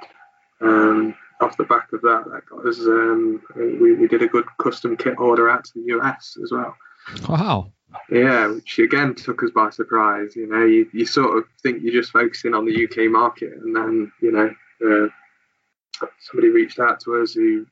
um, 0.61 1.15
off 1.41 1.57
the 1.57 1.63
back 1.63 1.91
of 1.93 2.01
that, 2.01 2.25
that 2.31 2.45
got 2.49 2.65
us. 2.65 2.79
Um, 2.79 3.41
we, 3.55 3.93
we 3.93 4.07
did 4.07 4.23
a 4.23 4.27
good 4.27 4.45
custom 4.57 4.97
kit 4.97 5.15
order 5.17 5.49
out 5.49 5.65
to 5.65 5.71
the 5.75 5.97
US 5.97 6.37
as 6.43 6.51
well. 6.51 6.75
Wow. 7.29 7.71
Yeah, 8.09 8.47
which 8.47 8.79
again 8.79 9.15
took 9.15 9.43
us 9.43 9.51
by 9.51 9.69
surprise. 9.69 10.35
You 10.35 10.47
know, 10.47 10.65
you, 10.65 10.89
you 10.93 11.05
sort 11.05 11.37
of 11.37 11.45
think 11.63 11.81
you're 11.81 11.93
just 11.93 12.11
focusing 12.11 12.53
on 12.53 12.65
the 12.65 12.83
UK 12.85 13.09
market, 13.09 13.53
and 13.53 13.75
then 13.75 14.11
you 14.21 14.31
know, 14.31 14.53
uh, 14.85 16.07
somebody 16.19 16.49
reached 16.49 16.79
out 16.79 16.99
to 17.01 17.21
us 17.21 17.33
who 17.33 17.65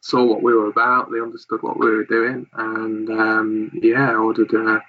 saw 0.00 0.24
what 0.24 0.42
we 0.42 0.54
were 0.54 0.68
about, 0.68 1.10
they 1.10 1.20
understood 1.20 1.62
what 1.62 1.78
we 1.78 1.90
were 1.90 2.04
doing, 2.04 2.46
and 2.54 3.10
um, 3.10 3.70
yeah, 3.82 4.14
ordered 4.14 4.52
a, 4.54 4.80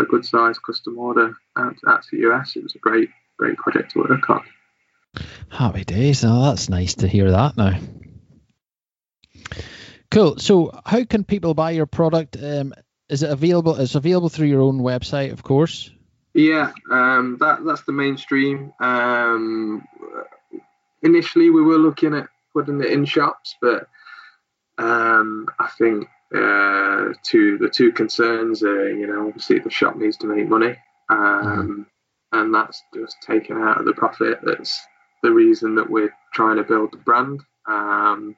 a 0.00 0.04
good 0.04 0.24
sized 0.24 0.62
custom 0.62 0.98
order 0.98 1.34
out, 1.56 1.76
out 1.86 2.02
to 2.02 2.16
the 2.16 2.30
US. 2.30 2.56
It 2.56 2.62
was 2.62 2.74
a 2.74 2.78
great, 2.78 3.10
great 3.38 3.56
project 3.56 3.92
to 3.92 4.00
work 4.00 4.30
on. 4.30 4.44
Happy 5.48 5.84
days. 5.84 6.24
Oh, 6.24 6.44
that's 6.44 6.68
nice 6.68 6.96
to 6.96 7.08
hear 7.08 7.30
that 7.30 7.56
now. 7.56 7.78
Cool. 10.10 10.38
So, 10.38 10.78
how 10.84 11.04
can 11.04 11.24
people 11.24 11.54
buy 11.54 11.72
your 11.72 11.86
product? 11.86 12.36
Um, 12.42 12.74
is 13.08 13.22
it 13.22 13.30
available? 13.30 13.76
It's 13.76 13.94
available 13.94 14.28
through 14.28 14.48
your 14.48 14.60
own 14.60 14.80
website, 14.80 15.32
of 15.32 15.42
course. 15.42 15.90
Yeah, 16.34 16.72
um, 16.90 17.36
that 17.40 17.64
that's 17.64 17.82
the 17.82 17.92
mainstream. 17.92 18.72
Um, 18.80 19.86
initially, 21.02 21.50
we 21.50 21.62
were 21.62 21.78
looking 21.78 22.14
at 22.14 22.28
putting 22.52 22.80
it 22.80 22.90
in 22.90 23.04
shops, 23.04 23.56
but 23.60 23.88
um, 24.78 25.48
I 25.58 25.68
think 25.78 26.08
uh, 26.34 27.12
two 27.24 27.58
the 27.58 27.70
two 27.72 27.92
concerns 27.92 28.62
are, 28.62 28.90
you 28.90 29.06
know, 29.06 29.26
obviously 29.26 29.58
the 29.58 29.70
shop 29.70 29.96
needs 29.96 30.18
to 30.18 30.26
make 30.26 30.48
money, 30.48 30.76
um, 31.08 31.86
mm. 32.32 32.38
and 32.38 32.54
that's 32.54 32.82
just 32.94 33.16
taken 33.26 33.56
out 33.56 33.78
of 33.80 33.86
the 33.86 33.94
profit. 33.94 34.40
That's 34.42 34.80
the 35.22 35.32
reason 35.32 35.74
that 35.76 35.90
we're 35.90 36.14
trying 36.32 36.56
to 36.56 36.64
build 36.64 36.92
the 36.92 36.98
brand. 36.98 37.40
Um, 37.66 38.36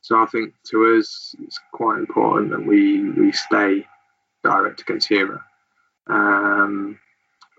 so 0.00 0.20
I 0.20 0.26
think 0.26 0.54
to 0.70 0.96
us, 0.98 1.34
it's 1.42 1.58
quite 1.72 1.98
important 1.98 2.50
that 2.50 2.64
we 2.64 3.10
we 3.10 3.32
stay 3.32 3.86
direct 4.42 4.78
to 4.78 4.84
consumer. 4.84 5.42
Um, 6.08 6.98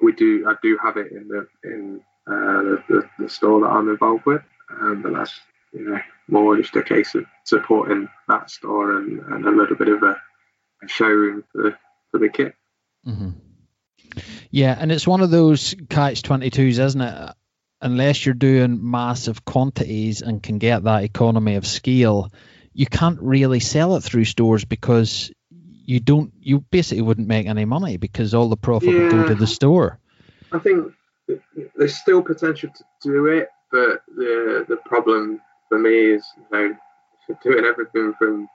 we 0.02 0.14
do 0.14 0.46
I 0.48 0.56
do 0.62 0.78
have 0.82 0.98
it 0.98 1.12
in 1.12 1.28
the 1.28 1.48
in 1.64 2.02
uh, 2.28 2.82
the, 2.88 3.10
the, 3.18 3.30
store 3.30 3.62
that 3.62 3.68
I'm 3.68 3.90
involved 3.90 4.26
with, 4.26 4.42
um, 4.70 5.02
but 5.02 5.14
that's 5.14 5.40
you 5.74 5.90
know 5.90 6.00
more 6.28 6.58
just 6.58 6.76
a 6.76 6.84
case 6.84 7.16
of 7.16 7.26
supporting 7.44 8.08
that 8.28 8.50
store 8.50 8.98
and, 8.98 9.20
and 9.20 9.46
a 9.46 9.52
little 9.52 9.76
bit 9.76 9.88
of 9.88 10.04
a, 10.04 10.16
a 10.84 10.88
showroom 10.88 11.44
for 11.52 11.78
for 12.12 12.20
the 12.20 12.30
kit. 12.30 12.56
Mm-hmm. 13.06 13.30
Yeah, 14.52 14.76
and 14.80 14.92
it's 14.92 15.08
one 15.08 15.22
of 15.22 15.32
those 15.32 15.76
catch 15.90 16.22
twenty 16.22 16.50
twos, 16.50 16.80
isn't 16.80 17.02
it? 17.02 17.36
Unless 17.82 18.26
you're 18.26 18.36
doing 18.36 18.80
massive 18.92 19.46
quantities 19.46 20.22
and 20.22 20.44
can 20.44 20.58
get 20.58 20.84
that 20.84 21.04
economy 21.04 21.56
of 21.56 21.66
scale, 21.66 22.32
you 22.74 22.86
can't 22.86 23.20
really 23.22 23.60
sell 23.60 23.96
it 23.96 24.02
through 24.02 24.26
stores 24.26 24.66
because 24.66 25.32
you 25.90 26.00
don't 26.00 26.32
you 26.40 26.60
basically 26.72 27.02
wouldn't 27.02 27.28
make 27.28 27.48
any 27.48 27.66
money 27.66 27.98
because 27.98 28.34
all 28.34 28.50
the 28.50 28.58
profit 28.58 28.90
yeah, 28.90 29.02
would 29.04 29.12
go 29.12 29.28
to 29.30 29.36
the 29.36 29.48
store. 29.48 29.98
I 30.52 30.60
think 30.60 30.94
there's 31.76 31.96
still 31.96 32.22
potential 32.22 32.70
to 32.76 32.84
do 33.02 33.26
it, 33.28 33.50
but 33.72 34.04
the 34.16 34.66
the 34.68 34.78
problem 34.86 35.42
for 35.68 35.80
me 35.80 36.12
is 36.12 36.26
you 36.38 36.46
know 36.52 36.76
doing 37.44 37.66
everything 37.66 38.14
from 38.20 38.48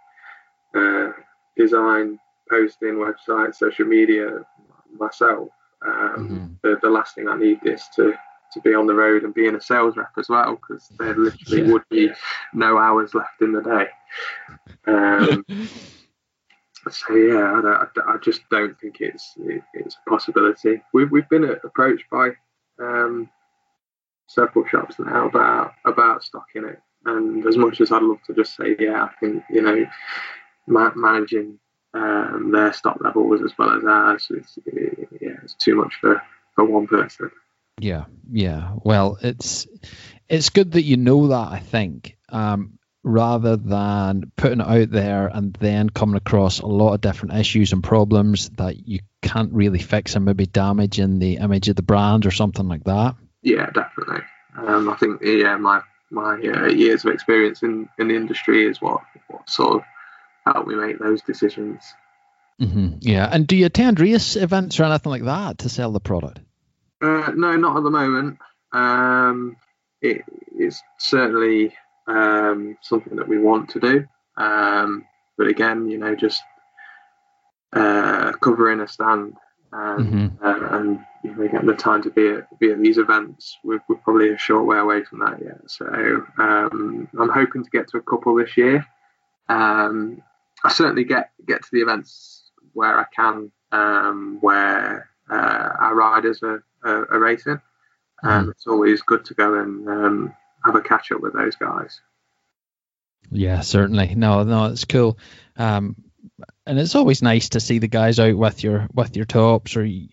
uh, 0.74 1.12
design, 1.56 2.18
posting, 2.50 2.94
website, 2.94 3.54
social 3.54 3.86
media 3.86 4.44
myself. 4.98 5.48
Um, 5.84 5.90
mm-hmm. 5.92 6.46
the, 6.62 6.78
the 6.82 6.90
last 6.90 7.14
thing 7.14 7.28
I 7.28 7.36
need 7.36 7.60
is 7.64 7.82
to 7.96 8.14
to 8.54 8.60
be 8.60 8.74
on 8.74 8.86
the 8.86 8.94
road 8.94 9.22
and 9.22 9.34
being 9.34 9.54
a 9.54 9.60
sales 9.60 9.96
rep 9.96 10.12
as 10.18 10.28
well 10.28 10.56
because 10.56 10.88
there 10.98 11.14
literally 11.14 11.66
yeah. 11.66 11.72
would 11.72 11.88
be 11.90 12.10
no 12.52 12.78
hours 12.78 13.14
left 13.14 13.40
in 13.40 13.52
the 13.52 13.62
day. 13.62 13.86
Um, 14.86 15.44
so 16.90 17.14
yeah, 17.14 17.86
I, 17.96 18.14
I, 18.14 18.16
just 18.18 18.42
don't 18.50 18.78
think 18.80 19.00
it's 19.00 19.34
it, 19.38 19.62
it's 19.74 19.96
a 20.06 20.10
possibility. 20.10 20.82
We've 20.92 21.10
we've 21.10 21.28
been 21.28 21.44
approached 21.44 22.04
by 22.10 22.30
um, 22.80 23.28
several 24.26 24.66
shops 24.66 24.96
now 24.98 25.28
about 25.28 25.72
about 25.84 26.24
stocking 26.24 26.64
it, 26.64 26.80
and 27.04 27.46
as 27.46 27.56
much 27.56 27.80
as 27.80 27.92
I'd 27.92 28.02
love 28.02 28.22
to 28.26 28.34
just 28.34 28.56
say 28.56 28.76
yeah, 28.78 29.04
I 29.04 29.10
think 29.20 29.44
you 29.50 29.62
know 29.62 29.86
ma- 30.66 30.94
managing 30.94 31.58
um, 31.94 32.50
their 32.52 32.72
stock 32.72 32.98
levels 33.00 33.42
as 33.42 33.52
well 33.58 33.70
as 33.70 33.84
ours. 33.84 34.26
It's, 34.30 34.58
yeah, 35.20 35.36
it's 35.42 35.54
too 35.54 35.76
much 35.76 35.94
for, 36.00 36.20
for 36.54 36.64
one 36.64 36.86
person. 36.86 37.30
Yeah, 37.78 38.04
yeah. 38.30 38.72
Well, 38.76 39.18
it's 39.20 39.66
it's 40.28 40.50
good 40.50 40.72
that 40.72 40.82
you 40.82 40.96
know 40.96 41.28
that. 41.28 41.48
I 41.52 41.58
think 41.58 42.16
um, 42.28 42.78
rather 43.02 43.56
than 43.56 44.32
putting 44.36 44.60
it 44.60 44.66
out 44.66 44.90
there 44.90 45.26
and 45.28 45.52
then 45.54 45.90
coming 45.90 46.16
across 46.16 46.60
a 46.60 46.66
lot 46.66 46.94
of 46.94 47.00
different 47.00 47.34
issues 47.34 47.72
and 47.72 47.84
problems 47.84 48.48
that 48.50 48.88
you 48.88 49.00
can't 49.22 49.52
really 49.52 49.78
fix 49.78 50.16
and 50.16 50.24
maybe 50.24 50.46
damaging 50.46 51.18
the 51.18 51.36
image 51.36 51.68
of 51.68 51.76
the 51.76 51.82
brand 51.82 52.26
or 52.26 52.30
something 52.30 52.66
like 52.66 52.84
that. 52.84 53.16
Yeah, 53.42 53.68
definitely. 53.70 54.24
Um, 54.56 54.88
I 54.88 54.96
think 54.96 55.20
yeah, 55.22 55.56
my 55.56 55.82
my 56.10 56.34
uh, 56.34 56.66
years 56.66 57.04
of 57.04 57.12
experience 57.12 57.62
in, 57.62 57.88
in 57.98 58.08
the 58.08 58.16
industry 58.16 58.64
is 58.64 58.80
what, 58.80 59.02
what 59.28 59.48
sort 59.50 59.76
of 59.76 59.82
help 60.46 60.66
me 60.66 60.74
make 60.76 60.98
those 60.98 61.22
decisions. 61.22 61.82
Mm-hmm. 62.60 62.98
Yeah, 63.00 63.28
and 63.30 63.46
do 63.46 63.56
you 63.56 63.66
attend 63.66 64.00
race 64.00 64.36
events 64.36 64.78
or 64.78 64.84
anything 64.84 65.10
like 65.10 65.24
that 65.24 65.58
to 65.58 65.68
sell 65.68 65.90
the 65.90 66.00
product? 66.00 66.40
Uh, 67.00 67.32
no, 67.34 67.56
not 67.56 67.76
at 67.76 67.82
the 67.82 67.90
moment. 67.90 68.38
Um, 68.72 69.56
it, 70.00 70.22
it's 70.56 70.82
certainly 70.98 71.74
um, 72.06 72.76
something 72.82 73.16
that 73.16 73.28
we 73.28 73.38
want 73.38 73.70
to 73.70 73.80
do, 73.80 74.04
um, 74.36 75.04
but 75.38 75.46
again, 75.46 75.88
you 75.88 75.98
know, 75.98 76.14
just 76.14 76.42
uh, 77.72 78.32
covering 78.40 78.80
a 78.80 78.88
stand 78.88 79.34
and, 79.72 80.06
mm-hmm. 80.06 80.44
uh, 80.46 80.78
and 80.78 81.00
you 81.24 81.34
know, 81.34 81.48
getting 81.48 81.66
the 81.66 81.74
time 81.74 82.02
to 82.02 82.10
be 82.10 82.28
at 82.28 82.58
be 82.58 82.70
at 82.70 82.80
these 82.80 82.98
events, 82.98 83.58
we're, 83.64 83.82
we're 83.88 83.96
probably 83.96 84.30
a 84.30 84.38
short 84.38 84.66
way 84.66 84.78
away 84.78 85.02
from 85.04 85.18
that 85.20 85.40
yet. 85.42 85.58
So 85.66 85.86
um, 86.38 87.08
I'm 87.18 87.30
hoping 87.30 87.64
to 87.64 87.70
get 87.70 87.88
to 87.88 87.96
a 87.96 88.02
couple 88.02 88.34
this 88.36 88.56
year. 88.56 88.86
Um, 89.48 90.22
I 90.64 90.70
certainly 90.70 91.04
get 91.04 91.30
get 91.46 91.62
to 91.62 91.68
the 91.72 91.80
events 91.80 92.44
where 92.72 92.98
I 92.98 93.04
can, 93.14 93.50
um, 93.72 94.38
where 94.40 95.08
uh, 95.30 95.70
our 95.80 95.94
riders 95.94 96.40
are, 96.42 96.64
are, 96.84 97.12
are 97.12 97.18
racing. 97.18 97.60
Um, 98.22 98.46
mm. 98.46 98.50
It's 98.50 98.66
always 98.66 99.02
good 99.02 99.24
to 99.26 99.34
go 99.34 99.58
and 99.58 99.88
um, 99.88 100.34
have 100.64 100.74
a 100.74 100.80
catch 100.80 101.12
up 101.12 101.20
with 101.20 101.34
those 101.34 101.56
guys. 101.56 102.00
Yeah, 103.30 103.60
certainly. 103.60 104.14
No, 104.14 104.42
no, 104.44 104.66
it's 104.66 104.84
cool. 104.84 105.18
Um, 105.56 105.96
and 106.66 106.78
it's 106.78 106.94
always 106.94 107.22
nice 107.22 107.50
to 107.50 107.60
see 107.60 107.78
the 107.78 107.88
guys 107.88 108.18
out 108.18 108.36
with 108.36 108.62
your 108.62 108.88
with 108.92 109.16
your 109.16 109.26
tops 109.26 109.76
or 109.76 109.84
you 109.84 110.08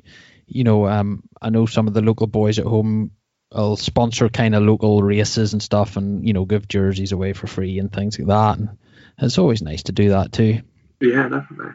know 0.64 0.86
um, 0.88 1.24
i 1.42 1.50
know 1.50 1.66
some 1.66 1.88
of 1.88 1.94
the 1.94 2.02
local 2.02 2.28
boys 2.28 2.60
at 2.60 2.66
home 2.66 3.12
will 3.54 3.78
sponsor 3.78 4.28
kind 4.28 4.54
of 4.54 4.64
local 4.64 5.02
races 5.02 5.54
and 5.54 5.64
stuff 5.64 5.96
and 5.96 6.28
you 6.28 6.34
know 6.34 6.44
give 6.44 6.68
jerseys 6.68 7.14
away 7.14 7.32
for 7.32 7.48
free 7.48 7.80
and 7.80 7.94
things 7.94 8.20
like 8.20 8.28
that 8.28 8.58
and 8.58 8.78
it's 9.22 9.38
always 9.38 9.62
nice 9.62 9.84
to 9.84 9.92
do 9.92 10.10
that 10.10 10.32
too. 10.32 10.62
Yeah, 11.00 11.30
definitely. 11.30 11.74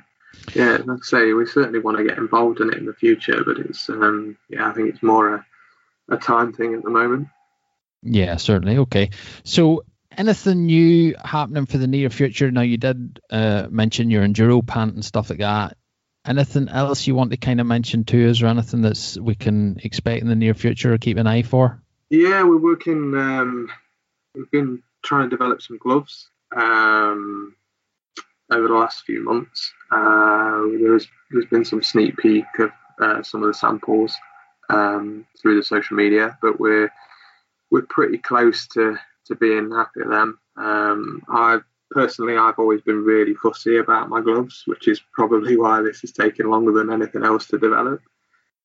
Yeah, 0.55 0.79
like 0.85 1.01
I 1.03 1.05
say, 1.05 1.33
we 1.33 1.47
certainly 1.47 1.81
want 1.81 1.99
to 1.99 2.05
get 2.05 2.19
involved 2.19 2.61
in 2.61 2.71
it 2.71 2.79
in 2.79 2.87
the 2.87 2.95
future, 2.95 3.43
but 3.45 3.59
it's 3.59 3.89
um, 3.89 4.37
yeah, 4.49 4.69
I 4.69 4.73
think 4.73 4.89
it's 4.89 5.03
more 5.03 5.35
a, 5.35 5.47
a 6.09 6.17
time 6.17 6.53
thing 6.53 6.75
at 6.75 6.83
the 6.83 6.91
moment. 6.91 7.29
Yeah, 8.03 8.37
certainly. 8.37 8.79
Okay, 8.79 9.11
so 9.45 9.85
anything 10.17 10.67
new 10.67 11.15
happening 11.23 11.67
for 11.67 11.79
the 11.79 11.87
near 11.87 12.11
future? 12.11 12.51
Now 12.51 12.63
you 12.63 12.77
did 12.77 13.21
uh, 13.31 13.67
mention 13.71 14.11
your 14.11 14.25
enduro 14.25 14.67
pant 14.67 14.95
and 14.95 15.05
stuff 15.05 15.31
like 15.31 15.41
that. 15.41 15.77
Anything 16.25 16.69
else 16.69 17.07
you 17.07 17.15
want 17.15 17.31
to 17.31 17.37
kind 17.37 17.61
of 17.61 17.67
mention 17.67 18.05
to 18.05 18.31
us, 18.31 18.43
or 18.43 18.47
anything 18.47 18.83
that's 18.83 19.17
we 19.19 19.35
can 19.35 19.79
expect 19.83 20.23
in 20.23 20.29
the 20.29 20.35
near 20.35 20.55
future 20.55 20.93
or 20.93 20.99
keep 20.99 21.19
an 21.19 21.27
eye 21.27 21.43
for? 21.43 21.81
Yeah, 22.11 22.43
we're 22.45 22.57
working. 22.57 23.15
Um, 23.15 23.71
we've 24.35 24.51
been 24.51 24.83
trying 25.03 25.31
to 25.31 25.37
develop 25.37 25.63
some 25.63 25.79
gloves 25.79 26.29
um, 26.55 27.55
over 28.51 28.67
the 28.69 28.75
last 28.75 29.05
few 29.05 29.23
months. 29.23 29.73
Uh, 29.91 30.63
there's 30.81 31.07
there's 31.31 31.47
been 31.47 31.65
some 31.65 31.83
sneak 31.83 32.17
peek 32.17 32.45
of 32.59 32.71
uh, 33.01 33.23
some 33.23 33.43
of 33.43 33.49
the 33.49 33.55
samples 33.55 34.15
um, 34.71 35.27
through 35.41 35.57
the 35.57 35.63
social 35.63 35.97
media, 35.97 36.37
but 36.43 36.59
we're 36.59 36.91
we're 37.71 37.87
pretty 37.89 38.19
close 38.19 38.67
to 38.69 38.97
to 39.27 39.35
being 39.35 39.71
happy 39.71 40.01
with 40.01 40.11
them. 40.11 40.39
Um, 40.57 41.23
I 41.29 41.59
personally, 41.91 42.37
I've 42.37 42.59
always 42.59 42.81
been 42.81 43.05
really 43.05 43.35
fussy 43.35 43.79
about 43.79 44.09
my 44.09 44.21
gloves, 44.21 44.63
which 44.67 44.89
is 44.89 45.01
probably 45.13 45.57
why 45.57 45.83
this 45.83 46.05
is 46.05 46.13
taking 46.13 46.49
longer 46.49 46.73
than 46.73 46.93
anything 46.93 47.25
else 47.25 47.47
to 47.49 47.59
develop. 47.59 48.01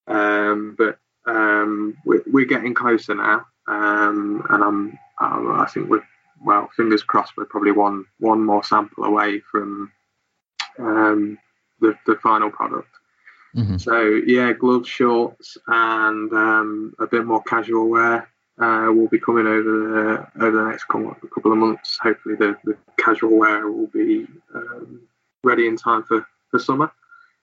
Um, 0.08 0.76
but 0.78 0.98
um, 1.26 1.98
we're, 2.06 2.24
we're, 2.28 2.46
getting 2.46 2.74
closer 2.74 3.14
now, 3.14 3.46
um, 3.68 4.44
and 4.50 4.64
I'm, 4.64 5.00
I 5.20 5.68
think 5.72 5.90
we're 5.90 6.04
well, 6.44 6.70
fingers 6.76 7.04
crossed, 7.04 7.34
we're 7.38 7.46
probably 7.46 7.72
one 7.72 8.06
one 8.20 8.44
more 8.44 8.64
sample 8.64 9.04
away 9.04 9.42
from 9.52 9.92
um, 10.80 11.38
the 11.80 11.96
the 12.06 12.16
final 12.16 12.50
product. 12.50 12.90
Mm-hmm. 13.56 13.78
So 13.78 14.02
yeah, 14.26 14.54
gloves, 14.54 14.88
shorts, 14.88 15.58
and 15.68 16.32
um, 16.32 16.94
a 17.00 17.08
bit 17.08 17.26
more 17.26 17.44
casual 17.44 17.90
wear 17.90 18.30
uh, 18.60 18.92
will 18.94 19.08
be 19.08 19.20
coming 19.20 19.48
over 19.48 20.28
the 20.36 20.46
over 20.46 20.64
the 20.64 20.70
next 20.70 20.86
couple 20.86 21.52
of 21.52 21.58
months. 21.58 21.98
Hopefully, 22.02 22.36
the, 22.36 22.58
the 22.64 22.78
casual 22.98 23.38
wear 23.38 23.68
will 23.68 23.88
be 23.88 24.28
um, 24.56 25.02
ready 25.44 25.68
in 25.68 25.76
time 25.76 26.04
for, 26.04 26.26
for 26.50 26.60
summer. 26.60 26.92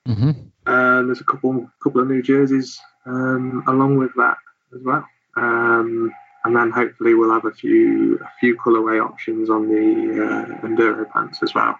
Mm-hmm. 0.07 0.31
And 0.65 1.07
there's 1.07 1.21
a 1.21 1.25
couple 1.25 1.69
couple 1.83 2.01
of 2.01 2.07
new 2.07 2.21
jerseys 2.21 2.79
um, 3.05 3.63
along 3.67 3.97
with 3.97 4.11
that 4.15 4.37
as 4.73 4.81
well. 4.83 5.05
Um, 5.35 6.11
and 6.45 6.55
then 6.55 6.71
hopefully 6.71 7.13
we'll 7.13 7.33
have 7.33 7.45
a 7.45 7.51
few 7.51 8.17
a 8.17 8.29
few 8.39 8.57
colorway 8.57 9.03
options 9.03 9.49
on 9.49 9.67
the 9.67 10.25
uh, 10.25 10.65
enduro 10.65 11.09
pants 11.11 11.43
as 11.43 11.53
well. 11.53 11.77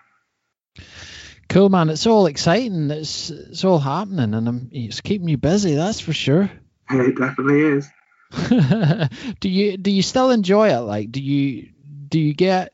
Cool, 1.49 1.69
man. 1.69 1.89
It's 1.89 2.05
all 2.05 2.27
exciting. 2.27 2.91
It's 2.91 3.31
it's 3.31 3.65
all 3.65 3.79
happening, 3.79 4.35
and 4.35 4.47
I'm, 4.47 4.69
it's 4.71 5.01
keeping 5.01 5.27
you 5.27 5.37
busy. 5.37 5.73
That's 5.73 5.99
for 5.99 6.13
sure. 6.13 6.49
Yeah, 6.91 7.01
It 7.07 7.17
definitely 7.17 7.61
is. 7.61 7.89
do 9.39 9.49
you 9.49 9.77
do 9.77 9.89
you 9.89 10.03
still 10.03 10.29
enjoy 10.29 10.69
it? 10.69 10.81
Like, 10.81 11.11
do 11.11 11.21
you 11.21 11.69
do 12.07 12.19
you 12.19 12.35
get 12.35 12.73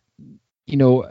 you 0.67 0.75
know 0.75 1.09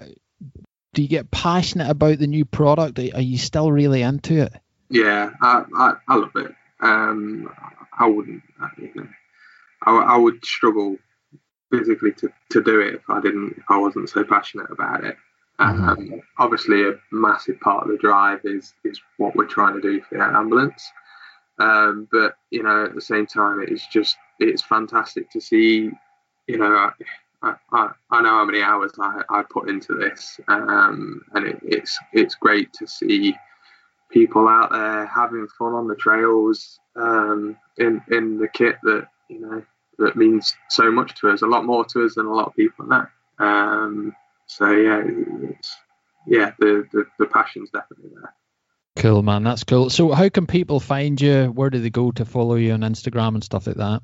do 0.93 1.03
you 1.03 1.09
get 1.09 1.31
passionate 1.31 1.89
about 1.89 2.19
the 2.19 2.27
new 2.27 2.45
product? 2.45 2.99
Are 2.99 3.21
you 3.21 3.39
still 3.39 3.73
really 3.73 4.03
into 4.03 4.43
it? 4.43 4.53
Yeah, 4.91 5.31
I 5.41 5.65
I, 5.75 5.95
I 6.07 6.17
love 6.17 6.37
it. 6.37 6.55
Um, 6.81 7.51
I 7.99 8.07
wouldn't. 8.07 8.43
You 8.77 8.91
know, 8.95 9.09
I, 9.83 9.97
I 9.97 10.17
would 10.19 10.45
struggle 10.45 10.99
physically 11.71 12.13
to, 12.13 12.29
to 12.51 12.63
do 12.63 12.81
it 12.81 12.97
if 12.97 13.09
I 13.09 13.21
didn't 13.21 13.55
if 13.57 13.65
I 13.71 13.79
wasn't 13.79 14.11
so 14.11 14.23
passionate 14.25 14.71
about 14.71 15.05
it. 15.05 15.17
Mm-hmm. 15.61 15.89
Um, 15.89 16.23
obviously, 16.39 16.89
a 16.89 16.95
massive 17.13 17.61
part 17.61 17.85
of 17.85 17.91
the 17.91 17.99
drive 17.99 18.41
is 18.45 18.75
is 18.85 19.01
what 19.19 19.37
we're 19.37 19.47
trying 19.47 19.75
to 19.75 19.81
do 19.81 20.01
for 20.03 20.19
the 20.19 20.25
ambulance. 20.25 20.91
Um, 21.59 22.09
but 22.11 22.35
you 22.51 22.63
know, 22.63 22.85
at 22.85 22.95
the 22.95 23.01
same 23.01 23.27
time, 23.27 23.65
it's 23.67 23.87
just 23.87 24.17
it's 24.41 24.63
fantastic 24.63 25.31
to 25.31 25.41
see. 25.41 25.91
You 26.49 26.59
know, 26.59 26.91
I, 27.43 27.55
I, 27.73 27.91
I 28.11 28.23
know 28.23 28.31
how 28.31 28.45
many 28.45 28.63
hours 28.63 28.93
I, 28.99 29.23
I 29.31 29.43
put 29.49 29.69
into 29.69 29.95
this, 29.95 30.41
um, 30.49 31.23
and 31.35 31.47
it, 31.47 31.61
it's 31.63 31.99
it's 32.13 32.35
great 32.35 32.73
to 32.75 32.87
see 32.87 33.37
people 34.11 34.49
out 34.49 34.71
there 34.73 35.07
having 35.07 35.47
fun 35.59 35.73
on 35.73 35.87
the 35.87 35.97
trails 35.97 36.81
um, 36.97 37.57
in 37.79 38.03
in 38.11 38.39
the 38.39 38.49
kit 38.49 38.77
that 38.83 39.07
you 39.29 39.41
know 39.41 39.63
that 39.99 40.17
means 40.17 40.57
so 40.69 40.91
much 40.91 41.15
to 41.21 41.31
us, 41.31 41.43
a 41.43 41.47
lot 41.47 41.65
more 41.65 41.85
to 41.85 42.05
us 42.05 42.17
than 42.17 42.27
a 42.27 42.35
lot 42.35 42.49
of 42.49 42.57
people 42.57 42.87
know. 42.87 43.07
Um, 43.39 44.17
so 44.57 44.71
yeah, 44.71 45.03
yeah, 46.27 46.53
the, 46.59 46.87
the 46.93 47.07
the 47.19 47.27
passion's 47.27 47.71
definitely 47.71 48.11
there. 48.15 48.35
Cool, 48.97 49.23
man. 49.23 49.43
That's 49.43 49.65
cool. 49.65 49.91
So, 49.91 50.13
how 50.13 50.29
can 50.29 50.47
people 50.47 50.79
find 50.79 51.21
you? 51.21 51.47
Where 51.47 51.71
do 51.71 51.81
they 51.81 51.91
go 51.91 52.13
to 52.13 52.25
follow 52.25 52.55
you 52.55 52.73
on 52.73 52.81
Instagram 52.81 53.35
and 53.35 53.43
stuff 53.43 53.67
like 53.67 53.77
that? 53.77 54.03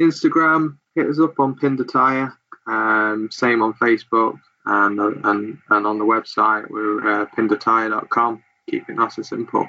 Instagram, 0.00 0.78
hit 0.94 1.08
us 1.08 1.18
up 1.18 1.40
on 1.40 1.58
Attire. 1.62 2.32
Um, 2.68 3.28
same 3.32 3.62
on 3.62 3.74
Facebook 3.74 4.38
and 4.64 5.00
and 5.00 5.58
and 5.68 5.86
on 5.86 5.98
the 5.98 6.04
website. 6.04 6.70
We're 6.70 7.22
uh, 7.22 7.26
pinnedattire.com. 7.36 8.44
Keep 8.70 8.88
it 8.88 8.94
nice 8.94 9.16
and 9.16 9.26
simple. 9.26 9.66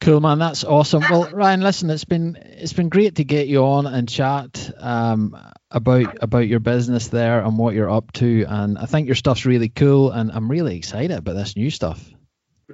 Cool, 0.00 0.20
man. 0.20 0.38
That's 0.38 0.64
awesome. 0.64 1.04
Well, 1.08 1.30
Ryan, 1.30 1.60
listen, 1.60 1.90
it's 1.90 2.04
been 2.04 2.36
it's 2.36 2.72
been 2.72 2.88
great 2.88 3.16
to 3.16 3.24
get 3.24 3.46
you 3.46 3.64
on 3.64 3.86
and 3.86 4.08
chat 4.08 4.70
um, 4.78 5.36
about 5.70 6.22
about 6.22 6.46
your 6.48 6.60
business 6.60 7.08
there 7.08 7.40
and 7.40 7.58
what 7.58 7.74
you're 7.74 7.90
up 7.90 8.12
to. 8.12 8.44
And 8.48 8.78
I 8.78 8.86
think 8.86 9.06
your 9.06 9.14
stuff's 9.16 9.46
really 9.46 9.68
cool, 9.68 10.10
and 10.10 10.30
I'm 10.30 10.50
really 10.50 10.76
excited 10.76 11.16
about 11.16 11.34
this 11.34 11.56
new 11.56 11.70
stuff. 11.70 12.02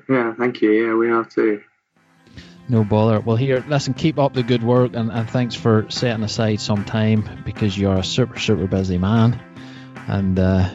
Yeah, 0.09 0.35
thank 0.35 0.61
you. 0.63 0.71
Yeah, 0.71 0.95
we 0.95 1.11
are 1.11 1.25
too. 1.25 1.63
No 2.69 2.85
bother. 2.85 3.21
Well, 3.21 3.37
here, 3.37 3.65
listen, 3.69 3.93
keep 3.93 4.19
up 4.19 4.35
the 4.35 4.43
good 4.43 4.63
work 4.63 4.95
and, 4.95 5.11
and 5.11 5.29
thanks 5.29 5.55
for 5.55 5.87
setting 5.91 6.23
aside 6.23 6.61
some 6.61 6.85
time 6.85 7.43
because 7.45 7.77
you're 7.77 7.99
a 7.99 8.05
super, 8.05 8.39
super 8.39 8.67
busy 8.67 8.99
man. 8.99 9.39
And 10.07 10.39
uh, 10.39 10.73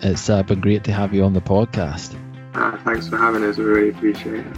it's 0.00 0.28
uh, 0.30 0.42
been 0.42 0.60
great 0.60 0.84
to 0.84 0.92
have 0.92 1.14
you 1.14 1.24
on 1.24 1.34
the 1.34 1.40
podcast. 1.40 2.16
Uh, 2.54 2.76
thanks 2.78 3.06
for 3.06 3.16
having 3.16 3.44
us. 3.44 3.58
We 3.58 3.64
really 3.64 3.90
appreciate 3.90 4.46
it. 4.46 4.56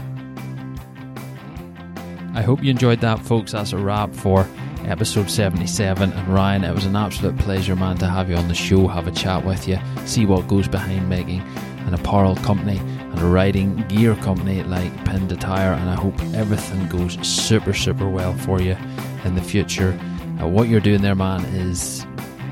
I 2.34 2.42
hope 2.42 2.62
you 2.62 2.70
enjoyed 2.70 3.00
that, 3.00 3.18
folks. 3.20 3.52
That's 3.52 3.72
a 3.72 3.78
wrap 3.78 4.14
for 4.14 4.48
episode 4.86 5.30
77. 5.30 6.12
And 6.12 6.28
Ryan, 6.28 6.64
it 6.64 6.74
was 6.74 6.84
an 6.84 6.96
absolute 6.96 7.36
pleasure, 7.38 7.76
man, 7.76 7.96
to 7.98 8.06
have 8.06 8.28
you 8.28 8.36
on 8.36 8.48
the 8.48 8.54
show, 8.54 8.88
have 8.88 9.06
a 9.06 9.10
chat 9.10 9.44
with 9.44 9.68
you, 9.68 9.78
see 10.04 10.26
what 10.26 10.48
goes 10.48 10.68
behind 10.68 11.08
making 11.08 11.40
an 11.86 11.94
apparel 11.94 12.36
company 12.36 12.78
and 12.78 13.18
a 13.18 13.24
riding 13.24 13.76
gear 13.88 14.14
company 14.16 14.62
like 14.62 14.92
Pinned 15.04 15.30
Attire. 15.32 15.72
And 15.72 15.90
I 15.90 15.94
hope 15.94 16.18
everything 16.34 16.88
goes 16.88 17.18
super, 17.26 17.74
super 17.74 18.08
well 18.08 18.34
for 18.34 18.60
you 18.60 18.76
in 19.24 19.34
the 19.34 19.42
future. 19.42 19.98
Uh, 20.40 20.46
what 20.48 20.68
you're 20.68 20.80
doing 20.80 21.02
there, 21.02 21.14
man, 21.14 21.44
is, 21.46 22.06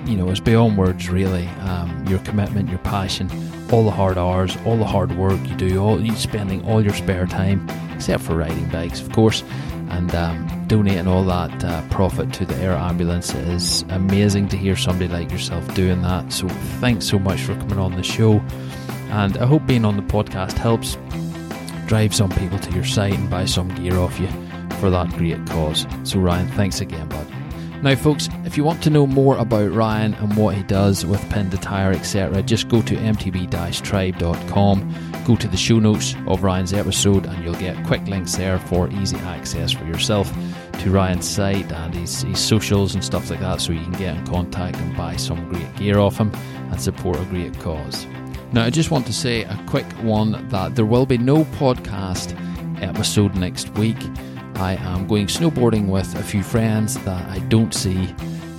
you 0.05 0.17
know, 0.17 0.31
it's 0.31 0.41
beyond 0.41 0.77
words, 0.77 1.09
really. 1.09 1.47
Um, 1.61 2.07
your 2.07 2.19
commitment, 2.21 2.69
your 2.69 2.79
passion, 2.81 3.31
all 3.73 3.85
the 3.85 3.91
hard 3.91 4.19
hours, 4.19 4.57
all 4.65 4.77
the 4.77 4.85
hard 4.85 5.17
work 5.17 5.41
you 5.49 5.57
do, 5.57 5.81
all 5.81 6.01
you 6.01 6.15
spending 6.15 6.65
all 6.67 6.83
your 6.83 6.95
spare 6.95 7.27
time, 7.27 7.69
except 7.95 8.23
for 8.23 8.37
riding 8.37 8.69
bikes, 8.69 9.01
of 9.01 9.13
course, 9.13 9.43
and 9.91 10.15
um, 10.15 10.65
donating 10.67 11.07
all 11.07 11.25
that 11.25 11.65
uh, 11.65 11.83
profit 11.89 12.33
to 12.35 12.45
the 12.45 12.55
air 12.57 12.73
ambulance 12.73 13.35
is 13.35 13.83
amazing 13.91 14.49
to 14.49 14.57
hear 14.57 14.77
somebody 14.77 15.09
like 15.09 15.31
yourself 15.31 15.75
doing 15.75 16.03
that. 16.03 16.33
So 16.33 16.49
thanks 16.81 17.07
so 17.07 17.19
much 17.19 17.41
for 17.41 17.55
coming 17.57 17.79
on 17.79 17.97
the 17.97 18.03
show, 18.03 18.41
and 19.11 19.37
I 19.39 19.47
hope 19.47 19.67
being 19.67 19.85
on 19.85 19.97
the 19.97 20.03
podcast 20.03 20.53
helps 20.59 20.97
drive 21.87 22.15
some 22.15 22.31
people 22.31 22.59
to 22.59 22.71
your 22.73 22.85
site 22.85 23.15
and 23.15 23.29
buy 23.29 23.45
some 23.45 23.69
gear 23.75 23.99
off 23.99 24.19
you 24.21 24.29
for 24.79 24.91
that 24.91 25.09
great 25.11 25.45
cause. 25.49 25.87
So 26.05 26.21
Ryan, 26.21 26.49
thanks 26.49 26.81
again, 26.81 27.09
bud. 27.09 27.40
Now, 27.83 27.97
folks, 27.97 28.29
if 28.45 28.59
you 28.59 28.65
want 28.65 28.83
to 28.83 28.91
know 28.91 29.07
more 29.07 29.39
about 29.39 29.73
Ryan 29.73 30.13
and 30.15 30.37
what 30.37 30.55
he 30.55 30.63
does 30.65 31.07
with 31.07 31.27
Pinned 31.31 31.55
Attire, 31.55 31.93
etc., 31.93 32.43
just 32.43 32.69
go 32.69 32.83
to 32.83 32.95
mtb-tribe.com, 32.95 34.95
go 35.25 35.37
to 35.37 35.49
the 35.49 35.57
show 35.57 35.79
notes 35.79 36.15
of 36.27 36.43
Ryan's 36.43 36.75
episode, 36.75 37.25
and 37.25 37.43
you'll 37.43 37.55
get 37.55 37.83
quick 37.87 38.07
links 38.07 38.37
there 38.37 38.59
for 38.59 38.91
easy 38.91 39.17
access 39.19 39.73
for 39.73 39.87
yourself 39.87 40.31
to 40.81 40.91
Ryan's 40.91 41.27
site 41.27 41.73
and 41.73 41.95
his, 41.95 42.21
his 42.21 42.39
socials 42.39 42.95
and 42.95 43.03
stuff 43.03 43.31
like 43.31 43.41
that, 43.41 43.63
so 43.63 43.73
you 43.73 43.81
can 43.81 43.93
get 43.93 44.15
in 44.15 44.27
contact 44.27 44.77
and 44.77 44.95
buy 44.95 45.17
some 45.17 45.49
great 45.49 45.75
gear 45.77 45.99
off 45.99 46.19
him 46.19 46.31
and 46.71 46.79
support 46.81 47.19
a 47.19 47.25
great 47.25 47.59
cause. 47.61 48.07
Now, 48.53 48.65
I 48.65 48.71
just 48.71 48.91
want 48.91 49.07
to 49.07 49.13
say 49.15 49.45
a 49.45 49.59
quick 49.67 49.87
one 50.03 50.47
that 50.51 50.75
there 50.75 50.85
will 50.85 51.07
be 51.07 51.17
no 51.17 51.45
podcast 51.45 52.37
episode 52.83 53.37
next 53.37 53.71
week. 53.71 53.97
I 54.57 54.77
am 54.77 55.07
going 55.07 55.27
snowboarding 55.27 55.87
with 55.87 56.15
a 56.15 56.23
few 56.23 56.43
friends 56.43 56.95
that 57.05 57.29
I 57.31 57.39
don't 57.49 57.75
see 57.75 58.15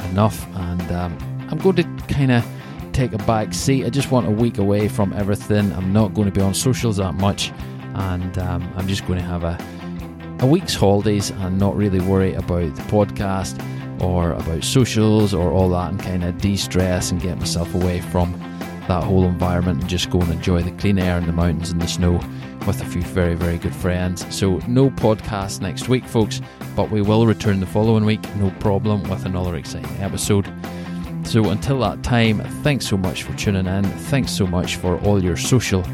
enough, 0.09 0.47
and 0.55 0.91
um, 0.91 1.17
I'm 1.49 1.57
going 1.57 1.75
to 1.77 1.83
kind 2.07 2.31
of 2.31 2.45
take 2.93 3.13
a 3.13 3.17
back 3.19 3.53
seat. 3.53 3.85
I 3.85 3.89
just 3.89 4.11
want 4.11 4.27
a 4.27 4.31
week 4.31 4.57
away 4.57 4.87
from 4.87 5.13
everything. 5.13 5.71
I'm 5.73 5.93
not 5.93 6.13
going 6.13 6.25
to 6.25 6.33
be 6.33 6.41
on 6.41 6.53
socials 6.53 6.97
that 6.97 7.13
much, 7.13 7.51
and 7.93 8.37
um, 8.37 8.73
I'm 8.75 8.87
just 8.87 9.05
going 9.05 9.19
to 9.19 9.25
have 9.25 9.43
a 9.43 9.57
a 10.39 10.45
week's 10.47 10.73
holidays 10.73 11.29
and 11.29 11.59
not 11.59 11.75
really 11.75 11.99
worry 11.99 12.33
about 12.33 12.75
the 12.75 12.81
podcast 12.83 13.61
or 14.01 14.31
about 14.31 14.63
socials 14.63 15.35
or 15.35 15.51
all 15.51 15.69
that, 15.69 15.91
and 15.91 15.99
kind 15.99 16.23
of 16.23 16.37
de-stress 16.39 17.11
and 17.11 17.21
get 17.21 17.37
myself 17.37 17.75
away 17.75 18.01
from 18.01 18.33
that 18.91 19.05
whole 19.05 19.23
environment 19.23 19.79
and 19.79 19.89
just 19.89 20.09
go 20.09 20.19
and 20.19 20.33
enjoy 20.33 20.61
the 20.61 20.71
clean 20.71 20.99
air 20.99 21.17
and 21.17 21.25
the 21.25 21.31
mountains 21.31 21.69
and 21.69 21.81
the 21.81 21.87
snow 21.87 22.19
with 22.67 22.81
a 22.81 22.85
few 22.85 23.01
very, 23.01 23.35
very 23.35 23.57
good 23.57 23.73
friends. 23.73 24.25
So, 24.35 24.57
no 24.67 24.89
podcast 24.89 25.61
next 25.61 25.87
week, 25.87 26.03
folks, 26.03 26.41
but 26.75 26.91
we 26.91 27.01
will 27.01 27.25
return 27.25 27.61
the 27.61 27.65
following 27.65 28.03
week, 28.03 28.21
no 28.35 28.51
problem, 28.59 29.01
with 29.03 29.25
another 29.25 29.55
exciting 29.55 29.95
episode. 30.01 30.45
So, 31.23 31.51
until 31.51 31.79
that 31.79 32.03
time, 32.03 32.41
thanks 32.63 32.85
so 32.85 32.97
much 32.97 33.23
for 33.23 33.33
tuning 33.37 33.65
in. 33.65 33.85
Thanks 33.85 34.33
so 34.33 34.45
much 34.45 34.75
for 34.75 34.99
all 35.03 35.23
your 35.23 35.37
social 35.37 35.85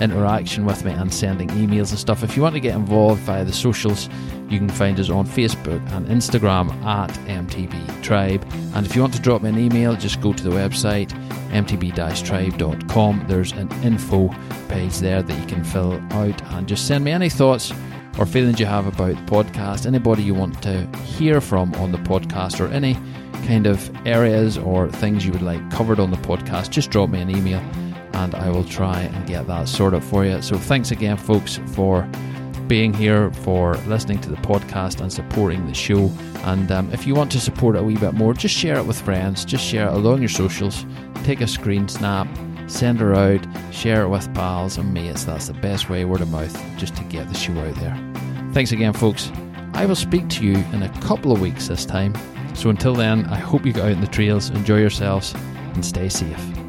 interaction 0.00 0.64
with 0.64 0.84
me 0.84 0.92
and 0.92 1.12
sending 1.12 1.48
emails 1.50 1.90
and 1.90 1.98
stuff. 1.98 2.22
If 2.22 2.36
you 2.36 2.42
want 2.42 2.54
to 2.54 2.60
get 2.60 2.74
involved 2.74 3.22
via 3.22 3.44
the 3.44 3.52
socials, 3.52 4.08
you 4.48 4.58
can 4.58 4.68
find 4.68 4.98
us 5.00 5.10
on 5.10 5.26
Facebook 5.26 5.80
and 5.92 6.06
Instagram 6.08 6.70
at 6.84 7.10
MTB 7.26 8.02
Tribe. 8.02 8.46
And 8.74 8.86
if 8.86 8.94
you 8.94 9.02
want 9.02 9.14
to 9.14 9.20
drop 9.20 9.42
me 9.42 9.48
an 9.48 9.58
email, 9.58 9.96
just 9.96 10.20
go 10.20 10.32
to 10.32 10.42
the 10.42 10.50
website 10.50 11.10
mtb-tribe.com. 11.50 13.24
There's 13.28 13.52
an 13.52 13.70
info 13.82 14.28
page 14.68 14.98
there 14.98 15.22
that 15.22 15.40
you 15.40 15.46
can 15.46 15.64
fill 15.64 15.94
out 16.12 16.42
and 16.52 16.68
just 16.68 16.86
send 16.86 17.04
me 17.04 17.12
any 17.12 17.28
thoughts 17.28 17.72
or 18.18 18.26
feelings 18.26 18.58
you 18.58 18.66
have 18.66 18.86
about 18.86 19.14
the 19.14 19.32
podcast, 19.32 19.86
anybody 19.86 20.22
you 20.22 20.34
want 20.34 20.62
to 20.62 20.86
hear 20.98 21.40
from 21.40 21.74
on 21.74 21.92
the 21.92 21.98
podcast, 21.98 22.60
or 22.60 22.72
any 22.72 22.94
kind 23.46 23.66
of 23.66 23.90
areas 24.06 24.56
or 24.56 24.88
things 24.90 25.24
you 25.26 25.32
would 25.32 25.42
like 25.42 25.70
covered 25.70 26.00
on 26.00 26.10
the 26.10 26.16
podcast, 26.18 26.70
just 26.70 26.90
drop 26.90 27.10
me 27.10 27.20
an 27.20 27.30
email 27.30 27.60
and 28.16 28.34
I 28.34 28.50
will 28.50 28.64
try 28.64 29.02
and 29.02 29.26
get 29.26 29.46
that 29.46 29.68
sorted 29.68 30.02
for 30.02 30.24
you. 30.24 30.40
So, 30.42 30.56
thanks 30.56 30.90
again, 30.90 31.16
folks, 31.16 31.60
for 31.74 32.08
being 32.66 32.92
here, 32.92 33.30
for 33.30 33.76
listening 33.86 34.20
to 34.22 34.30
the 34.30 34.36
podcast 34.36 35.00
and 35.00 35.12
supporting 35.12 35.66
the 35.66 35.74
show. 35.74 36.10
And 36.44 36.70
um, 36.72 36.92
if 36.92 37.06
you 37.06 37.14
want 37.14 37.30
to 37.32 37.40
support 37.40 37.76
it 37.76 37.80
a 37.80 37.82
wee 37.82 37.96
bit 37.96 38.14
more, 38.14 38.34
just 38.34 38.54
share 38.54 38.76
it 38.76 38.86
with 38.86 39.00
friends, 39.00 39.44
just 39.44 39.64
share 39.64 39.88
it 39.88 39.94
along 39.94 40.20
your 40.20 40.28
socials, 40.28 40.86
take 41.24 41.40
a 41.40 41.46
screen 41.46 41.88
snap, 41.88 42.26
send 42.66 43.00
her 43.00 43.14
out, 43.14 43.46
share 43.70 44.02
it 44.02 44.08
with 44.08 44.32
pals 44.34 44.78
and 44.78 44.92
mates. 44.92 45.24
That's 45.24 45.48
the 45.48 45.54
best 45.54 45.88
way, 45.88 46.04
word 46.04 46.20
of 46.20 46.30
mouth, 46.30 46.56
just 46.76 46.96
to 46.96 47.04
get 47.04 47.28
the 47.28 47.34
show 47.34 47.52
out 47.58 47.74
there. 47.76 47.96
Thanks 48.52 48.72
again, 48.72 48.92
folks. 48.92 49.30
I 49.74 49.84
will 49.84 49.94
speak 49.94 50.28
to 50.30 50.44
you 50.44 50.54
in 50.72 50.82
a 50.82 51.00
couple 51.00 51.32
of 51.32 51.40
weeks 51.40 51.68
this 51.68 51.84
time. 51.84 52.14
So 52.54 52.70
until 52.70 52.94
then, 52.94 53.26
I 53.26 53.36
hope 53.36 53.66
you 53.66 53.72
get 53.72 53.84
out 53.84 53.92
in 53.92 54.00
the 54.00 54.06
trails, 54.06 54.48
enjoy 54.48 54.78
yourselves, 54.78 55.34
and 55.74 55.84
stay 55.84 56.08
safe. 56.08 56.65